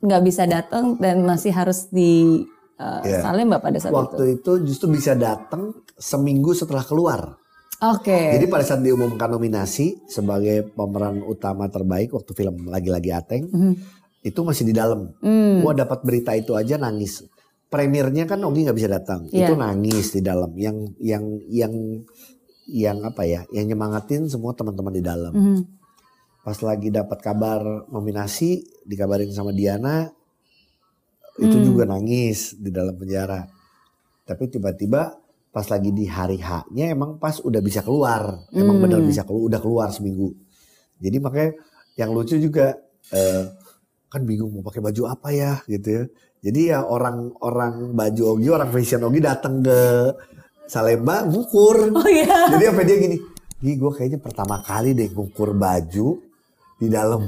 nggak 0.00 0.22
bisa 0.22 0.46
datang 0.46 0.94
dan 0.96 1.26
masih 1.26 1.50
harus 1.50 1.90
di 1.90 2.46
uh, 2.78 3.02
Iya. 3.02 3.20
salim 3.20 3.50
mbak 3.50 3.60
pada 3.60 3.76
saat 3.76 3.90
itu. 3.90 3.98
Waktu 3.98 4.22
itu 4.38 4.52
justru 4.64 4.86
bisa 4.88 5.12
datang 5.12 5.74
seminggu 6.00 6.56
setelah 6.56 6.80
keluar. 6.82 7.36
Oke. 7.80 8.36
Jadi 8.36 8.44
pada 8.48 8.64
saat 8.64 8.80
diumumkan 8.80 9.28
nominasi 9.28 10.04
sebagai 10.08 10.68
pemeran 10.72 11.20
utama 11.24 11.68
terbaik 11.68 12.12
waktu 12.12 12.32
film 12.32 12.68
Lagi-Lagi 12.68 13.10
Ateng, 13.12 13.44
Mhm. 13.48 13.72
itu 14.24 14.40
masih 14.44 14.64
di 14.68 14.74
dalam. 14.76 15.12
Hmm. 15.20 15.60
Gua 15.64 15.72
dapat 15.72 16.04
berita 16.04 16.36
itu 16.36 16.56
aja 16.56 16.76
nangis. 16.76 17.24
Premiernya 17.72 18.26
kan 18.28 18.40
Ogi 18.44 18.64
nggak 18.68 18.76
bisa 18.76 18.90
datang. 18.90 19.28
Iya. 19.32 19.48
Itu 19.48 19.54
nangis 19.56 20.12
di 20.12 20.20
dalam. 20.20 20.52
Yang 20.56 20.76
yang 21.00 21.24
yang 21.48 21.72
yang 22.68 22.98
apa 23.04 23.24
ya? 23.24 23.48
Yang 23.48 23.72
nyemangatin 23.72 24.28
semua 24.28 24.52
teman-teman 24.52 24.92
di 24.92 25.00
dalam. 25.04 25.32
Mhm. 25.32 25.60
Pas 26.40 26.56
lagi 26.64 26.88
dapat 26.88 27.20
kabar 27.20 27.60
nominasi, 27.88 28.64
dikabarin 28.84 29.32
sama 29.32 29.52
Diana, 29.52 30.08
itu 31.40 31.56
Hmm. 31.56 31.64
juga 31.64 31.88
nangis 31.88 32.56
di 32.60 32.68
dalam 32.68 32.96
penjara. 32.96 33.48
Tapi 34.28 34.52
tiba-tiba 34.52 35.16
pas 35.50 35.66
lagi 35.66 35.90
di 35.90 36.06
hari 36.06 36.38
H-nya 36.38 36.94
emang 36.94 37.18
pas 37.18 37.42
udah 37.42 37.58
bisa 37.58 37.82
keluar. 37.82 38.46
Emang 38.54 38.78
Hmm. 38.78 38.84
benar 38.86 39.00
bisa 39.02 39.26
keluar, 39.26 39.50
udah 39.50 39.60
keluar 39.60 39.88
seminggu. 39.90 40.30
Jadi 41.02 41.16
makanya 41.18 41.50
yang 41.98 42.14
lucu 42.14 42.38
juga 42.38 42.78
eh, 43.10 43.42
kan 44.06 44.22
bingung 44.22 44.54
mau 44.54 44.62
pakai 44.62 44.78
baju 44.82 45.02
apa 45.10 45.28
ya 45.34 45.58
gitu 45.66 45.88
ya. 45.90 46.02
Jadi 46.40 46.60
ya 46.72 46.86
orang-orang 46.86 47.92
baju 47.92 48.22
Ogi, 48.38 48.48
orang 48.48 48.70
fashion 48.70 49.02
Ogi 49.02 49.20
datang 49.20 49.60
ke 49.60 49.78
Salemba 50.70 51.26
ngukur. 51.26 51.90
Oh 51.90 52.06
iya. 52.06 52.54
Jadi 52.54 52.64
apa 52.70 52.80
dia 52.86 52.96
gini, 52.96 53.16
Gi 53.60 53.72
gue 53.76 53.92
kayaknya 53.92 54.22
pertama 54.22 54.62
kali 54.62 54.94
deh 54.94 55.10
ngukur 55.10 55.52
baju 55.52 56.22
di 56.78 56.86
dalam 56.86 57.26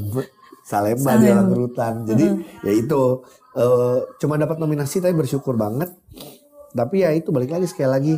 Salemba 0.62 1.18
di 1.18 1.26
dalam 1.26 1.50
rutan. 1.50 2.06
Jadi 2.06 2.24
ya 2.62 2.72
itu 2.72 3.00
eh, 3.58 3.98
cuma 4.22 4.38
dapat 4.38 4.56
nominasi 4.62 5.02
tapi 5.02 5.12
bersyukur 5.18 5.58
banget. 5.58 5.90
Tapi 6.72 6.96
ya 7.00 7.12
itu 7.12 7.28
balik 7.28 7.50
lagi 7.50 7.66
sekali 7.66 7.88
lagi 7.88 8.14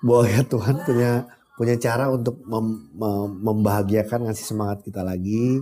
bahwa 0.00 0.24
ya 0.26 0.42
Tuhan 0.42 0.76
punya 0.82 1.12
punya 1.56 1.74
cara 1.76 2.08
untuk 2.08 2.42
mem- 2.44 2.92
mem- 2.92 3.36
membahagiakan 3.40 4.28
ngasih 4.28 4.46
semangat 4.46 4.82
kita 4.82 5.00
lagi. 5.00 5.60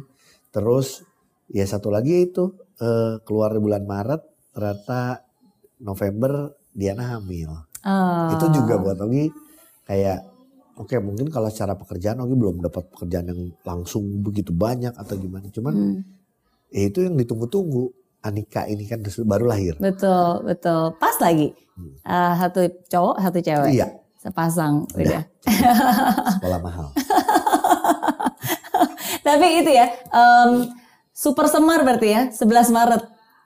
Terus 0.51 1.03
ya 1.47 1.65
satu 1.65 1.89
lagi 1.89 2.25
itu 2.25 2.51
eh, 2.77 3.21
keluar 3.23 3.53
di 3.53 3.61
bulan 3.61 3.85
Maret 3.85 4.23
ternyata 4.51 5.23
November 5.79 6.33
Diana 6.71 7.17
hamil 7.17 7.51
Ah. 7.83 8.33
itu 8.33 8.49
juga 8.51 8.81
buat 8.81 8.97
Ogi 8.97 9.29
kayak 9.85 10.25
oke 10.75 10.97
mungkin 10.99 11.29
kalau 11.29 11.53
secara 11.53 11.77
pekerjaan 11.77 12.17
Ogi 12.19 12.33
belum 12.33 12.65
dapat 12.65 12.89
pekerjaan 12.89 13.29
yang 13.29 13.53
langsung 13.61 14.25
begitu 14.25 14.51
banyak 14.51 14.91
atau 14.91 15.15
gimana 15.15 15.53
cuman 15.53 15.75
Hmm. 15.75 16.01
ya 16.73 16.89
itu 16.89 17.05
yang 17.05 17.15
ditunggu-tunggu 17.15 17.93
Anika 18.25 18.65
ini 18.65 18.89
kan 18.89 19.05
baru 19.23 19.45
lahir 19.47 19.77
Betul, 19.77 20.43
betul. 20.43 20.97
Pas 20.97 21.15
lagi. 21.21 21.53
Uh, 22.03 22.33
satu 22.41 22.61
cowok, 22.89 23.15
satu 23.21 23.39
cewek. 23.39 23.69
Hmm. 23.69 23.77
iya 23.77 23.87
Sepasang 24.17 24.89
udah. 24.91 25.23
sekolah 26.41 26.59
mahal 26.59 26.89
Tapi 29.25 29.47
itu 29.61 29.71
ya, 29.73 29.87
em, 30.11 30.69
super 31.11 31.49
semar 31.49 31.81
berarti 31.81 32.09
ya, 32.09 32.23
11 32.29 32.71
Maret. 32.71 33.03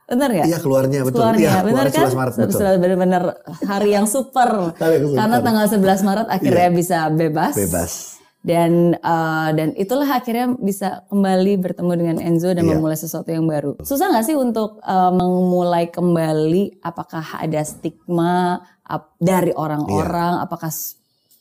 Bener 0.09 0.29
nggak? 0.33 0.47
iya 0.49 0.59
keluarnya 0.59 1.01
betul 1.05 1.21
Keluarnya, 1.21 1.45
iya 1.45 1.55
bener 1.61 1.87
keluarnya 1.87 1.93
kan? 1.93 2.09
11 2.09 2.17
Maret 2.17 2.35
betul 2.41 2.73
Bener-bener 2.81 3.23
hari 3.63 3.91
yang 3.93 4.07
super. 4.09 4.73
Karena 4.81 5.37
tanggal 5.39 5.67
11 5.69 6.03
Maret 6.03 6.27
akhirnya 6.29 6.69
bisa 6.73 6.99
bebas. 7.11 7.55
bebas 7.55 8.18
Dan 8.39 8.95
eh, 8.95 9.51
dan 9.53 9.75
itulah 9.75 10.09
akhirnya 10.09 10.55
bisa 10.55 11.03
kembali 11.07 11.59
bertemu 11.59 11.93
dengan 11.95 12.17
Enzo 12.23 12.49
dan 12.51 12.65
Iya. 12.65 12.71
memulai 12.73 12.95
sesuatu 12.95 13.29
yang 13.29 13.45
baru. 13.45 13.75
Susah 13.83 14.09
nggak 14.09 14.25
sih 14.25 14.37
untuk 14.37 14.79
eh, 14.81 15.13
memulai 15.13 15.91
kembali? 15.91 16.81
Apakah 16.81 17.43
ada 17.43 17.61
stigma 17.61 18.57
ap- 18.83 19.19
dari 19.19 19.51
orang-orang? 19.51 20.39
Iya. 20.39 20.45
Apakah 20.47 20.71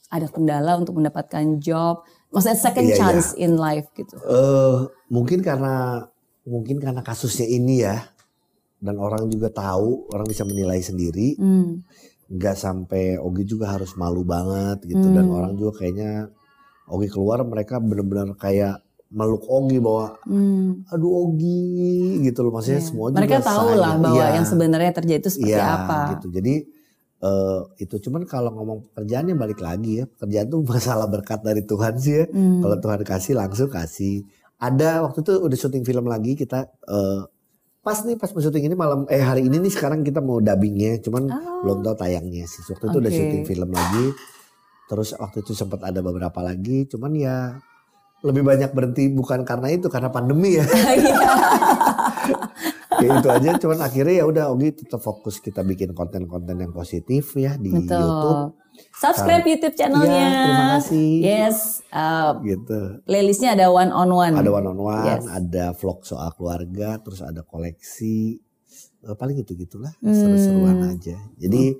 ada 0.10 0.28
kendala 0.28 0.76
untuk 0.76 0.98
mendapatkan 0.98 1.60
job? 1.60 2.02
Maksudnya 2.28 2.60
second 2.60 2.88
Iya, 2.88 2.91
iya. 2.91 3.00
chance 3.00 3.30
in 3.36 3.56
life 3.56 3.88
gitu. 3.93 4.18
eh 4.20 4.78
mungkin 5.08 5.39
karena 5.39 6.04
mungkin 6.43 6.76
karena 6.78 7.00
kasusnya 7.00 7.45
ini 7.45 7.84
ya 7.84 8.04
dan 8.78 8.95
orang 8.98 9.28
juga 9.28 9.48
tahu 9.48 10.12
orang 10.12 10.28
bisa 10.28 10.43
menilai 10.43 10.80
sendiri 10.80 11.36
Hmm. 11.36 11.88
nggak 12.28 12.56
sampai 12.56 13.16
Ogi 13.16 13.43
juga 13.43 13.72
harus 13.72 13.95
malu 13.95 14.22
banget 14.22 14.84
gitu 14.86 15.08
dan 15.08 15.28
Hmm. 15.28 15.36
orang 15.36 15.54
juga 15.56 15.80
kayaknya 15.80 16.28
Ogi 16.88 17.08
keluar 17.08 17.44
mereka 17.44 17.78
benar-benar 17.78 18.34
kayak 18.36 18.80
meluk 19.10 19.44
Ogi 19.44 19.78
bahwa 19.78 20.20
Hmm. 20.24 20.84
aduh 20.88 21.12
Ogi 21.26 21.68
gitu 22.22 22.42
loh 22.42 22.52
maksudnya 22.52 22.80
Iya. 22.80 22.88
semua 22.88 23.08
juga 23.08 23.20
Mereka 23.20 23.38
tahu 23.42 23.70
lah 23.74 23.94
bahwa 23.96 24.16
Iya, 24.18 24.26
yang 24.34 24.46
sebenarnya 24.46 24.92
terjadi 24.92 25.20
itu 25.22 25.32
seperti 25.32 25.54
iya, 25.54 25.68
apa. 25.78 26.00
gitu 26.14 26.28
jadi 26.30 26.54
eh, 27.18 27.62
itu 27.78 27.96
cuman 28.00 28.24
kalau 28.24 28.52
ngomong 28.52 28.80
pekerjaannya 28.90 29.34
balik 29.34 29.58
lagi 29.60 29.92
ya 29.98 30.06
pekerjaan 30.08 30.48
tuh 30.48 30.62
masalah 30.70 31.08
berkat 31.08 31.40
dari 31.42 31.62
Tuhan 31.62 31.94
sih 31.96 32.14
ya 32.14 32.26
Hmm. 32.28 32.62
kalau 32.62 32.78
Tuhan 32.78 33.00
kasih 33.04 33.34
langsung 33.34 33.70
kasih 33.70 34.22
ada 34.58 35.02
waktu 35.02 35.22
itu 35.22 35.34
udah 35.40 35.58
syuting 35.58 35.82
film 35.82 36.06
lagi 36.06 36.34
kita 36.34 36.60
eh, 36.68 37.22
pas 37.80 37.98
nih 38.02 38.16
pas 38.16 38.28
syuting 38.30 38.64
ini 38.66 38.76
malam 38.76 39.08
eh 39.08 39.18
hari 39.20 39.44
ini 39.44 39.58
nih 39.58 39.72
sekarang 39.72 40.02
kita 40.02 40.20
mau 40.20 40.38
dubbingnya 40.38 41.00
cuman 41.00 41.26
Oh. 41.26 41.64
belum 41.64 41.78
tahu 41.82 41.96
tayangnya 41.98 42.44
sih 42.44 42.62
waktu 42.68 42.86
itu 42.86 42.98
udah 42.98 43.10
Oke. 43.10 43.18
syuting 43.18 43.44
film 43.46 43.70
lagi 43.72 44.06
terus 44.88 45.14
waktu 45.14 45.44
itu 45.44 45.52
sempat 45.52 45.84
ada 45.84 46.00
beberapa 46.00 46.40
lagi 46.40 46.88
cuman 46.88 47.12
ya 47.14 47.36
lebih 48.26 48.42
banyak 48.42 48.74
berhenti 48.74 49.14
bukan 49.14 49.46
karena 49.46 49.70
itu 49.70 49.88
karena 49.92 50.10
pandemi 50.10 50.58
ya 50.58 50.66
ya 53.04 53.10
itu 53.22 53.28
aja 53.30 53.50
cuman 53.62 53.80
akhirnya 53.84 54.24
ya 54.24 54.26
udah 54.26 54.44
Ogi 54.50 54.74
tetap 54.74 55.00
fokus 55.00 55.38
kita 55.38 55.62
bikin 55.62 55.94
konten-konten 55.94 56.58
yang 56.58 56.74
positif 56.74 57.38
ya 57.38 57.54
di 57.56 57.70
YouTube 57.70 57.94
Betul. 57.94 58.66
Subscribe 58.94 59.42
YouTube 59.42 59.74
channelnya. 59.74 60.06
Iya, 60.06 60.30
terima 60.46 60.66
kasih. 60.78 61.10
Yes. 61.26 61.58
uh, 61.90 62.38
gitu 62.46 63.02
playlistnya 63.10 63.58
ada 63.58 63.74
one 63.74 63.90
on 63.90 64.10
one. 64.14 64.34
ada 64.38 64.50
one 64.54 64.70
on 64.70 64.78
one 64.78 65.02
Yes. 65.06 65.26
ada 65.26 65.74
vlog 65.74 66.06
soal 66.06 66.30
keluarga 66.38 67.02
terus 67.02 67.22
ada 67.26 67.42
koleksi 67.42 68.38
Eh, 68.98 69.14
paling 69.16 69.40
itu 69.40 69.54
gitulah 69.56 69.94
Hmm. 70.02 70.12
seru-seruan 70.12 70.84
aja 70.90 71.16
jadi 71.40 71.78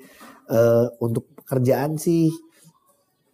eh, 0.47 0.86
untuk 1.03 1.28
pekerjaan 1.43 1.99
sih 1.99 2.32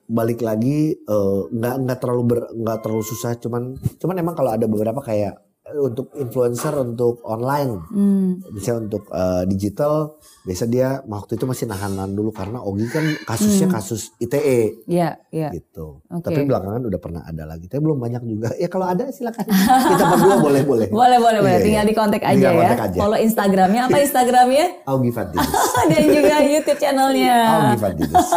balik 0.08 0.40
lagi 0.40 0.96
eh, 0.96 1.40
nggak 1.52 1.76
nggak 1.84 2.00
terlalu 2.00 2.24
nggak 2.64 2.80
terlalu 2.80 3.04
susah. 3.04 3.36
Cuman 3.38 3.76
cuman 4.00 4.16
emang 4.20 4.36
kalau 4.36 4.52
ada 4.56 4.66
beberapa 4.66 5.04
kayak 5.04 5.43
untuk 5.66 6.12
influencer 6.14 6.76
untuk 6.78 7.24
online 7.24 7.80
Hmm. 7.88 8.44
misalnya 8.50 8.92
untuk 8.92 9.08
eh, 9.08 9.44
digital 9.48 10.12
biasa 10.44 10.68
dia 10.68 11.00
waktu 11.02 11.34
itu 11.34 11.46
masih 11.46 11.66
nahan-nahan 11.66 12.12
dulu 12.12 12.30
karena 12.30 12.60
Ogi 12.60 12.84
kan 12.86 13.00
kasusnya 13.24 13.72
kasus 13.72 14.12
ITE 14.18 14.84
Iya, 14.84 15.24
iya. 15.30 15.50
gitu. 15.50 16.04
Oke. 16.06 16.20
Tapi 16.22 16.44
belakangan 16.44 16.84
udah 16.84 17.00
pernah 17.00 17.24
ada 17.24 17.48
lagi. 17.48 17.66
Tapi 17.66 17.80
belum 17.80 17.96
banyak 17.96 18.22
juga. 18.26 18.52
Ya 18.54 18.68
kalau 18.68 18.84
ada 18.86 19.08
silakan. 19.08 19.40
Kita 19.48 20.04
berdua 20.06 20.36
boleh 20.38 20.62
boleh. 20.64 20.88
Boleh, 20.94 21.16
boleh, 21.18 21.40
boleh. 21.40 21.56
Iya, 21.56 21.64
Tinggal 21.64 21.86
di 21.86 21.96
kontak 21.96 22.22
aja 22.22 22.36
Tinggal 22.36 22.54
ya. 22.60 22.76
aja. 22.76 22.98
Follow 22.98 23.16
Instagramnya. 23.18 23.82
Apa 23.88 23.98
Instagramnya? 24.00 24.66
Augie 24.92 25.12
Fadilus. 25.12 25.48
Dan 25.90 26.04
juga 26.10 26.36
YouTube 26.44 26.76
channelnya. 26.78 27.36
Augie 27.48 27.80
Fadilus. 27.80 28.28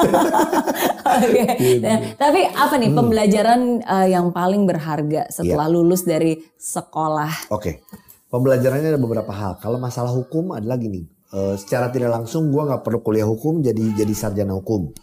Oke. 1.03 1.43
Gitu. 1.59 1.83
Nah, 1.83 1.99
tapi 2.14 2.41
apa 2.47 2.70
Hmm. 2.70 2.83
nih 2.83 2.91
pembelajaran 2.93 3.61
uh, 3.83 4.07
yang 4.07 4.27
paling 4.31 4.62
berharga 4.62 5.27
setelah 5.29 5.66
lulus 5.66 6.05
dari 6.05 6.39
sekolah? 6.55 7.15
Oke. 7.48 7.80
Pembelajarannya 8.26 8.90
ada 8.90 8.98
beberapa 8.98 9.30
hal. 9.30 9.56
Kalau 9.56 9.78
masalah 9.78 10.10
hukum 10.10 10.52
adalah 10.52 10.76
gini. 10.76 11.06
eh, 11.26 11.54
secara 11.56 11.90
tidak 11.90 12.12
langsung 12.12 12.48
gua 12.48 12.62
nggak 12.64 12.82
perlu 12.82 13.02
kuliah 13.02 13.24
hukum 13.24 13.58
jadi 13.58 13.82
jadi 13.94 14.14
sarjana 14.14 14.54
hukum. 14.54 14.94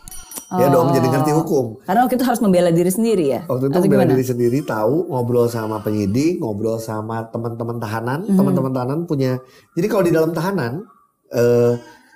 Ya 0.53 0.69
dong, 0.69 0.93
jadi 0.93 1.03
ngerti 1.03 1.33
hukum. 1.33 1.81
Karena 1.81 2.05
waktu 2.05 2.15
itu 2.15 2.23
harus 2.23 2.39
membela 2.39 2.69
diri 2.69 2.87
sendiri 2.87 3.25
ya. 3.27 3.41
Waktu 3.43 3.67
itu 3.67 3.75
Atau 3.75 3.83
bela 3.83 4.05
gimana? 4.05 4.11
diri 4.13 4.23
sendiri 4.23 4.59
tahu 4.61 5.09
ngobrol 5.09 5.49
sama 5.49 5.81
penyidik, 5.81 6.37
ngobrol 6.37 6.77
sama 6.77 7.25
teman-teman 7.27 7.75
tahanan, 7.75 8.23
Hmm. 8.23 8.37
teman-teman 8.37 8.71
tahanan 8.71 8.99
punya. 9.03 9.41
Jadi 9.73 9.87
kalau 9.87 10.03
di 10.03 10.13
dalam 10.13 10.31
tahanan 10.31 10.85
eh 11.29 11.73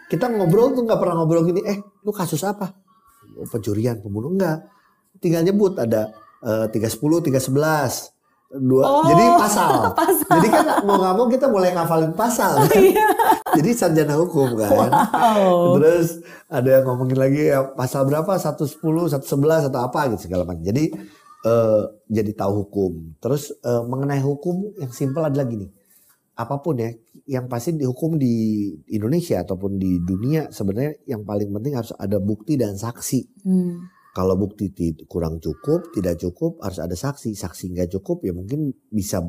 kita 0.07 0.29
ngobrol 0.29 0.71
tuh 0.71 0.85
nggak 0.85 0.97
pernah 0.97 1.15
ngobrol 1.17 1.43
gini, 1.43 1.61
eh 1.61 1.77
lu 1.99 2.11
kasus 2.11 2.41
apa? 2.41 2.77
Oh, 3.33 3.45
pencurian, 3.45 3.99
pembunuh 3.99 4.31
enggak. 4.31 4.69
Tinggal 5.17 5.43
nyebut 5.43 5.75
ada 5.75 6.13
eh, 6.39 6.65
310, 6.69 7.19
311. 7.21 8.13
Dua 8.49 8.81
Oh, 8.81 9.03
jadi 9.05 9.25
pasal. 9.35 9.71
pasal. 9.99 10.29
jadi 10.39 10.47
kan 10.49 10.65
mau 10.81 10.95
nggak 10.95 11.13
mau 11.13 11.27
kita 11.27 11.45
mulai 11.47 11.71
ngafalin 11.71 12.11
pasal 12.11 12.63
kan? 12.63 12.71
jadi 13.53 13.69
sarjana 13.71 14.15
hukum 14.15 14.55
kan 14.55 14.71
Wow. 14.71 15.75
terus 15.75 16.23
ada 16.47 16.79
yang 16.79 16.83
ngomongin 16.85 17.17
lagi 17.17 17.41
ya 17.45 17.67
pasal 17.69 18.03
berapa 18.03 18.33
110 18.33 18.79
111 18.79 19.19
atau 19.67 19.79
apa 19.81 19.99
gitu 20.09 20.25
segala 20.25 20.43
macam 20.43 20.63
jadi 20.63 20.87
eh, 21.43 21.81
jadi 22.07 22.31
tahu 22.33 22.63
hukum 22.63 22.91
terus 23.17 23.51
eh, 23.51 23.83
mengenai 23.83 24.19
hukum 24.19 24.71
yang 24.77 24.91
simpel 24.91 25.21
adalah 25.21 25.43
gini 25.43 25.67
apa 26.33 26.55
pun 26.57 26.77
ya 26.77 26.93
yang 27.25 27.45
pasti 27.45 27.73
dihukum 27.73 28.15
di 28.15 28.63
Indonesia 28.87 29.41
ataupun 29.41 29.75
di 29.75 29.99
dunia 29.99 30.47
sebenarnya 30.47 31.03
yang 31.05 31.25
paling 31.25 31.49
penting 31.51 31.73
harus 31.73 31.91
ada 31.93 32.15
bukti 32.17 32.55
dan 32.55 32.73
saksi 32.73 33.43
Hmm. 33.43 33.89
Kalau 34.18 34.34
bukti 34.34 34.74
ti- 34.74 34.97
kurang 35.05 35.38
cukup, 35.38 35.93
tidak 35.93 36.18
cukup, 36.18 36.57
harus 36.65 36.82
ada 36.82 36.97
saksi. 36.97 37.38
Saksi 37.38 37.70
nggak 37.70 37.93
cukup 37.93 38.26
ya 38.26 38.34
mungkin 38.34 38.74
bisa 38.89 39.22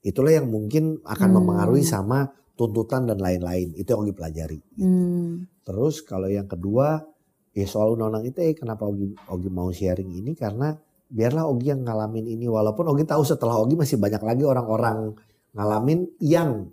itulah 0.00 0.32
yang 0.32 0.48
mungkin 0.48 1.04
akan 1.04 1.28
Hmm. 1.28 1.36
mempengaruhi 1.36 1.84
sama 1.84 2.24
tuntutan 2.56 3.04
dan 3.04 3.20
lain-lain. 3.20 3.76
Itu 3.76 3.92
yang 3.92 4.00
Ogi 4.00 4.14
pelajari. 4.16 4.58
Hmm. 4.80 5.44
Terus 5.60 6.00
kalau 6.00 6.24
yang 6.26 6.48
kedua 6.48 7.04
ya 7.52 7.66
soal 7.66 7.92
undang-undang 7.92 8.24
ITE 8.24 8.56
kenapa 8.56 8.88
Ogi, 8.88 9.12
Ogi 9.28 9.48
mau 9.48 9.68
sharing 9.68 10.08
ini 10.08 10.32
karena 10.32 10.72
biarlah 11.06 11.44
Ogi 11.44 11.68
yang 11.68 11.84
ngalamin 11.84 12.24
ini 12.26 12.48
walaupun 12.48 12.88
Ogi 12.88 13.04
tahu 13.04 13.22
setelah 13.22 13.60
Ogi 13.60 13.76
masih 13.76 14.00
banyak 14.00 14.20
lagi 14.20 14.42
orang-orang 14.42 15.12
ngalamin 15.52 16.08
yang 16.18 16.64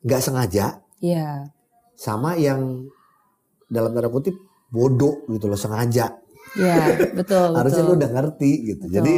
nggak 0.00 0.22
sengaja 0.22 0.80
Iya. 0.98 1.52
sama 1.92 2.34
yang 2.34 2.88
dalam 3.66 3.92
tanda 3.92 4.08
kutip 4.08 4.34
bodoh 4.66 5.22
gitu 5.28 5.46
loh 5.46 5.58
sengaja 5.58 6.18
Iya, 6.54 7.10
betul, 7.12 7.50
harusnya 7.52 7.82
betul. 7.82 7.92
lu 7.92 7.98
udah 7.98 8.10
ngerti 8.14 8.50
gitu. 8.64 8.84
Betul. 8.86 8.94
Jadi 8.94 9.14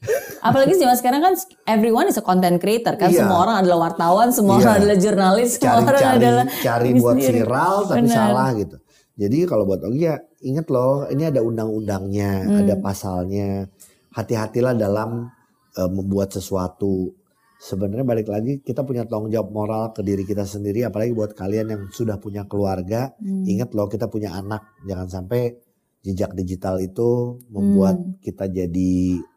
Apalagi 0.48 0.74
zaman 0.74 0.96
sekarang 0.98 1.20
kan 1.22 1.34
everyone 1.64 2.10
is 2.10 2.18
a 2.18 2.24
content 2.24 2.58
creator 2.58 2.98
kan 2.98 3.08
Iya. 3.08 3.22
semua 3.22 3.38
orang 3.46 3.56
adalah 3.62 3.78
wartawan, 3.88 4.28
semua 4.28 4.58
Iya. 4.58 4.62
orang 4.66 4.74
adalah 4.76 4.96
jurnalis, 4.98 5.50
semua 5.54 5.72
orang 5.72 5.86
cari-cari 5.86 6.18
adalah 6.18 6.44
cari 6.58 6.90
buat 6.98 7.14
sendiri. 7.14 7.32
viral 7.40 7.74
tapi 7.86 7.98
Benar. 8.02 8.12
salah 8.12 8.48
gitu. 8.52 8.76
Jadi 9.12 9.38
kalau 9.44 9.64
buat 9.64 9.80
Ogi 9.82 10.02
ya 10.02 10.16
inget 10.42 10.66
loh 10.66 11.06
ini 11.06 11.22
ada 11.22 11.40
undang-undangnya, 11.40 12.32
Hmm. 12.42 12.58
ada 12.64 12.74
pasalnya. 12.76 13.70
Hati-hatilah 14.10 14.74
dalam 14.74 15.30
eh, 15.72 15.88
membuat 15.88 16.28
sesuatu. 16.28 17.16
Sebenarnya 17.56 18.02
balik 18.02 18.28
lagi 18.28 18.58
kita 18.58 18.82
punya 18.82 19.06
tanggung 19.06 19.30
jawab 19.30 19.48
moral 19.48 19.94
ke 19.94 20.02
diri 20.02 20.20
kita 20.20 20.42
sendiri 20.42 20.82
apalagi 20.82 21.14
buat 21.14 21.32
kalian 21.32 21.66
yang 21.70 21.82
sudah 21.88 22.18
punya 22.18 22.44
keluarga. 22.44 23.14
Hmm. 23.16 23.46
Ingat 23.46 23.72
loh 23.72 23.86
kita 23.86 24.04
punya 24.04 24.34
anak, 24.34 24.60
jangan 24.82 25.08
sampai 25.08 25.56
jejak 26.02 26.34
digital 26.34 26.78
itu 26.78 27.38
membuat 27.48 27.96
Hmm. 27.98 28.18
kita 28.18 28.46
jadi 28.46 28.92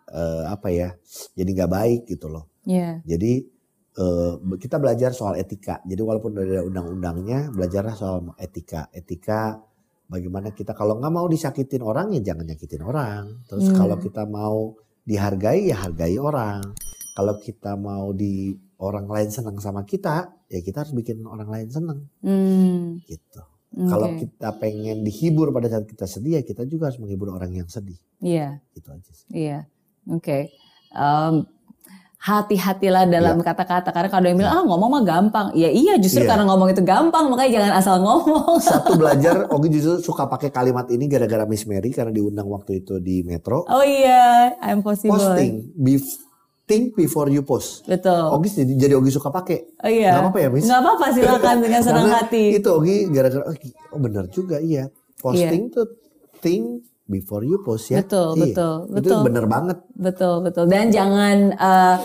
eh, 0.05 0.43
apa 0.47 0.69
ya? 0.69 0.93
Jadi 1.33 1.49
nggak 1.53 1.71
baik 1.71 2.01
gitu 2.07 2.29
loh. 2.29 2.49
Iya. 2.65 3.01
Jadi 3.03 3.45
eh, 3.95 4.33
kita 4.59 4.75
belajar 4.75 5.11
soal 5.11 5.39
etika. 5.39 5.79
Jadi 5.87 6.01
walaupun 6.03 6.35
udah 6.35 6.43
ada 6.43 6.63
undang-undangnya, 6.63 7.47
belajarlah 7.49 7.95
soal 7.95 8.21
etika. 8.37 8.91
Etika 8.91 9.55
bagaimana 10.05 10.51
kita 10.51 10.75
kalau 10.75 10.99
nggak 10.99 11.09
mau 11.09 11.25
disakitin 11.25 11.81
orang 11.81 12.11
ya 12.11 12.21
jangan 12.21 12.45
nyakitin 12.45 12.83
orang. 12.83 13.23
Terus 13.47 13.71
Hmm. 13.71 13.77
kalau 13.77 13.97
kita 13.97 14.23
mau 14.27 14.75
dihargai 15.03 15.71
ya 15.71 15.79
hargai 15.85 16.19
orang. 16.19 16.61
Kalau 17.15 17.39
kita 17.39 17.79
mau 17.79 18.11
di 18.11 18.51
orang 18.77 19.07
lain 19.07 19.31
senang 19.31 19.55
sama 19.57 19.87
kita, 19.87 20.27
ya 20.51 20.59
kita 20.59 20.83
harus 20.83 20.91
bikin 20.91 21.23
orang 21.23 21.47
lain 21.47 21.67
senang 21.71 21.99
Hmm. 22.19 22.99
gitu. 23.07 23.41
Oke. 23.75 23.85
Kalau 23.85 24.07
kita 24.15 24.49
pengen 24.55 24.97
dihibur 25.01 25.51
pada 25.51 25.67
saat 25.67 25.83
kita 25.83 26.05
sedih, 26.05 26.39
ya 26.39 26.41
kita 26.41 26.63
juga 26.63 26.87
harus 26.87 26.95
menghibur 26.95 27.27
orang 27.29 27.51
yang 27.53 27.67
sedih. 27.67 27.99
Iya, 28.17 28.63
Gitu 28.71 28.87
aja 28.87 29.11
sih. 29.11 29.27
iya. 29.29 29.67
Oke. 30.07 30.47
Em, 30.89 31.43
hati-hatilah 32.17 33.05
dalam 33.05 33.37
kata-kata 33.37 33.91
karena 33.91 34.09
kalau 34.09 34.25
yang 34.25 34.37
bilang 34.39 34.53
ah 34.53 34.63
ngomong 34.63 34.89
mah 34.89 35.03
gampang. 35.03 35.47
Ya 35.53 35.69
iya 35.69 35.93
justru 35.95 36.23
Iya. 36.23 36.31
karena 36.31 36.43
ngomong 36.47 36.71
itu 36.71 36.81
gampang 36.81 37.27
makanya 37.27 37.51
jangan 37.53 37.73
asal 37.75 37.95
ngomong. 37.99 38.57
Satu 38.63 38.95
belajar, 38.95 39.45
Ogi 39.51 39.69
justru 39.69 40.01
suka 40.01 40.25
pakai 40.25 40.49
kalimat 40.49 40.89
ini 40.89 41.05
gara-gara 41.05 41.45
Miss 41.45 41.69
Mary 41.69 41.91
karena 41.91 42.09
diundang 42.09 42.47
waktu 42.47 42.81
itu 42.81 42.97
di 42.97 43.21
Metro. 43.21 43.67
Oh 43.67 43.85
iya, 43.85 44.57
I'm 44.57 44.81
possible. 44.81 45.13
Posting, 45.13 45.69
bef- 45.75 46.24
think 46.65 46.97
before 46.97 47.29
you 47.29 47.45
post. 47.45 47.85
Betul. 47.85 48.33
Ogi 48.33 48.49
jadi, 48.51 48.73
jadi 48.75 48.93
Ogi 48.97 49.13
suka 49.13 49.29
pakai. 49.29 49.77
Oh 49.81 49.89
iya. 49.89 50.17
Nggak 50.17 50.23
apa-apa 50.25 50.39
ya, 50.41 50.49
Miss? 50.49 50.65
Nggak 50.65 50.81
apa-apa 50.81 51.05
silakan 51.13 51.55
dengan 51.61 51.81
senang 51.87 52.07
hati. 52.09 52.43
Itu 52.57 52.69
Ogi 52.75 52.95
gara-gara, 53.09 53.43
oh, 53.45 53.55
oh 53.93 53.99
benar 54.01 54.25
juga 54.29 54.57
iya. 54.57 54.89
Posting 55.15 55.69
tuh 55.69 55.87
think 56.41 56.85
before 57.05 57.45
you 57.45 57.61
post 57.61 57.89
ya. 57.89 58.01
Betul, 58.01 58.33
Iya. 58.35 58.41
betul, 58.49 58.73
Itu 58.81 58.93
betul. 58.97 59.19
bener 59.23 59.45
banget. 59.45 59.77
Betul, 59.93 60.35
betul. 60.41 60.63
Dan 60.65 60.89
jangan 60.89 61.37
eh, 61.53 61.97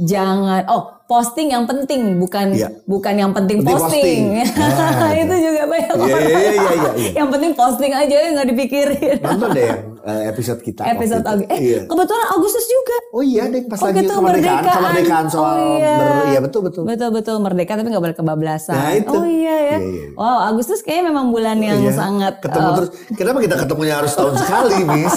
jangan 0.00 0.62
oh 0.68 1.01
posting 1.12 1.48
yang 1.48 1.64
penting 1.64 2.16
bukan 2.16 2.46
Iya. 2.50 2.68
bukan 2.84 3.14
yang 3.14 3.30
penting, 3.30 3.60
Penting 3.60 3.76
posting. 3.76 4.22
posting. 4.32 4.56
Nah, 4.96 5.12
itu 5.22 5.34
juga 5.36 5.62
banyak 5.66 5.90
Iya, 5.90 6.00
orang. 6.00 6.22
iya, 6.22 6.38
iya, 6.38 6.50
iya, 6.50 6.70
iya. 6.72 7.10
yang 7.20 7.28
penting 7.28 7.52
posting 7.52 7.92
aja 7.92 8.14
nggak 8.32 8.48
dipikirin. 8.48 9.16
Nonton 9.20 9.48
deh 9.50 9.64
yang 9.66 9.80
eh, 10.08 10.22
episode 10.26 10.60
kita. 10.60 10.82
Episode 10.88 11.20
itu. 11.20 11.30
Ag- 11.30 11.48
eh 11.48 11.60
Iya. 11.60 11.80
kebetulan 11.84 12.26
Agustus 12.30 12.64
juga. 12.66 12.96
Oh 13.12 13.20
iya 13.22 13.44
deh 13.46 13.62
pas 13.62 13.76
Oh, 13.76 13.86
lagi 13.86 14.00
gitu, 14.00 14.12
kemerdekaan, 14.14 14.56
kemerdekaan. 14.56 14.80
kemerdekaan 14.80 15.26
soal 15.28 15.52
Oh, 15.52 15.76
iya. 15.76 15.94
ber- 15.94 16.26
iya 16.26 16.40
betul 16.40 16.60
betul. 16.62 16.82
Betul 16.82 17.08
betul 17.12 17.36
merdeka 17.38 17.72
tapi 17.74 17.88
nggak 17.88 18.00
boleh 18.02 18.16
kebablasan. 18.16 18.72
Nah, 18.74 18.92
itu. 18.94 19.12
Oh 19.12 19.24
iya 19.24 19.56
ya. 19.68 19.70
Iya, 19.74 19.78
iya. 19.78 20.06
Wow 20.14 20.38
Agustus 20.46 20.80
kayaknya 20.80 21.04
memang 21.08 21.28
bulan 21.28 21.60
yang 21.60 21.76
Iya. 21.78 21.92
sangat 21.92 22.40
ketemu 22.40 22.64
eh, 22.64 22.74
terus. 22.74 22.90
Kenapa 23.12 23.38
kita 23.38 23.56
ketemunya 23.58 23.94
harus 23.94 24.12
tahun 24.12 24.34
sekali, 24.34 24.76
Miss? 24.86 25.16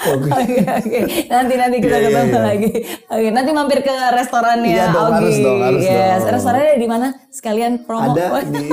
Oke. 0.00 0.30
Oke, 0.30 0.62
oke. 0.62 1.00
Nanti 1.28 1.54
nanti 1.54 1.76
kita 1.78 1.96
iya, 1.96 2.08
ketemu 2.08 2.38
lagi. 2.40 2.70
Oke, 3.08 3.28
nanti 3.28 3.50
mampir 3.52 3.78
ke 3.82 3.94
restorannya 4.14 4.78
Augie. 4.88 5.17
Harus 5.18 5.36
dong, 5.36 5.58
harus 5.60 5.82
Yes. 5.82 6.20
dong. 6.20 6.32
Restorannya 6.32 6.74
di 6.74 6.88
mana? 6.88 7.06
Sekalian 7.28 7.72
promo. 7.82 8.12
Ada 8.12 8.26
di 8.52 8.66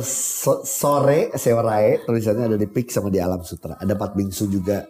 so- 0.00 0.62
sore 0.62 1.32
Sewarae 1.34 2.02
tulisannya 2.02 2.44
ada 2.46 2.56
di 2.56 2.66
Pik 2.66 2.88
sama 2.88 3.08
di 3.08 3.18
Alam 3.18 3.40
Sutra. 3.42 3.74
Ada 3.74 3.92
Pat 3.92 4.12
Bingsu 4.12 4.46
juga. 4.46 4.84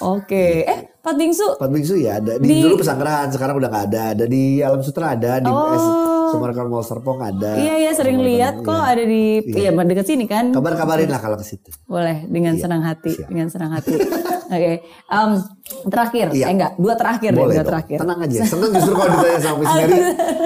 Oke. 0.00 0.64
Eh, 0.64 0.80
Pat 0.98 1.14
Bingsu. 1.14 1.58
Pat 1.58 1.68
Bingsu 1.68 1.94
ya 1.94 2.16
ada 2.16 2.38
di, 2.38 2.46
Di- 2.46 2.62
dulu 2.62 2.78
pesanggrahan 2.78 3.28
sekarang 3.28 3.58
udah 3.58 3.68
nggak 3.68 3.84
ada. 3.90 4.02
Ada 4.12 4.24
di 4.24 4.42
Alam 4.58 4.80
Sutra 4.80 5.12
ada 5.12 5.38
di 5.38 5.50
Oh. 5.50 5.74
S 5.74 5.86
Sumarkan 6.34 6.66
Mall 6.66 6.82
Serpong 6.82 7.22
ada. 7.22 7.54
Iya, 7.54 7.74
iya 7.78 7.90
sering 7.94 8.18
lihat 8.18 8.58
kok 8.58 8.74
iya. 8.74 8.90
ada 8.90 9.04
di 9.06 9.38
iya 9.46 9.70
dekat 9.70 10.02
sini 10.02 10.26
kan. 10.26 10.50
Kabar-kabarin 10.50 11.06
lah 11.06 11.22
kalau 11.22 11.38
ke 11.38 11.46
situ. 11.46 11.70
Boleh 11.86 12.26
dengan 12.26 12.58
senang 12.58 12.82
hati, 12.82 13.14
Iya, 13.14 13.18
siap. 13.22 13.28
dengan 13.30 13.46
senang 13.52 13.70
hati. 13.70 13.94
Oke. 14.46 14.72
Em, 14.84 15.30
terakhir, 15.86 16.26
Iya. 16.30 16.44
eh 16.46 16.52
enggak, 16.52 16.72
dua 16.76 16.94
terakhir 16.94 17.30
deh, 17.30 17.40
Boleh 17.40 17.54
dua 17.54 17.62
dong. 17.62 17.70
terakhir. 17.72 17.98
Tenang 18.00 18.20
aja. 18.20 18.38
Senang 18.44 18.70
justru 18.72 18.92
kalau 18.92 19.10
ditanya 19.14 19.40
sama 19.40 19.56
Miss 19.56 19.72
Mary. 19.72 19.98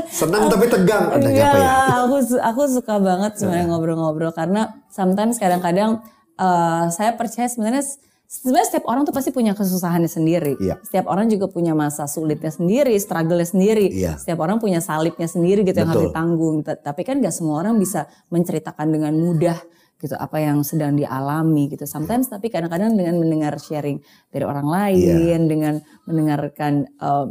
Senang 0.09 0.43
tapi 0.47 0.67
tegang. 0.67 1.05
Ada 1.11 1.29
Iya, 1.29 1.45
apa 1.45 1.59
ya? 1.59 1.71
aku 2.01 2.17
aku 2.39 2.63
suka 2.69 2.95
banget 2.99 3.33
sebenarnya 3.37 3.67
ngobrol-ngobrol 3.69 4.33
karena 4.33 4.63
sometimes 4.89 5.37
kadang-kadang 5.37 5.99
eh, 6.35 6.85
saya 6.89 7.13
percaya 7.13 7.51
sebenarnya 7.51 7.83
sebenarnya 8.25 8.67
setiap 8.69 8.85
orang 8.87 9.03
tuh 9.03 9.11
pasti 9.11 9.33
punya 9.33 9.57
kesusahannya 9.57 10.07
sendiri. 10.07 10.55
Iya. 10.61 10.79
Setiap 10.85 11.09
orang 11.09 11.27
juga 11.27 11.49
punya 11.49 11.73
masa 11.73 12.05
sulitnya 12.05 12.53
sendiri, 12.53 12.93
struggle-nya 12.95 13.49
sendiri. 13.49 13.89
Iya. 13.89 14.21
Setiap 14.21 14.39
orang 14.39 14.61
punya 14.61 14.79
salibnya 14.79 15.25
sendiri 15.25 15.65
gitu 15.65 15.75
yang 15.75 15.89
harus 15.89 16.07
Betul. 16.07 16.13
ditanggung. 16.13 16.57
Ta- 16.61 16.77
Tapi 16.79 17.03
kan 17.03 17.19
gak 17.19 17.33
semua 17.33 17.59
orang 17.59 17.75
bisa 17.75 18.05
menceritakan 18.29 18.87
dengan 18.87 19.17
mudah 19.17 19.57
gitu 19.99 20.15
apa 20.15 20.39
yang 20.39 20.63
sedang 20.63 20.95
dialami 20.95 21.67
gitu. 21.69 21.83
Sometimes 21.83 22.31
tapi 22.31 22.49
kadang-kadang 22.49 22.95
dengan 22.95 23.19
mendengar 23.19 23.59
sharing 23.59 23.99
dari 24.31 24.45
orang 24.47 24.67
lain, 24.67 24.99
Iya. 25.27 25.39
dengan 25.43 25.75
mendengarkan 26.07 26.87
em, 26.87 27.27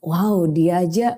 wow 0.00 0.44
dia 0.48 0.80
aja 0.80 1.16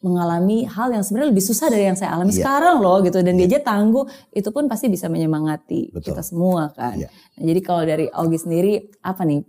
mengalami 0.00 0.64
hal 0.64 0.96
yang 0.96 1.04
sebenarnya 1.04 1.28
lebih 1.28 1.44
susah 1.44 1.68
dari 1.68 1.84
yang 1.84 1.98
saya 2.00 2.16
alami 2.16 2.32
Iya. 2.32 2.40
sekarang 2.40 2.80
loh 2.80 3.04
gitu 3.04 3.20
dan 3.20 3.36
dia 3.36 3.44
aja 3.44 3.60
tangguh 3.60 4.08
itu 4.32 4.48
pun 4.48 4.64
pasti 4.64 4.88
bisa 4.88 5.12
menyemangati 5.12 5.92
Betul. 5.92 6.16
kita 6.16 6.24
semua 6.24 6.72
kan. 6.72 6.96
Iya. 6.96 7.08
Nah, 7.12 7.44
jadi 7.44 7.60
kalau 7.60 7.82
dari 7.84 8.06
Augie 8.08 8.40
sendiri 8.40 8.72
apa 9.04 9.22
nih 9.28 9.44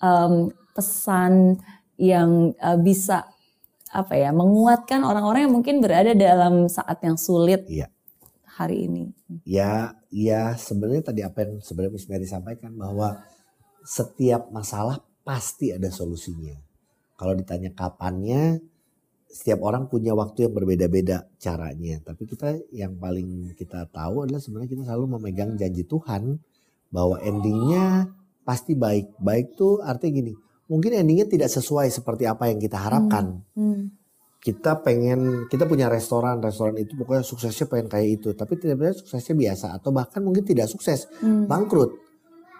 em, 0.00 0.32
pesan 0.72 1.60
yang 2.00 2.56
eh, 2.56 2.78
bisa 2.80 3.28
apa 3.92 4.16
ya 4.16 4.32
menguatkan 4.32 5.04
orang-orang 5.04 5.44
yang 5.44 5.54
mungkin 5.60 5.84
berada 5.84 6.16
dalam 6.16 6.64
saat 6.72 7.04
yang 7.04 7.20
sulit 7.20 7.68
Iya. 7.68 7.92
Hari 8.60 8.84
ini. 8.84 9.04
Ya, 9.48 9.96
ya 10.12 10.52
sebenarnya 10.60 11.08
tadi 11.08 11.24
apa 11.24 11.48
yang 11.48 11.64
sebenarnya 11.64 11.96
Miss 11.96 12.08
Mary 12.12 12.28
sampaikan 12.28 12.76
bahwa 12.76 13.24
setiap 13.80 14.52
masalah 14.52 15.00
pasti 15.24 15.72
ada 15.72 15.88
solusinya. 15.88 16.60
Kalau 17.16 17.32
ditanya 17.32 17.72
kapannya, 17.72 18.60
setiap 19.30 19.64
orang 19.64 19.88
punya 19.88 20.12
waktu 20.12 20.48
yang 20.50 20.52
berbeda-beda 20.52 21.24
caranya. 21.40 22.02
Tapi 22.04 22.22
kita 22.28 22.60
yang 22.74 23.00
paling 23.00 23.56
kita 23.56 23.88
tahu 23.88 24.28
adalah 24.28 24.42
sebenarnya 24.42 24.70
kita 24.76 24.82
selalu 24.84 25.16
memegang 25.16 25.56
janji 25.56 25.86
Tuhan 25.86 26.36
bahwa 26.92 27.16
endingnya 27.22 28.12
pasti 28.44 28.76
baik. 28.76 29.16
Baik 29.22 29.56
tuh 29.56 29.80
artinya 29.80 30.20
gini, 30.20 30.32
mungkin 30.66 30.90
endingnya 31.00 31.30
tidak 31.30 31.48
sesuai 31.48 31.88
seperti 31.88 32.26
apa 32.26 32.50
yang 32.50 32.58
kita 32.58 32.76
harapkan 32.76 33.40
Hmm. 33.54 33.99
Kita 34.40 34.80
pengen 34.80 35.44
kita 35.46 35.68
punya 35.68 35.86
restoran 35.86 36.40
restoran 36.40 36.74
itu 36.74 36.96
pokoknya 36.96 37.20
suksesnya 37.20 37.68
pengen 37.68 37.86
kayak 37.86 38.08
itu 38.18 38.28
tapi 38.32 38.56
tidak 38.56 38.96
suksesnya 38.96 39.36
biasa 39.36 39.66
atau 39.76 39.92
bahkan 39.92 40.24
mungkin 40.24 40.42
tidak 40.42 40.64
sukses 40.66 41.04
Hmm. 41.20 41.44
bangkrut 41.44 41.92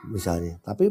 misalnya. 0.06 0.60
Tapi 0.60 0.88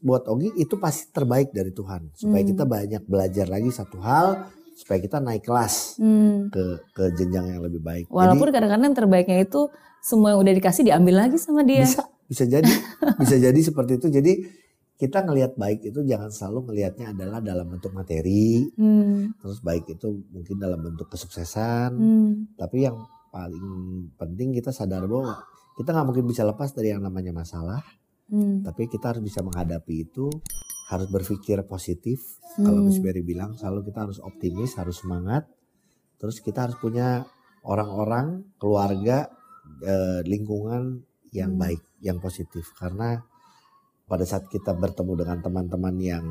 buat 0.00 0.24
Ogi 0.28 0.52
itu 0.56 0.76
pasti 0.76 1.08
terbaik 1.08 1.48
dari 1.50 1.72
Tuhan 1.72 2.12
supaya 2.12 2.40
Hmm. 2.40 2.50
kita 2.50 2.64
banyak 2.64 3.02
belajar 3.04 3.46
lagi 3.48 3.68
satu 3.68 4.00
hal 4.00 4.48
supaya 4.74 4.98
kita 4.98 5.16
naik 5.18 5.44
kelas 5.44 5.96
Hmm. 5.96 6.48
ke 6.48 6.64
ke 6.92 7.04
jenjang 7.14 7.46
yang 7.46 7.60
lebih 7.60 7.80
baik. 7.80 8.04
Walaupun 8.08 8.48
kadang-kadang 8.48 8.92
terbaiknya 8.92 9.44
itu 9.44 9.68
semua 10.00 10.32
yang 10.32 10.40
udah 10.40 10.54
dikasih 10.54 10.84
diambil 10.84 11.20
lagi 11.20 11.36
sama 11.36 11.64
dia. 11.64 11.84
bisa 11.84 12.04
bisa 12.24 12.44
jadi 12.44 12.64
bisa 13.20 13.36
jadi 13.36 13.60
seperti 13.60 13.96
itu. 13.96 14.08
Jadi 14.08 14.32
kita 14.94 15.26
ngelihat 15.26 15.58
baik 15.58 15.82
itu 15.82 16.06
jangan 16.06 16.30
selalu 16.30 16.70
ngelihatnya 16.70 17.10
adalah 17.10 17.42
dalam 17.42 17.66
bentuk 17.66 17.90
materi, 17.90 18.62
Hmm. 18.78 19.34
terus 19.42 19.58
baik 19.60 19.90
itu 19.90 20.22
mungkin 20.30 20.56
dalam 20.56 20.80
bentuk 20.80 21.10
kesuksesan, 21.10 21.90
Hmm. 21.92 22.32
tapi 22.54 22.86
yang 22.86 23.02
paling 23.28 23.66
penting 24.14 24.54
kita 24.54 24.70
sadar 24.70 25.02
bahwa 25.04 25.42
kita 25.74 25.90
nggak 25.90 26.06
mungkin 26.06 26.26
bisa 26.30 26.46
lepas 26.46 26.70
dari 26.70 26.94
yang 26.94 27.02
namanya 27.02 27.34
masalah. 27.34 27.82
Hmm. 28.24 28.64
tapi 28.64 28.88
kita 28.88 29.12
harus 29.12 29.20
bisa 29.20 29.44
menghadapi 29.44 30.08
itu 30.08 30.32
harus 30.88 31.12
berpikir 31.12 31.60
positif 31.68 32.24
kalau 32.56 32.80
Hmm. 32.80 32.88
Miss 32.88 32.96
Berry 32.96 33.20
bilang 33.20 33.52
selalu 33.52 33.92
kita 33.92 34.08
harus 34.08 34.16
optimis 34.16 34.80
harus 34.80 35.04
semangat 35.04 35.44
terus 36.16 36.40
kita 36.40 36.64
harus 36.64 36.80
punya 36.80 37.28
orang-orang 37.68 38.48
keluarga 38.56 39.28
eh, 39.84 40.24
lingkungan 40.24 41.04
yang 41.36 41.52
Hmm. 41.52 41.68
baik 41.68 41.82
yang 42.00 42.16
positif 42.16 42.72
karena 42.80 43.20
pada 44.04 44.22
saat 44.22 44.46
kita 44.46 44.72
bertemu 44.72 45.12
dengan 45.16 45.38
teman-teman 45.40 45.94
yang 45.96 46.26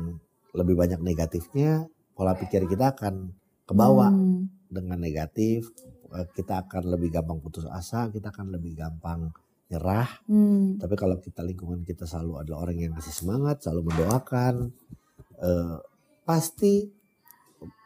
lebih 0.52 0.74
banyak 0.74 1.00
negatifnya 1.00 1.84
pola 2.14 2.32
pikir 2.32 2.64
kita 2.64 2.94
akan 2.94 3.34
ke 3.64 3.72
bawah 3.72 4.10
Hmm. 4.10 4.46
dengan 4.70 4.98
negatif 4.98 5.66
eh, 6.10 6.26
kita 6.30 6.62
akan 6.62 6.94
lebih 6.94 7.10
gampang 7.10 7.42
putus 7.42 7.66
asa 7.66 8.06
kita 8.08 8.30
akan 8.30 8.54
lebih 8.54 8.78
gampang 8.78 9.34
nyerah 9.66 10.06
Hmm. 10.24 10.78
tapi 10.78 10.94
kalau 10.94 11.18
kita 11.18 11.42
lingkungan 11.42 11.82
kita 11.82 12.06
selalu 12.06 12.38
adalah 12.40 12.62
orang 12.62 12.78
yang 12.78 12.92
kasih 12.94 13.14
semangat, 13.16 13.58
selalu 13.60 13.90
mendoakan, 13.90 14.54
eh, 15.40 15.76
pasti 16.22 16.86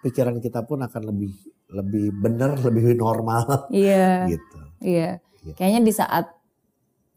pikiran 0.02 0.36
kita 0.38 0.62
pun 0.62 0.82
akan 0.82 1.02
lebih 1.06 1.32
lebih 1.68 2.12
benar, 2.14 2.56
lebih 2.68 2.92
normal 2.94 3.68
Iya. 3.72 4.28
gitu. 4.28 4.58
Iya. 4.84 5.10
Iya. 5.42 5.52
Kayaknya 5.56 5.80
di 5.82 5.92
saat 5.94 6.26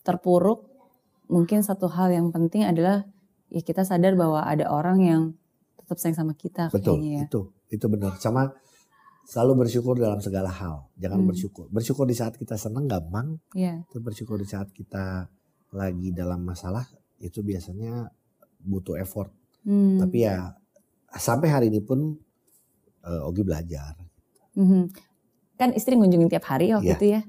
terpuruk 0.02 0.71
mungkin 1.32 1.64
satu 1.64 1.88
hal 1.88 2.12
yang 2.12 2.28
penting 2.30 2.68
adalah 2.68 3.08
ya 3.48 3.64
kita 3.64 3.82
sadar 3.82 4.14
bahwa 4.14 4.44
ada 4.44 4.68
orang 4.68 5.00
yang 5.00 5.22
tetap 5.80 5.98
sayang 5.98 6.18
sama 6.20 6.34
kita 6.36 6.68
Betul, 6.70 7.00
kayaknya 7.00 7.12
ya. 7.16 7.24
itu 7.32 7.42
itu 7.72 7.86
benar. 7.88 8.20
Sama 8.20 8.52
selalu 9.24 9.64
bersyukur 9.64 9.96
dalam 9.96 10.20
segala 10.20 10.52
hal. 10.52 10.92
Jangan 11.00 11.24
Hmm. 11.24 11.30
bersyukur. 11.32 11.66
Bersyukur 11.72 12.04
di 12.04 12.14
saat 12.14 12.36
kita 12.36 12.60
senang 12.60 12.86
gampang, 12.86 13.40
Iya. 13.56 13.88
tapi 13.88 14.04
bersyukur 14.04 14.36
di 14.36 14.46
saat 14.46 14.70
kita 14.70 15.32
lagi 15.72 16.12
dalam 16.12 16.44
masalah 16.44 16.84
itu 17.18 17.40
biasanya 17.40 18.12
butuh 18.60 19.00
effort. 19.00 19.32
Hmm. 19.64 20.04
Tapi 20.04 20.28
ya 20.28 20.52
sampai 21.12 21.48
hari 21.48 21.66
ini 21.72 21.80
pun 21.80 22.20
eh, 23.02 23.22
Ogi 23.26 23.42
belajar. 23.42 23.98
Mhm. 24.54 24.94
Kan 25.58 25.74
istri 25.74 25.98
ngunjungin 25.98 26.30
tiap 26.30 26.46
hari 26.46 26.70
waktu 26.70 26.86
Iya. 26.86 26.98
itu 26.98 27.06
ya. 27.10 27.22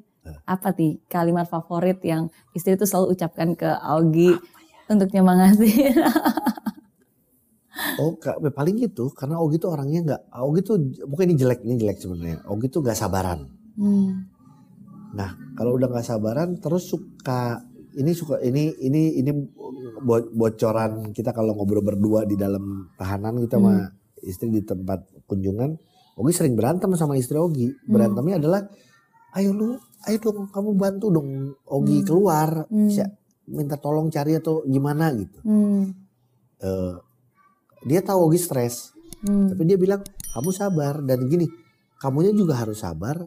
Apa 0.46 0.70
nih 0.74 1.02
kalimat 1.10 1.46
favorit 1.50 1.98
yang 2.06 2.30
istri 2.54 2.74
itu 2.78 2.86
selalu 2.86 3.14
ucapkan 3.18 3.54
ke 3.58 3.70
Augie 3.82 4.38
untuk 4.86 5.10
nyemangatin? 5.10 5.96
Oh, 8.00 8.16
paling 8.52 8.76
gitu 8.80 9.12
karena 9.12 9.40
Ogi 9.40 9.56
tuh 9.56 9.72
orangnya 9.72 10.00
nggak, 10.04 10.20
Ogi 10.44 10.60
tuh 10.64 10.76
mungkin 11.08 11.32
ini 11.32 11.36
jelek, 11.40 11.60
ini 11.64 11.74
jelek 11.80 11.98
sebenarnya. 12.00 12.38
Ogi 12.48 12.68
tuh 12.68 12.80
nggak 12.84 12.96
sabaran. 12.96 13.48
Hmm. 13.76 14.28
Nah, 15.12 15.36
kalau 15.56 15.76
udah 15.76 15.88
nggak 15.92 16.06
sabaran 16.06 16.56
terus 16.56 16.88
suka 16.88 17.60
ini 17.96 18.12
suka 18.16 18.40
ini 18.40 18.72
ini 18.80 19.20
ini 19.20 19.30
bo- 20.00 20.30
bocoran 20.32 21.12
kita 21.12 21.36
kalau 21.36 21.52
ngobrol 21.52 21.84
berdua 21.84 22.24
di 22.24 22.36
dalam 22.36 22.92
tahanan 22.96 23.40
kita 23.44 23.60
sama 23.60 23.92
istri 24.24 24.48
di 24.52 24.62
tempat 24.64 25.04
kunjungan. 25.28 25.76
Ogi 26.16 26.32
sering 26.32 26.56
berantem 26.56 26.92
sama 26.96 27.16
istri 27.16 27.40
Ogi. 27.40 27.72
Berantemnya 27.88 28.36
adalah, 28.36 28.60
ayo 29.36 29.56
lu, 29.56 29.80
ayo 30.02 30.16
dong 30.18 30.48
kamu 30.48 30.70
bantu 30.72 31.06
dong 31.08 31.28
Ogi 31.64 32.00
Hmm. 32.00 32.06
keluar, 32.06 32.48
Hmm. 32.66 32.86
Bisa 32.86 33.06
minta 33.44 33.76
tolong 33.76 34.08
cari 34.08 34.34
atau 34.34 34.62
gimana 34.64 35.10
gitu. 35.12 35.38
Hmm. 35.40 35.92
Eh, 36.58 36.94
dia 37.84 38.00
tahu 38.00 38.26
Ogi 38.26 38.38
stres. 38.38 38.94
Hmm. 39.20 39.48
Tapi 39.48 39.62
dia 39.64 39.76
bilang 39.76 40.02
kamu 40.32 40.50
sabar 40.50 40.98
dan 41.00 41.26
gini, 41.26 41.46
kamunya 41.96 42.30
juga 42.30 42.56
harus 42.56 42.78
sabar. 42.78 43.22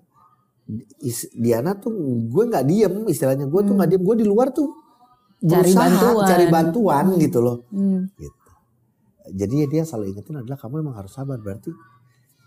Is- 1.00 1.30
Diana 1.32 1.76
tuh 1.76 1.94
gue 2.26 2.44
nggak 2.44 2.66
diem 2.66 3.06
istilahnya 3.06 3.46
gue 3.46 3.62
tuh 3.62 3.70
Hmm. 3.70 3.78
nggak 3.78 3.90
diem 3.92 4.04
gue 4.04 4.16
di 4.18 4.26
luar 4.26 4.50
tuh 4.50 4.72
Cari 5.38 5.68
berusaha 5.68 5.86
bantuan. 5.86 6.26
cari 6.26 6.46
bantuan 6.50 7.06
gitu 7.18 7.40
loh. 7.40 7.58
Hmm. 7.70 8.10
Gitu. 8.14 8.50
Jadi 9.28 9.56
ya 9.58 9.68
dia 9.68 9.84
selalu 9.84 10.06
ingetin 10.12 10.38
adalah 10.38 10.56
kamu 10.56 10.82
emang 10.82 10.96
harus 10.96 11.12
sabar 11.12 11.38
berarti 11.38 11.70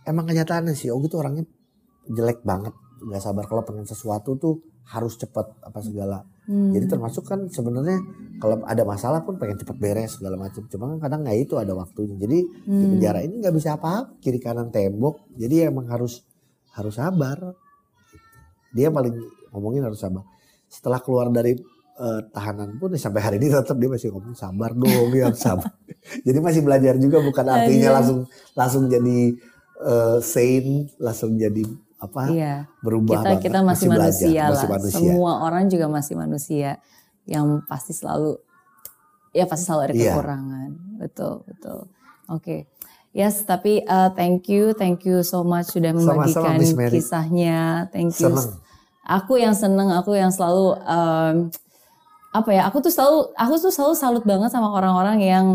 emang 0.05 0.25
kenyataannya 0.25 0.73
sih 0.73 0.89
Ogi 0.89 1.07
tuh 1.07 1.19
orangnya 1.19 1.47
jelek 2.07 2.43
banget 2.43 2.73
nggak 2.99 3.23
sabar 3.23 3.45
kalau 3.47 3.63
pengen 3.63 3.87
sesuatu 3.87 4.35
tuh 4.37 4.61
harus 4.89 5.15
cepet 5.21 5.47
apa 5.63 5.79
segala. 5.85 6.25
Hmm. 6.49 6.73
Jadi 6.73 6.89
termasuk 6.89 7.29
kan 7.29 7.45
sebenarnya 7.53 8.01
kalau 8.41 8.65
ada 8.65 8.83
masalah 8.89 9.21
pun 9.21 9.37
pengen 9.37 9.61
cepet 9.61 9.77
beres 9.77 10.17
segala 10.17 10.41
macam. 10.41 10.65
Cuma 10.67 10.97
kan 10.97 10.99
kadang 10.99 11.21
nggak 11.29 11.39
itu 11.45 11.55
ada 11.61 11.77
waktunya. 11.77 12.17
Jadi 12.17 12.39
di 12.45 12.85
Hmm. 12.85 12.93
penjara 12.97 13.21
ini 13.21 13.41
nggak 13.41 13.55
bisa 13.55 13.77
apa-apa 13.77 14.17
kiri 14.19 14.41
kanan 14.41 14.73
tembok 14.73 15.29
jadi 15.37 15.69
emang 15.69 15.87
harus 15.93 16.25
harus 16.73 16.95
sabar 16.97 17.53
dia 18.71 18.93
paling 18.93 19.15
ngomongin 19.51 19.83
harus 19.85 19.99
sabar 19.99 20.25
setelah 20.69 21.01
keluar 21.01 21.33
dari 21.33 21.57
eh, 21.99 22.21
tahanan 22.31 22.77
pun 22.79 22.93
ya 22.93 23.01
sampai 23.01 23.21
hari 23.25 23.37
ini 23.41 23.51
tetap 23.51 23.75
dia 23.81 23.89
masih 23.91 24.13
ngomong 24.13 24.37
sabar 24.37 24.71
dong 24.77 25.11
ya 25.17 25.33
sabar 25.49 25.73
jadi 26.23 26.39
masih 26.39 26.63
belajar 26.63 26.95
juga 27.01 27.19
bukan 27.25 27.47
artinya 27.49 27.89
Aduh. 27.91 27.97
langsung 27.99 28.19
langsung 28.55 28.85
jadi 28.87 29.19
eh, 29.83 30.19
sane 30.23 30.87
langsung 31.01 31.35
jadi 31.35 31.65
apa 31.99 32.31
Iya. 32.31 32.55
berubah 32.79 33.19
kita 33.19 33.27
banget. 33.27 33.43
kita 33.43 33.59
masih, 33.67 33.87
belajar, 33.91 34.07
manusia 34.07 34.43
lah. 34.43 34.51
masih 34.55 34.69
manusia 34.71 34.95
Semua 34.99 35.33
orang 35.43 35.65
juga 35.67 35.87
masih 35.91 36.15
manusia 36.15 36.71
yang 37.27 37.47
pasti 37.67 37.93
selalu 37.93 38.39
ya 39.35 39.45
pasti 39.45 39.65
selalu 39.67 39.83
ada 39.83 39.95
Iya. 39.95 40.13
kekurangan. 40.15 40.71
Betul, 41.03 41.35
betul. 41.45 41.79
Oke. 42.31 42.71
Yes, 43.11 43.43
tapi 43.43 43.83
uh, 43.83 44.13
thank 44.15 44.47
you, 44.53 44.77
thank 44.77 45.03
you 45.03 45.25
so 45.25 45.43
much 45.43 45.73
sudah 45.73 45.91
membagikan 45.91 46.61
kisahnya. 46.93 47.89
Thank 47.91 48.15
you. 48.21 48.31
seneng 48.31 48.61
Aku 49.09 49.41
yang 49.41 49.57
seneng, 49.57 49.89
aku 49.89 50.13
yang 50.13 50.29
selalu 50.29 50.77
um, 50.85 51.49
apa 52.29 52.51
ya? 52.53 52.69
Aku 52.69 52.85
tuh 52.85 52.93
selalu, 52.93 53.33
aku 53.33 53.55
tuh 53.57 53.73
selalu 53.73 53.95
salut 53.97 54.25
banget 54.29 54.53
sama 54.53 54.69
orang-orang 54.69 55.19
yang 55.25 55.47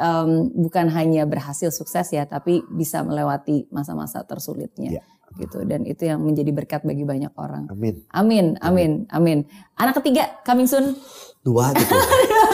um, 0.00 0.30
bukan 0.56 0.88
hanya 0.88 1.28
berhasil 1.28 1.68
sukses 1.68 2.08
ya, 2.08 2.24
tapi 2.24 2.64
bisa 2.72 3.04
melewati 3.04 3.68
masa-masa 3.68 4.24
tersulitnya, 4.24 4.96
Iya. 4.96 5.02
Gitu. 5.34 5.62
Dan 5.62 5.82
itu 5.82 6.02
yang 6.02 6.18
menjadi 6.18 6.50
berkat 6.50 6.80
bagi 6.82 7.02
banyak 7.02 7.32
orang. 7.34 7.66
amin 7.68 7.94
Amin, 8.10 8.46
amin, 8.58 8.90
amin. 9.08 9.38
Anak 9.74 9.98
ketiga 9.98 10.28
coming 10.42 10.66
soon. 10.66 10.94
dua 11.42 11.74
gitu 11.74 11.90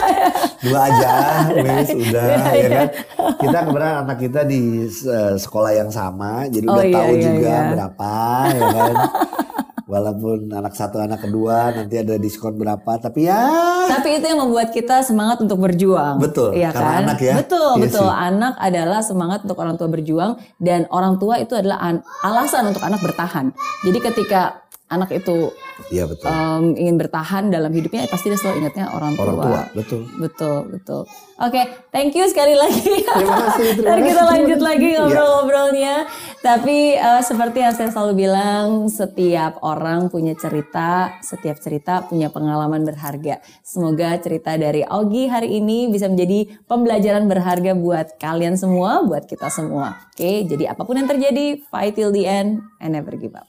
dua 0.65 0.89
aja 0.89 1.11
wes 1.53 1.93
udah 1.93 2.25
Iya, 2.25 2.41
ya 2.41 2.57
iya. 2.57 2.69
kan 2.73 2.87
kita 3.37 3.57
kebetulan 3.61 3.95
anak 4.01 4.17
kita 4.17 4.41
di 4.41 4.61
eh, 4.89 5.33
sekolah 5.37 5.71
yang 5.71 5.93
sama 5.93 6.49
jadi 6.49 6.65
Oh, 6.65 6.73
udah 6.73 6.85
iya, 6.89 6.95
tahu 6.97 7.11
iya, 7.13 7.21
juga 7.21 7.53
iya. 7.53 7.69
berapa 7.69 8.11
ya 8.49 8.65
kan 8.73 8.93
walaupun 9.89 10.53
anak 10.53 10.71
satu 10.71 11.01
anak 11.01 11.19
kedua 11.19 11.73
nanti 11.73 11.97
ada 11.97 12.15
diskon 12.15 12.53
berapa 12.53 13.01
tapi 13.01 13.25
ya 13.25 13.41
Tapi 13.89 14.21
itu 14.21 14.25
yang 14.29 14.39
membuat 14.39 14.69
kita 14.69 15.01
semangat 15.01 15.41
untuk 15.41 15.57
berjuang. 15.57 16.21
Betul, 16.21 16.53
Iya 16.53 16.69
karena 16.69 16.93
kan? 16.93 17.03
anak 17.03 17.19
ya. 17.19 17.33
Betul, 17.35 17.71
Iya 17.73 17.83
betul. 17.83 18.05
sih. 18.05 18.21
Anak 18.21 18.53
adalah 18.55 19.01
semangat 19.01 19.39
untuk 19.41 19.57
orang 19.57 19.75
tua 19.75 19.89
berjuang 19.89 20.31
dan 20.57 20.85
orang 20.89 21.17
tua 21.17 21.41
itu 21.41 21.57
adalah 21.57 21.81
an- 21.81 22.05
alasan 22.21 22.69
untuk 22.69 22.85
anak 22.85 23.01
bertahan. 23.01 23.49
Jadi 23.81 23.97
ketika 23.99 24.61
anak 24.89 25.09
itu 25.13 25.53
iya 25.87 26.03
betul 26.03 26.27
um, 26.27 26.73
ingin 26.73 26.97
bertahan 26.97 27.47
dalam 27.47 27.69
hidupnya 27.69 28.05
pasti 28.05 28.27
dia 28.27 28.35
selalu 28.35 28.55
ingatnya 28.61 28.89
orang 28.89 29.13
tua. 29.13 29.23
orang 29.23 29.37
tua 29.39 29.61
betul 29.73 30.01
Betul, 30.19 30.57
betul. 30.69 31.01
Oke, 31.39 31.61
thank 31.89 32.11
you 32.11 32.27
sekali 32.27 32.51
lagi. 32.53 32.83
terima 32.83 33.35
kasih 33.47 33.67
terima 33.73 33.87
Ntar 33.87 33.99
kita 34.01 34.11
kasih. 34.13 34.27
lanjut 34.29 34.59
lagi 34.59 34.85
Iya. 34.85 34.97
ngobrol-ngobrolnya. 34.99 35.95
Tapi 36.39 36.77
eh, 36.93 37.21
seperti 37.21 37.57
yang 37.59 37.73
saya 37.73 37.89
selalu 37.89 38.13
bilang, 38.19 38.67
setiap 38.87 39.59
orang 39.61 40.07
punya 40.07 40.31
cerita, 40.33 41.15
setiap 41.19 41.57
cerita 41.57 42.03
punya 42.03 42.27
pengalaman 42.27 42.83
berharga. 42.83 43.39
Semoga 43.61 44.15
cerita 44.17 44.55
dari 44.55 44.83
Ogi 44.85 45.27
hari 45.27 45.57
ini 45.57 45.87
bisa 45.87 46.07
menjadi 46.07 46.47
pembelajaran 46.65 47.25
berharga 47.25 47.73
buat 47.73 48.15
kalian 48.15 48.55
semua, 48.55 49.03
buat 49.03 49.25
kita 49.25 49.47
semua. 49.49 49.99
Oke, 50.09 50.45
jadi 50.45 50.71
apa 50.71 50.83
pun 50.83 50.95
yang 50.95 51.07
terjadi, 51.07 51.59
fight 51.67 51.93
till 51.93 52.11
the 52.11 52.23
end 52.23 52.63
and 52.79 52.93
never 52.93 53.15
give 53.15 53.33
up. 53.33 53.48